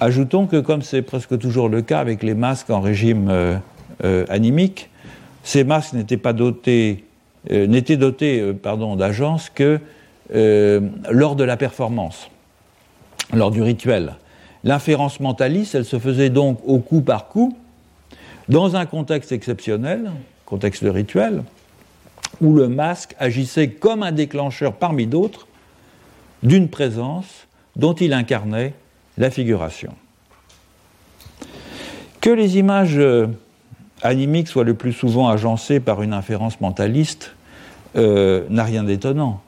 Ajoutons 0.00 0.46
que, 0.46 0.60
comme 0.60 0.82
c'est 0.82 1.02
presque 1.02 1.38
toujours 1.38 1.68
le 1.68 1.82
cas 1.82 2.00
avec 2.00 2.22
les 2.22 2.34
masques 2.34 2.70
en 2.70 2.80
régime 2.80 3.28
euh, 3.30 3.56
euh, 4.04 4.24
animique, 4.28 4.90
ces 5.42 5.64
masques 5.64 5.94
n'étaient 5.94 6.16
pas 6.16 6.32
dotés, 6.32 7.04
pardon, 8.62 8.96
d'agence 8.96 9.48
que 9.48 9.78
lors 10.28 11.36
de 11.36 11.44
la 11.44 11.56
performance, 11.56 12.28
lors 13.32 13.52
du 13.52 13.62
rituel. 13.62 14.14
L'inférence 14.64 15.20
mentaliste, 15.20 15.76
elle 15.76 15.84
se 15.84 16.00
faisait 16.00 16.30
donc 16.30 16.58
au 16.66 16.80
coup 16.80 17.00
par 17.00 17.28
coup, 17.28 17.56
dans 18.48 18.74
un 18.74 18.86
contexte 18.86 19.30
exceptionnel, 19.30 20.10
contexte 20.44 20.82
de 20.82 20.90
rituel, 20.90 21.44
où 22.40 22.54
le 22.54 22.68
masque 22.68 23.14
agissait 23.18 23.70
comme 23.70 24.02
un 24.02 24.12
déclencheur 24.12 24.74
parmi 24.74 25.06
d'autres 25.06 25.46
d'une 26.42 26.68
présence 26.68 27.46
dont 27.76 27.94
il 27.94 28.12
incarnait 28.12 28.74
la 29.18 29.30
figuration. 29.30 29.94
Que 32.20 32.30
les 32.30 32.58
images 32.58 32.98
euh, 32.98 33.26
animiques 34.02 34.48
soient 34.48 34.64
le 34.64 34.74
plus 34.74 34.92
souvent 34.92 35.28
agencées 35.28 35.80
par 35.80 36.02
une 36.02 36.12
inférence 36.12 36.60
mentaliste 36.60 37.32
euh, 37.96 38.44
n'a 38.50 38.64
rien 38.64 38.84
d'étonnant, 38.84 39.40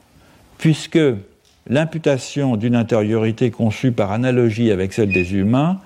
puisque 0.58 0.98
l'imputation 1.68 2.56
d'une 2.56 2.76
intériorité 2.76 3.50
conçue 3.50 3.92
par 3.92 4.12
analogie 4.12 4.70
avec 4.70 4.92
celle 4.92 5.12
des 5.12 5.34
humains 5.34 5.80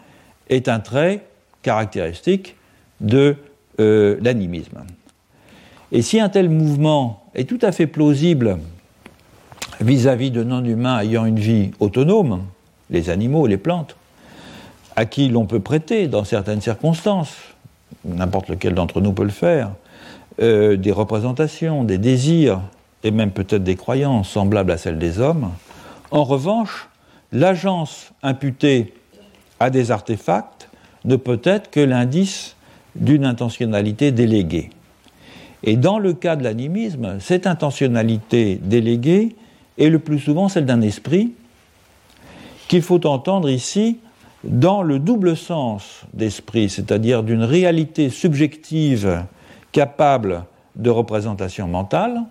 est 0.49 0.69
un 0.69 0.81
trait 0.81 1.25
caractéristique 1.63 2.57
de 3.01 3.37
euh, 3.81 4.17
l'animisme. 4.21 4.85
Et 5.95 6.01
si 6.01 6.19
un 6.19 6.31
tel 6.31 6.49
mouvement 6.49 7.23
est 7.35 7.47
tout 7.47 7.59
à 7.61 7.71
fait 7.71 7.87
plausible 7.87 8.59
vis-à-vis 9.83 10.31
de 10.31 10.43
non-humains 10.43 11.01
ayant 11.01 11.27
une 11.27 11.39
vie 11.39 11.71
autonome, 11.81 12.45
les 12.89 13.11
animaux, 13.11 13.47
les 13.47 13.59
plantes, 13.59 13.95
à 14.97 15.05
qui 15.05 15.29
l'on 15.29 15.45
peut 15.45 15.61
prêter, 15.61 16.09
dans 16.09 16.25
certaines 16.25 16.63
circonstances, 16.63 17.37
n'importe 18.07 18.49
lequel 18.49 18.73
d'entre 18.73 19.03
nous 19.03 19.13
peut 19.13 19.23
le 19.23 19.29
faire, 19.29 19.73
euh, 20.41 20.79
des 20.79 20.93
représentations, 20.93 21.85
des 21.85 21.99
désirs, 21.99 22.63
et 23.05 23.11
même 23.11 23.31
peut-être 23.31 23.65
des 23.65 23.77
croyances 23.77 24.31
semblables 24.31 24.71
à 24.71 24.79
celles 24.79 24.99
des 24.99 25.21
hommes, 25.21 25.51
en 26.11 26.25
revanche, 26.25 26.89
l'agence 27.33 28.13
imputée 28.23 28.95
à 29.61 29.69
des 29.69 29.91
artefacts 29.91 30.71
ne 31.05 31.17
peut 31.17 31.41
être 31.45 31.71
que 31.71 31.81
l'indice 31.81 32.57
d'une 32.95 33.27
intentionnalité 33.27 34.11
déléguée. 34.11 34.71
Et 35.65 35.77
dans 35.77 35.99
le 35.99 36.13
cas 36.13 36.37
de 36.37 36.43
l'animisme, 36.43 37.19
cette 37.21 37.47
intentionnalité 37.47 38.59
déléguée 38.63 39.37
est 39.79 39.89
le 39.89 39.99
plus 39.99 40.19
souvent 40.19 40.49
celle 40.49 40.67
d'un 40.67 40.81
esprit 40.81 41.33
qu'il 42.69 42.83
faut 42.83 43.07
entendre 43.07 43.49
ici 43.49 43.99
dans 44.45 44.83
le 44.83 44.99
double 44.99 45.37
sens 45.37 46.03
d'esprit, 46.15 46.69
c'est-à-dire 46.69 47.23
d'une 47.23 47.45
réalité 47.45 48.11
subjective 48.11 49.25
capable 49.71 50.45
de 50.75 50.91
représentation 50.91 51.69
mentale 51.69 52.23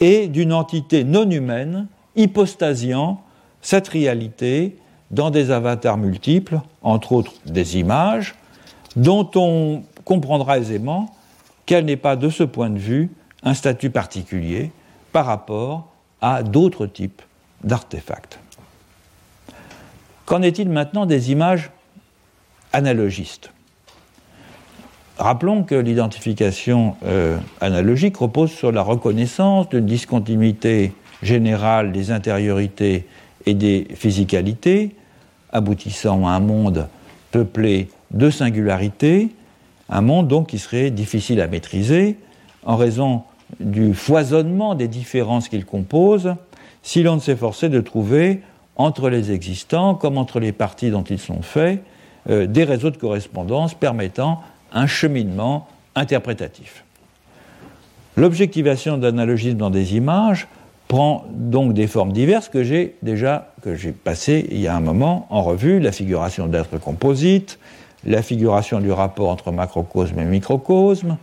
et 0.00 0.28
d'une 0.28 0.52
entité 0.52 1.04
non 1.04 1.30
humaine 1.30 1.86
hypostasiant 2.16 3.20
cette 3.62 3.88
réalité 3.88 4.76
dans 5.10 5.30
des 5.30 5.50
avatars 5.50 5.98
multiples, 5.98 6.60
entre 6.82 7.12
autres 7.12 7.32
des 7.46 7.78
images, 7.78 8.34
dont 8.96 9.28
on 9.34 9.82
comprendra 10.04 10.58
aisément 10.58 11.10
qu'elle 11.70 11.84
n'est 11.84 11.96
pas 11.96 12.16
de 12.16 12.30
ce 12.30 12.42
point 12.42 12.68
de 12.68 12.80
vue 12.80 13.10
un 13.44 13.54
statut 13.54 13.90
particulier 13.90 14.72
par 15.12 15.26
rapport 15.26 15.86
à 16.20 16.42
d'autres 16.42 16.86
types 16.86 17.22
d'artefacts. 17.62 18.40
Qu'en 20.26 20.42
est-il 20.42 20.68
maintenant 20.68 21.06
des 21.06 21.30
images 21.30 21.70
analogistes? 22.72 23.52
Rappelons 25.16 25.62
que 25.62 25.76
l'identification 25.76 26.96
euh, 27.04 27.38
analogique 27.60 28.16
repose 28.16 28.50
sur 28.50 28.72
la 28.72 28.82
reconnaissance 28.82 29.68
d'une 29.68 29.86
discontinuité 29.86 30.92
générale 31.22 31.92
des 31.92 32.10
intériorités 32.10 33.06
et 33.46 33.54
des 33.54 33.86
physicalités, 33.94 34.96
aboutissant 35.52 36.26
à 36.26 36.32
un 36.32 36.40
monde 36.40 36.88
peuplé 37.30 37.90
de 38.10 38.28
singularités, 38.28 39.28
un 39.90 40.00
monde 40.00 40.28
donc 40.28 40.48
qui 40.48 40.58
serait 40.58 40.90
difficile 40.90 41.40
à 41.40 41.48
maîtriser 41.48 42.16
en 42.64 42.76
raison 42.76 43.22
du 43.58 43.94
foisonnement 43.94 44.74
des 44.74 44.88
différences 44.88 45.48
qu'il 45.48 45.66
compose, 45.66 46.34
si 46.82 47.02
l'on 47.02 47.16
ne 47.16 47.20
s'efforçait 47.20 47.68
de 47.68 47.80
trouver 47.80 48.42
entre 48.76 49.10
les 49.10 49.32
existants, 49.32 49.94
comme 49.94 50.16
entre 50.16 50.40
les 50.40 50.52
parties 50.52 50.90
dont 50.90 51.02
ils 51.02 51.18
sont 51.18 51.42
faits, 51.42 51.82
euh, 52.28 52.46
des 52.46 52.64
réseaux 52.64 52.90
de 52.90 52.96
correspondance 52.96 53.74
permettant 53.74 54.40
un 54.72 54.86
cheminement 54.86 55.66
interprétatif. 55.94 56.84
L'objectivation 58.16 58.98
d'analogisme 58.98 59.56
dans 59.56 59.70
des 59.70 59.96
images 59.96 60.46
prend 60.88 61.24
donc 61.30 61.72
des 61.72 61.86
formes 61.86 62.12
diverses 62.12 62.48
que 62.48 62.62
j'ai 62.64 62.96
déjà 63.02 63.52
que 63.62 63.74
j'ai 63.74 63.92
passées 63.92 64.46
il 64.50 64.60
y 64.60 64.66
a 64.66 64.74
un 64.74 64.80
moment 64.80 65.26
en 65.30 65.42
revue, 65.42 65.80
la 65.80 65.92
figuration 65.92 66.46
d'êtres 66.46 66.78
composites, 66.78 67.58
la 68.04 68.22
figuration 68.22 68.80
du 68.80 68.90
rapport 68.92 69.28
entre 69.28 69.52
macrocosme 69.52 70.18
et 70.18 70.24
microcosme, 70.24 71.18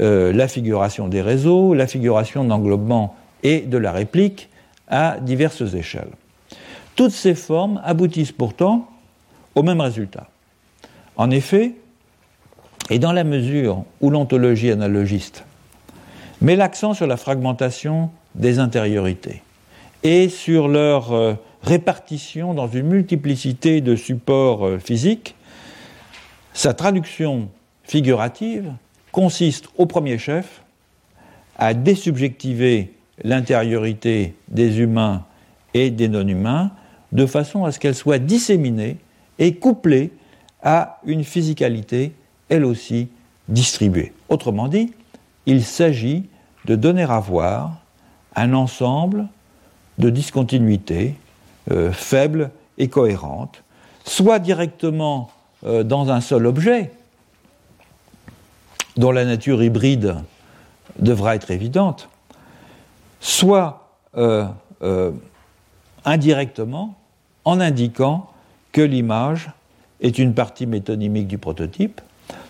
euh, 0.00 0.32
la 0.32 0.48
figuration 0.48 1.08
des 1.08 1.22
réseaux, 1.22 1.74
la 1.74 1.86
figuration 1.86 2.44
d'englobement 2.44 3.16
et 3.42 3.60
de 3.60 3.78
la 3.78 3.92
réplique 3.92 4.48
à 4.88 5.18
diverses 5.20 5.74
échelles. 5.74 6.10
Toutes 6.96 7.12
ces 7.12 7.34
formes 7.34 7.80
aboutissent 7.84 8.32
pourtant 8.32 8.88
au 9.54 9.62
même 9.62 9.80
résultat. 9.80 10.28
En 11.16 11.30
effet, 11.30 11.74
et 12.90 12.98
dans 12.98 13.12
la 13.12 13.24
mesure 13.24 13.84
où 14.00 14.10
l'ontologie 14.10 14.70
analogiste 14.70 15.44
met 16.40 16.56
l'accent 16.56 16.94
sur 16.94 17.06
la 17.06 17.16
fragmentation 17.16 18.10
des 18.34 18.58
intériorités 18.58 19.42
et 20.02 20.28
sur 20.28 20.68
leur 20.68 21.12
euh, 21.12 21.34
répartition 21.62 22.54
dans 22.54 22.68
une 22.68 22.86
multiplicité 22.86 23.80
de 23.80 23.96
supports 23.96 24.66
euh, 24.66 24.78
physiques, 24.78 25.34
sa 26.52 26.74
traduction 26.74 27.48
figurative 27.84 28.72
consiste 29.12 29.68
au 29.76 29.86
premier 29.86 30.18
chef 30.18 30.62
à 31.56 31.74
désubjectiver 31.74 32.94
l'intériorité 33.22 34.34
des 34.48 34.80
humains 34.80 35.24
et 35.74 35.90
des 35.90 36.08
non-humains 36.08 36.72
de 37.12 37.26
façon 37.26 37.64
à 37.64 37.72
ce 37.72 37.78
qu'elle 37.78 37.94
soit 37.94 38.18
disséminée 38.18 38.96
et 39.38 39.54
couplée 39.54 40.12
à 40.62 41.00
une 41.04 41.24
physicalité, 41.24 42.12
elle 42.48 42.64
aussi, 42.64 43.08
distribuée. 43.48 44.12
Autrement 44.28 44.68
dit, 44.68 44.92
il 45.46 45.64
s'agit 45.64 46.24
de 46.66 46.76
donner 46.76 47.02
à 47.02 47.18
voir 47.18 47.80
un 48.36 48.52
ensemble 48.52 49.26
de 49.98 50.10
discontinuités 50.10 51.16
euh, 51.70 51.92
faibles 51.92 52.50
et 52.78 52.88
cohérentes, 52.88 53.62
soit 54.04 54.38
directement 54.38 55.30
euh, 55.64 55.82
dans 55.82 56.10
un 56.10 56.20
seul 56.20 56.46
objet, 56.46 56.90
dont 58.96 59.10
la 59.10 59.24
nature 59.24 59.62
hybride 59.62 60.16
devra 60.98 61.34
être 61.34 61.50
évidente, 61.50 62.08
soit 63.20 63.90
euh, 64.16 64.46
euh, 64.82 65.12
indirectement 66.04 66.94
en 67.44 67.60
indiquant 67.60 68.30
que 68.72 68.80
l'image 68.80 69.50
est 70.00 70.18
une 70.18 70.34
partie 70.34 70.66
métonymique 70.66 71.28
du 71.28 71.38
prototype, 71.38 72.00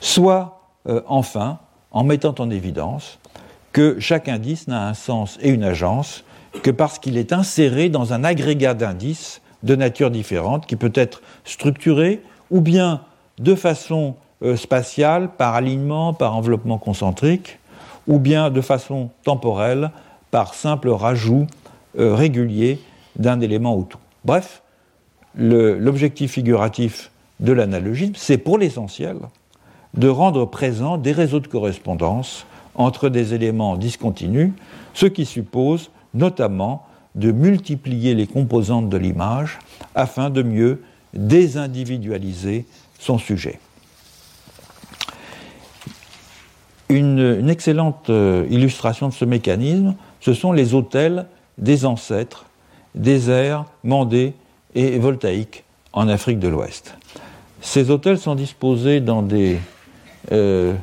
soit 0.01 0.61
enfin 1.07 1.59
en 1.91 2.05
mettant 2.05 2.35
en 2.39 2.49
évidence 2.49 3.19
que 3.73 3.99
chaque 4.01 4.29
indice 4.29 4.69
n'a 4.69 4.87
un 4.87 4.95
sens 4.95 5.39
et 5.43 5.51
une 5.51 5.65
agence 5.65 6.25
que 6.63 6.71
parce 6.71 6.99
qu'il 6.99 7.17
est 7.17 7.33
inséré 7.33 7.89
dans 7.89 8.13
un 8.13 8.25
agrégat 8.25 8.75
d'indices 8.75 9.41
de 9.63 9.77
nature 9.77 10.11
différente 10.11 10.67
qui 10.67 10.77
peut 10.77 10.93
être 10.95 11.23
structuré 11.45 12.23
ou 12.51 12.61
bien 12.61 13.03
de 13.39 13.55
façon 13.55 14.15
euh, 14.43 14.57
spatiale, 14.57 15.31
par 15.37 15.55
alignement, 15.55 16.13
par 16.13 16.37
enveloppement 16.37 16.79
concentrique, 16.79 17.59
ou 18.07 18.19
bien 18.19 18.51
de 18.51 18.61
façon 18.61 19.11
temporelle, 19.25 19.91
par 20.31 20.55
simple 20.55 20.89
rajout 20.89 21.47
euh, 21.99 22.15
régulier 22.15 22.81
d'un 23.17 23.41
élément 23.41 23.77
ou 23.77 23.85
tout. 23.85 23.99
Bref, 24.25 24.63
l'objectif 25.35 26.33
figuratif 26.33 27.11
de 27.41 27.53
l'analogisme, 27.53 28.15
c'est 28.17 28.39
pour 28.39 28.59
l'essentiel 28.59 29.17
de 29.95 30.09
rendre 30.09 30.45
présent 30.45 30.99
des 30.99 31.13
réseaux 31.13 31.41
de 31.41 31.47
correspondance 31.47 32.47
entre 32.75 33.09
des 33.09 33.35
éléments 33.35 33.77
discontinus, 33.77 34.53
ce 34.95 35.07
qui 35.07 35.25
suppose 35.25 35.91
notamment 36.15 36.87
de 37.15 37.33
multiplier 37.33 38.15
les 38.15 38.27
composantes 38.27 38.89
de 38.89 38.97
l'image 38.97 39.59
afin 39.95 40.31
de 40.31 40.43
mieux 40.43 40.83
désindividualiser 41.15 42.67
son 42.99 43.19
sujet. 43.19 43.59
Une, 46.89 47.49
excellente 47.49 48.11
euh, 48.11 48.47
illustration 48.51 49.09
de 49.09 49.15
ce 49.15 49.25
mécanisme, 49.25 49.95
ce 50.21 50.35
sont 50.35 50.53
les 50.53 50.75
hôtels 50.75 51.27
des 51.59 51.87
ancêtres 51.87 52.47
des 52.97 53.31
ères 53.31 53.65
mandés 53.85 54.35
et 54.75 54.99
voltaïques 54.99 55.63
en 55.93 56.09
Afrique 56.09 56.41
de 56.41 56.49
l'Ouest. 56.49 56.97
Ces 57.61 57.91
hôtels 57.91 58.19
sont 58.19 58.35
disposés 58.35 59.01
dans 59.01 59.23
des 59.23 59.59
euh, 60.33 60.75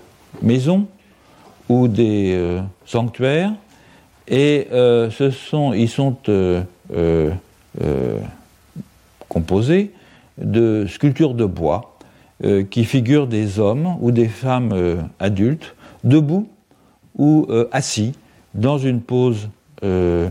maisons 0.41 0.87
ou 1.67 1.89
des 1.89 2.33
euh, 2.35 2.61
sanctuaires 2.85 3.51
et 4.29 4.67
ils 4.71 5.89
sont 5.89 6.15
composés 9.27 9.91
de 10.37 10.85
sculptures 10.87 11.33
de 11.33 11.45
bois 11.45 11.97
qui 12.69 12.85
figurent 12.85 13.25
des 13.25 13.57
hommes 13.59 13.97
ou 13.99 14.11
des 14.11 14.27
femmes 14.27 15.09
adultes 15.19 15.75
debout 16.03 16.47
ou 17.17 17.45
euh, 17.49 17.67
assis 17.71 18.13
dans 18.53 18.77
une 18.77 19.01
pose 19.01 19.49
euh, 19.83 20.29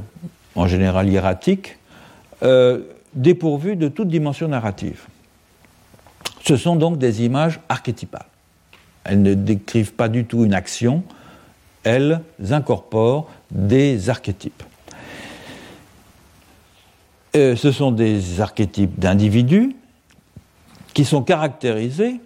en 0.54 0.66
général 0.66 1.08
hiératique, 1.08 1.78
euh, 2.42 2.82
dépourvue 3.14 3.76
de 3.76 3.88
toute 3.88 4.08
dimension 4.08 4.48
narrative. 4.48 5.06
Ce 6.44 6.56
sont 6.56 6.76
donc 6.76 6.98
des 6.98 7.24
images 7.24 7.60
archétypales. 7.68 8.26
Elles 9.04 9.22
ne 9.22 9.34
décrivent 9.34 9.92
pas 9.92 10.08
du 10.08 10.24
tout 10.24 10.44
une 10.44 10.54
action, 10.54 11.02
elles 11.82 12.20
incorporent 12.50 13.28
des 13.50 14.10
archétypes. 14.10 14.62
ce 17.34 17.70
sont 17.70 17.92
des 17.92 18.40
archétypes 18.40 18.98
d'individus 18.98 19.76
qui 20.96 21.04
sont 21.04 21.20
caractérisés 21.20 22.22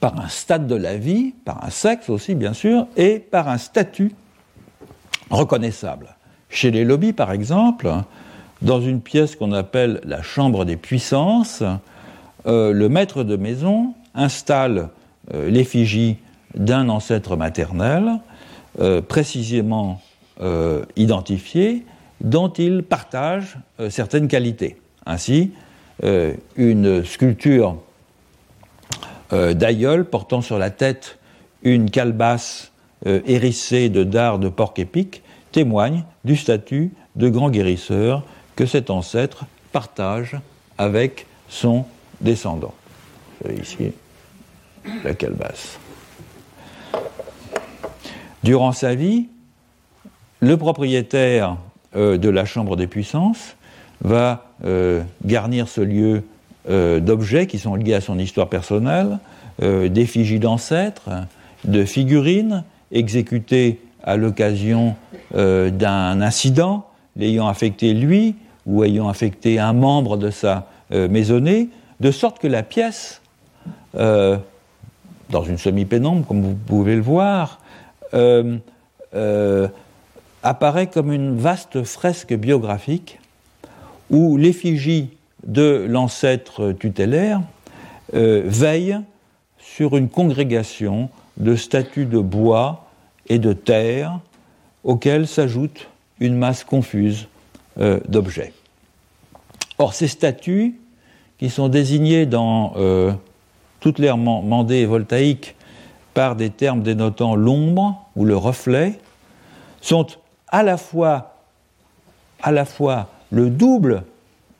par 0.00 0.20
un 0.20 0.26
stade 0.26 0.66
de 0.66 0.74
la 0.74 0.96
vie, 0.96 1.32
par 1.44 1.64
un 1.64 1.70
sexe 1.70 2.10
aussi 2.10 2.34
bien 2.34 2.52
sûr, 2.52 2.88
et 2.96 3.20
par 3.20 3.46
un 3.46 3.56
statut 3.56 4.16
reconnaissable. 5.30 6.16
Chez 6.50 6.72
les 6.72 6.84
lobbies, 6.84 7.12
par 7.12 7.30
exemple, 7.30 7.88
dans 8.62 8.80
une 8.80 9.00
pièce 9.00 9.36
qu'on 9.36 9.52
appelle 9.52 10.00
la 10.02 10.22
chambre 10.22 10.64
des 10.64 10.76
puissances, 10.76 11.62
euh, 12.46 12.72
le 12.72 12.88
maître 12.88 13.22
de 13.22 13.36
maison 13.36 13.94
installe 14.16 14.88
euh, 15.32 15.48
l'effigie 15.48 16.16
d'un 16.56 16.88
ancêtre 16.88 17.36
maternel, 17.36 18.18
euh, 18.80 19.00
précisément 19.00 20.00
identifié, 20.96 21.86
dont 22.20 22.48
il 22.48 22.82
partage 22.82 23.56
certaines 23.88 24.28
qualités. 24.28 24.76
Ainsi, 25.06 25.52
une 26.02 27.04
sculpture 27.04 27.76
euh, 29.32 29.54
d'aïeul 29.54 30.04
portant 30.04 30.40
sur 30.40 30.56
la 30.56 30.70
tête 30.70 31.18
une 31.62 31.90
calebasse 31.90 32.70
euh, 33.06 33.20
hérissée 33.26 33.88
de 33.88 34.04
dards 34.04 34.38
de 34.38 34.48
porc 34.48 34.74
épic 34.76 35.22
témoigne 35.50 36.04
du 36.24 36.36
statut 36.36 36.92
de 37.16 37.28
grand 37.28 37.50
guérisseur 37.50 38.22
que 38.54 38.66
cet 38.66 38.88
ancêtre 38.88 39.46
partage 39.72 40.36
avec 40.78 41.26
son 41.48 41.86
descendant. 42.20 42.74
Ici, 43.60 43.92
la 45.02 45.14
calebasse. 45.14 45.78
Durant 48.44 48.72
sa 48.72 48.94
vie, 48.94 49.28
le 50.38 50.56
propriétaire 50.56 51.56
euh, 51.96 52.16
de 52.16 52.28
la 52.28 52.44
Chambre 52.44 52.76
des 52.76 52.86
puissances 52.86 53.56
va 54.02 54.45
garnir 54.62 55.68
ce 55.68 55.80
lieu 55.80 56.22
euh, 56.68 56.98
d'objets 56.98 57.46
qui 57.46 57.60
sont 57.60 57.76
liés 57.76 57.94
à 57.94 58.00
son 58.00 58.18
histoire 58.18 58.48
personnelle, 58.48 59.20
euh, 59.62 59.88
d'effigies 59.88 60.40
d'ancêtres, 60.40 61.10
de 61.62 61.84
figurines 61.84 62.64
exécutées 62.90 63.78
à 64.02 64.16
l'occasion 64.16 64.96
euh, 65.36 65.70
d'un 65.70 66.20
incident 66.20 66.88
l'ayant 67.14 67.46
affecté 67.46 67.94
lui 67.94 68.34
ou 68.66 68.82
ayant 68.82 69.08
affecté 69.08 69.60
un 69.60 69.72
membre 69.72 70.16
de 70.16 70.30
sa 70.30 70.66
maisonnée, 70.90 71.68
de 72.00 72.10
sorte 72.10 72.40
que 72.40 72.48
la 72.48 72.62
pièce, 72.62 73.20
dans 73.94 74.40
une 75.46 75.56
semi-pénombre, 75.56 76.26
comme 76.26 76.42
vous 76.42 76.54
pouvez 76.54 76.96
le 76.96 77.00
voir, 77.00 77.60
apparaît 80.42 80.88
comme 80.88 81.12
une 81.12 81.36
vaste 81.36 81.84
fresque 81.84 82.34
biographique 82.34 83.18
où 84.10 84.36
l'effigie 84.36 85.10
de 85.46 85.86
l'ancêtre 85.88 86.72
tutélaire 86.72 87.40
euh, 88.14 88.42
veille 88.44 88.98
sur 89.58 89.96
une 89.96 90.08
congrégation 90.08 91.10
de 91.36 91.56
statues 91.56 92.06
de 92.06 92.18
bois 92.18 92.86
et 93.28 93.38
de 93.38 93.52
terre 93.52 94.20
auxquelles 94.84 95.26
s'ajoute 95.26 95.88
une 96.20 96.36
masse 96.36 96.64
confuse 96.64 97.28
euh, 97.78 98.00
d'objets. 98.08 98.52
Or, 99.78 99.92
ces 99.92 100.08
statues, 100.08 100.76
qui 101.38 101.50
sont 101.50 101.68
désignées 101.68 102.24
dans 102.24 102.72
euh, 102.76 103.12
toutes 103.80 103.98
les 103.98 104.10
mandées 104.12 104.86
voltaïques 104.86 105.54
par 106.14 106.34
des 106.34 106.48
termes 106.48 106.82
dénotant 106.82 107.36
l'ombre 107.36 108.06
ou 108.16 108.24
le 108.24 108.36
reflet, 108.36 108.98
sont 109.82 110.06
à 110.48 110.62
la 110.62 110.78
fois 110.78 111.34
le 113.30 113.50
double 113.50 114.04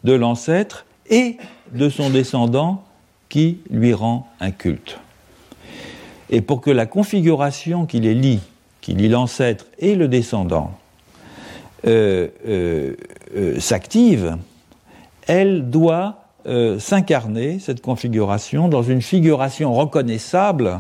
de 0.05 0.13
l'ancêtre 0.13 0.87
et 1.09 1.37
de 1.73 1.89
son 1.89 2.11
descendant 2.11 2.85
qui 3.29 3.59
lui 3.71 3.93
rend 3.93 4.29
un 4.41 4.51
culte. 4.51 4.99
Et 6.31 6.41
pour 6.41 6.61
que 6.61 6.71
la 6.71 6.87
configuration 6.87 7.87
qui 7.87 8.01
les 8.01 8.15
lie, 8.15 8.41
qui 8.81 8.95
lie 8.95 9.09
l'ancêtre 9.09 9.67
et 9.79 9.95
le 9.95 10.09
descendant, 10.09 10.73
euh, 11.87 12.29
euh, 12.49 12.95
euh, 13.37 13.61
s'active, 13.61 14.37
elle 15.27 15.71
doit 15.71 16.23
s'incarner, 16.79 17.59
cette 17.59 17.83
configuration, 17.83 18.69
dans 18.69 18.85
une 18.85 19.03
figuration 19.03 19.75
reconnaissable 19.75 20.79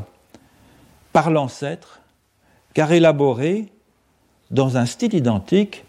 par 1.13 1.29
l'ancêtre, 1.33 1.99
car 2.73 2.93
élaborée 2.93 3.67
dans 4.53 4.77
un 4.77 4.87
style 4.87 5.13
identique 5.13 5.85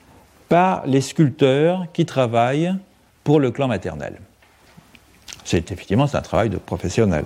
par 0.49 0.85
les 0.85 1.01
sculpteurs 1.01 1.87
qui 1.93 2.05
travaillent 2.05 2.75
pour 3.23 3.39
le 3.39 3.51
clan 3.51 3.67
maternel. 3.67 4.19
C'est 5.43 5.71
effectivement 5.71 6.07
un 6.13 6.21
travail 6.21 6.49
de 6.49 6.57
professionnel. 6.57 7.25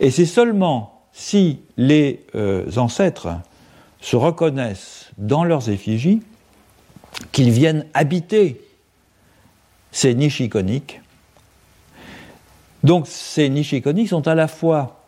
Et 0.00 0.10
c'est 0.10 0.26
seulement 0.26 1.02
si 1.12 1.60
les 1.76 2.24
euh, 2.34 2.70
ancêtres 2.76 3.28
se 4.00 4.16
reconnaissent 4.16 5.10
dans 5.18 5.44
leurs 5.44 5.70
effigies 5.70 6.22
qu'ils 7.32 7.50
viennent 7.50 7.86
habiter 7.94 8.60
ces 9.90 10.14
niches 10.14 10.40
iconiques. 10.40 11.00
Donc 12.84 13.06
ces 13.06 13.48
niches 13.48 13.72
iconiques 13.72 14.08
sont 14.08 14.28
à 14.28 14.34
la 14.34 14.48
fois 14.48 15.04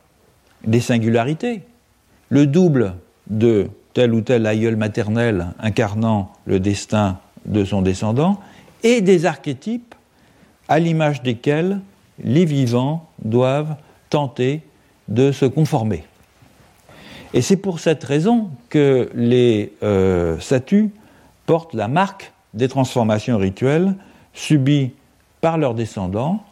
des 0.64 0.80
singularités, 0.80 1.62
le 2.30 2.46
double 2.46 2.94
de 3.28 3.68
tel 3.98 4.14
ou 4.14 4.20
tel 4.20 4.46
aïeul 4.46 4.76
maternel 4.76 5.48
incarnant 5.58 6.30
le 6.46 6.60
destin 6.60 7.18
de 7.46 7.64
son 7.64 7.82
descendant, 7.82 8.38
et 8.84 9.00
des 9.00 9.26
archétypes 9.26 9.92
à 10.68 10.78
l'image 10.78 11.24
desquels 11.24 11.80
les 12.22 12.44
vivants 12.44 13.08
doivent 13.24 13.74
tenter 14.08 14.62
de 15.08 15.32
se 15.32 15.46
conformer. 15.46 16.04
Et 17.34 17.42
c'est 17.42 17.56
pour 17.56 17.80
cette 17.80 18.04
raison 18.04 18.50
que 18.68 19.10
les 19.16 19.72
euh, 19.82 20.38
statues 20.38 20.90
portent 21.46 21.74
la 21.74 21.88
marque 21.88 22.32
des 22.54 22.68
transformations 22.68 23.36
rituelles 23.36 23.96
subies 24.32 24.92
par 25.40 25.58
leurs 25.58 25.74
descendants 25.74 26.44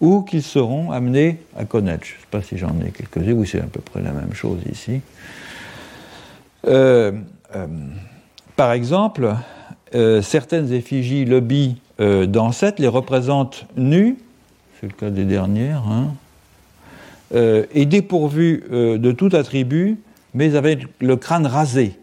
ou 0.00 0.22
qu'ils 0.22 0.44
seront 0.44 0.92
amenés 0.92 1.40
à 1.58 1.64
connaître. 1.64 2.04
Je 2.06 2.12
ne 2.12 2.20
sais 2.20 2.26
pas 2.30 2.42
si 2.42 2.58
j'en 2.58 2.80
ai 2.80 2.92
quelques-uns, 2.92 3.32
oui 3.32 3.48
c'est 3.50 3.60
à 3.60 3.66
peu 3.66 3.80
près 3.80 4.00
la 4.00 4.12
même 4.12 4.34
chose 4.34 4.60
ici. 4.70 5.00
Euh, 6.66 7.12
euh, 7.54 7.66
par 8.56 8.72
exemple, 8.72 9.34
certaines 10.22 10.72
effigies 10.72 11.26
lobby 11.26 11.76
d'ancêtres 11.98 12.80
les 12.80 12.88
représentent 12.88 13.66
nus, 13.76 14.16
c'est 14.80 14.86
le 14.86 14.92
cas 14.94 15.10
des 15.10 15.24
dernières, 15.24 15.82
hein, 15.86 16.14
et 17.34 17.84
dépourvues 17.84 18.64
de 18.70 19.12
tout 19.12 19.28
attribut 19.32 19.98
mais 20.34 20.56
avec 20.56 20.86
le 21.00 21.16
crâne 21.16 21.46
rasé. 21.46 21.98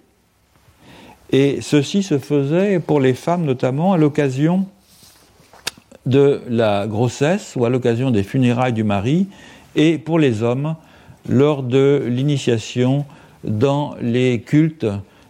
Et 1.31 1.61
ceci 1.61 2.03
se 2.03 2.17
faisait 2.17 2.79
pour 2.79 2.99
les 2.99 3.13
femmes 3.13 3.43
notamment 3.43 3.93
à 3.93 3.97
l'occasion 3.97 4.65
de 6.05 6.41
la 6.49 6.87
grossesse 6.87 7.55
ou 7.55 7.65
à 7.65 7.69
l'occasion 7.69 8.09
des 8.11 8.23
funérailles 8.23 8.73
du 8.73 8.83
mari, 8.83 9.27
et 9.75 9.97
pour 9.97 10.17
les 10.17 10.41
hommes 10.41 10.75
lors 11.27 11.61
de 11.61 12.03
l'initiation 12.07 13.05
dans 13.43 13.95
les 14.01 14.41
cultes 14.41 14.87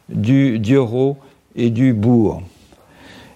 du 0.10 0.60
dioro 0.60 1.18
et 1.56 1.70
du 1.70 1.94
bourg. 1.94 2.42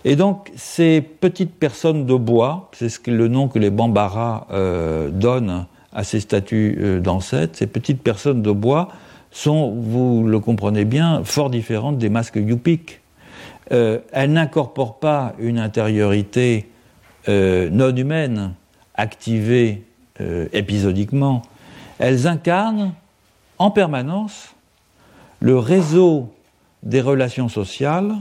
Et 0.05 0.15
donc 0.15 0.51
ces 0.55 1.01
petites 1.01 1.53
personnes 1.53 2.05
de 2.05 2.15
bois, 2.15 2.69
c'est 2.73 3.07
le 3.07 3.27
nom 3.27 3.47
que 3.47 3.59
les 3.59 3.69
Bambara 3.69 4.47
euh, 4.51 5.09
donnent 5.09 5.65
à 5.93 6.03
ces 6.03 6.19
statues 6.19 6.77
euh, 6.79 6.99
d'ancêtres, 6.99 7.57
ces 7.57 7.67
petites 7.67 8.01
personnes 8.01 8.41
de 8.41 8.51
bois 8.51 8.89
sont, 9.31 9.71
vous 9.71 10.23
le 10.27 10.39
comprenez 10.39 10.85
bien, 10.85 11.23
fort 11.23 11.49
différentes 11.49 11.97
des 11.97 12.09
masques 12.09 12.35
Yupik. 12.35 13.01
Euh, 13.71 13.99
elles 14.11 14.31
n'incorporent 14.31 14.99
pas 14.99 15.33
une 15.39 15.57
intériorité 15.57 16.69
euh, 17.29 17.69
non 17.69 17.95
humaine, 17.95 18.53
activée 18.95 19.83
épisodiquement. 20.53 21.41
Elles 21.97 22.27
incarnent 22.27 22.93
en 23.57 23.71
permanence 23.71 24.52
le 25.43 25.59
réseau 25.59 26.29
des 26.83 27.01
relations 27.01 27.49
sociales 27.49 28.15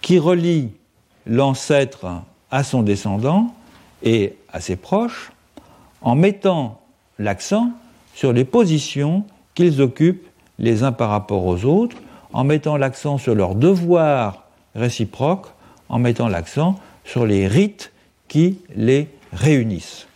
qui 0.00 0.20
relie 0.20 0.70
l'ancêtre 1.26 2.06
à 2.52 2.62
son 2.62 2.84
descendant 2.84 3.52
et 4.04 4.36
à 4.52 4.60
ses 4.60 4.76
proches 4.76 5.32
en 6.00 6.14
mettant 6.14 6.80
l'accent 7.18 7.72
sur 8.14 8.32
les 8.32 8.44
positions 8.44 9.24
qu'ils 9.56 9.82
occupent 9.82 10.28
les 10.60 10.84
uns 10.84 10.92
par 10.92 11.10
rapport 11.10 11.44
aux 11.44 11.64
autres, 11.64 11.96
en 12.32 12.44
mettant 12.44 12.76
l'accent 12.76 13.18
sur 13.18 13.34
leurs 13.34 13.56
devoirs 13.56 14.44
réciproques, 14.76 15.48
en 15.88 15.98
mettant 15.98 16.28
l'accent 16.28 16.78
sur 17.04 17.26
les 17.26 17.48
rites 17.48 17.90
qui 18.28 18.58
les 18.76 19.08
réunissent. 19.32 20.06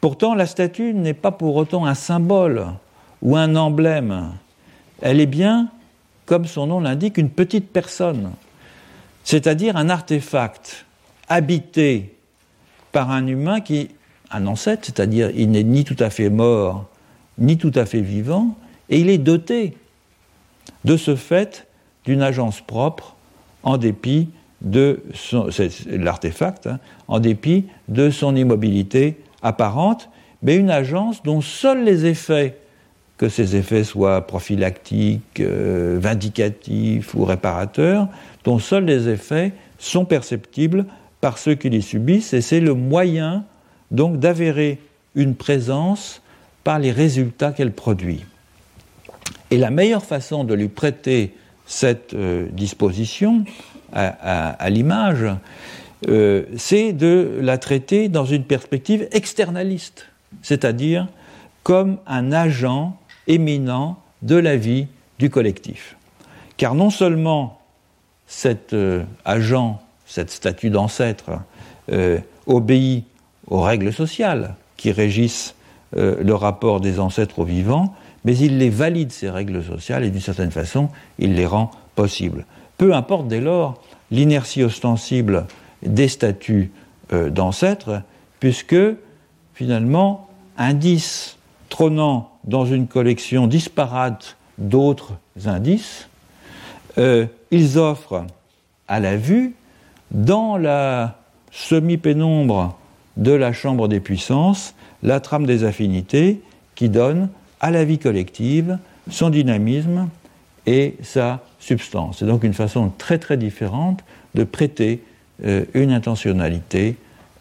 Pourtant, 0.00 0.34
la 0.34 0.46
statue 0.46 0.94
n'est 0.94 1.14
pas 1.14 1.30
pour 1.30 1.54
autant 1.54 1.86
un 1.86 1.94
symbole 1.94 2.66
ou 3.22 3.36
un 3.36 3.54
emblème. 3.54 4.32
Elle 5.00 5.20
est 5.20 5.26
bien, 5.26 5.68
comme 6.26 6.46
son 6.46 6.66
nom 6.66 6.80
l'indique, 6.80 7.18
une 7.18 7.30
petite 7.30 7.70
personne, 7.70 8.32
c'est-à-dire 9.24 9.76
un 9.76 9.88
artefact 9.88 10.86
habité 11.28 12.16
par 12.92 13.10
un 13.10 13.26
humain 13.26 13.60
qui, 13.60 13.90
un 14.30 14.46
ancêtre, 14.46 14.84
c'est-à-dire 14.84 15.30
il 15.34 15.50
n'est 15.50 15.62
ni 15.62 15.84
tout 15.84 15.96
à 15.98 16.10
fait 16.10 16.30
mort, 16.30 16.86
ni 17.38 17.56
tout 17.56 17.72
à 17.74 17.86
fait 17.86 18.00
vivant, 18.00 18.56
et 18.88 19.00
il 19.00 19.08
est 19.08 19.18
doté 19.18 19.76
de 20.84 20.96
ce 20.96 21.16
fait 21.16 21.66
d'une 22.04 22.22
agence 22.22 22.60
propre 22.60 23.16
en 23.62 23.76
dépit 23.76 24.28
de 24.60 25.02
hein, 25.32 26.78
en 27.08 27.20
dépit 27.20 27.66
de 27.88 28.10
son 28.10 28.36
immobilité 28.36 29.18
apparente, 29.42 30.10
mais 30.42 30.56
une 30.56 30.70
agence 30.70 31.22
dont 31.22 31.40
seuls 31.40 31.84
les 31.84 32.06
effets, 32.06 32.58
que 33.20 33.28
ces 33.28 33.54
effets 33.54 33.84
soient 33.84 34.26
prophylactiques, 34.26 35.40
euh, 35.40 35.98
vindicatifs 36.00 37.14
ou 37.14 37.26
réparateurs, 37.26 38.08
dont 38.44 38.58
seuls 38.58 38.86
les 38.86 39.10
effets 39.10 39.52
sont 39.78 40.06
perceptibles 40.06 40.86
par 41.20 41.36
ceux 41.36 41.54
qui 41.54 41.68
les 41.68 41.82
subissent, 41.82 42.32
et 42.32 42.40
c'est 42.40 42.60
le 42.60 42.72
moyen 42.72 43.44
donc 43.90 44.18
d'avérer 44.18 44.78
une 45.14 45.34
présence 45.34 46.22
par 46.64 46.78
les 46.78 46.92
résultats 46.92 47.52
qu'elle 47.52 47.72
produit. 47.72 48.24
Et 49.50 49.58
la 49.58 49.68
meilleure 49.68 50.06
façon 50.06 50.44
de 50.44 50.54
lui 50.54 50.68
prêter 50.68 51.34
cette 51.66 52.14
euh, 52.14 52.46
disposition 52.52 53.44
à, 53.92 54.70
l'image, 54.70 55.26
euh, 56.08 56.44
c'est 56.56 56.94
de 56.94 57.38
la 57.42 57.58
traiter 57.58 58.08
dans 58.08 58.24
une 58.24 58.44
perspective 58.44 59.08
externaliste, 59.12 60.06
c'est-à-dire 60.40 61.06
comme 61.64 61.98
un 62.06 62.32
agent 62.32 62.96
éminent 63.26 63.98
de 64.22 64.36
la 64.36 64.56
vie 64.56 64.86
du 65.18 65.30
collectif. 65.30 65.96
Car 66.56 66.74
non 66.74 66.90
seulement 66.90 67.60
cet 68.26 68.72
euh, 68.72 69.02
agent, 69.24 69.80
cette 70.06 70.30
statue 70.30 70.70
d'ancêtre, 70.70 71.30
obéit 72.46 73.04
aux 73.48 73.62
règles 73.62 73.92
sociales 73.92 74.54
qui 74.76 74.92
régissent 74.92 75.56
le 75.92 76.32
rapport 76.34 76.80
des 76.80 77.00
ancêtres 77.00 77.40
aux 77.40 77.44
vivants, 77.44 77.96
mais 78.24 78.36
il 78.36 78.58
les 78.58 78.70
valide, 78.70 79.12
ces 79.12 79.30
règles 79.30 79.64
sociales, 79.64 80.04
et 80.04 80.10
d'une 80.10 80.20
certaine 80.20 80.50
façon, 80.50 80.88
il 81.18 81.34
les 81.34 81.46
rend 81.46 81.70
possibles. 81.94 82.44
Peu 82.76 82.94
importe 82.94 83.28
dès 83.28 83.40
lors 83.40 83.80
l'inertie 84.10 84.62
ostensible 84.62 85.46
des 85.82 86.08
statuts 86.08 86.70
euh, 87.12 87.30
d'ancêtres, 87.30 88.02
puisque 88.40 88.76
finalement, 89.54 90.28
indices 90.56 91.38
trônant 91.68 92.29
dans 92.44 92.64
une 92.64 92.86
collection 92.86 93.46
disparate 93.46 94.36
d'autres 94.58 95.14
indices, 95.44 96.08
euh, 96.98 97.26
ils 97.50 97.78
offrent 97.78 98.24
à 98.88 99.00
la 99.00 99.16
vue, 99.16 99.54
dans 100.10 100.56
la 100.56 101.16
semi-pénombre 101.52 102.76
de 103.16 103.32
la 103.32 103.52
chambre 103.52 103.88
des 103.88 104.00
puissances, 104.00 104.74
la 105.02 105.20
trame 105.20 105.46
des 105.46 105.64
affinités 105.64 106.40
qui 106.74 106.88
donne 106.88 107.28
à 107.60 107.70
la 107.70 107.84
vie 107.84 107.98
collective, 107.98 108.78
son 109.10 109.30
dynamisme 109.30 110.08
et 110.66 110.96
sa 111.02 111.40
substance. 111.58 112.18
C'est 112.18 112.26
donc 112.26 112.44
une 112.44 112.54
façon 112.54 112.90
très 112.96 113.18
très 113.18 113.36
différente 113.36 114.02
de 114.34 114.44
prêter 114.44 115.02
euh, 115.44 115.64
une 115.74 115.92
intentionnalité 115.92 116.96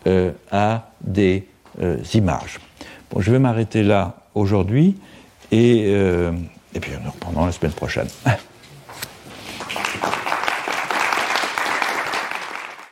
euh, 0.07 0.31
à 0.51 0.91
des 1.01 1.47
images. 2.13 2.59
Bon, 3.09 3.21
je 3.21 3.31
vais 3.31 3.39
m'arrêter 3.39 3.83
là 3.83 4.18
aujourd'hui 4.35 4.95
et, 5.51 5.89
et 5.89 6.79
puis 6.79 6.91
nous 7.03 7.11
reprendrons 7.11 7.45
la 7.45 7.51
semaine 7.51 7.71
prochaine. 7.71 8.07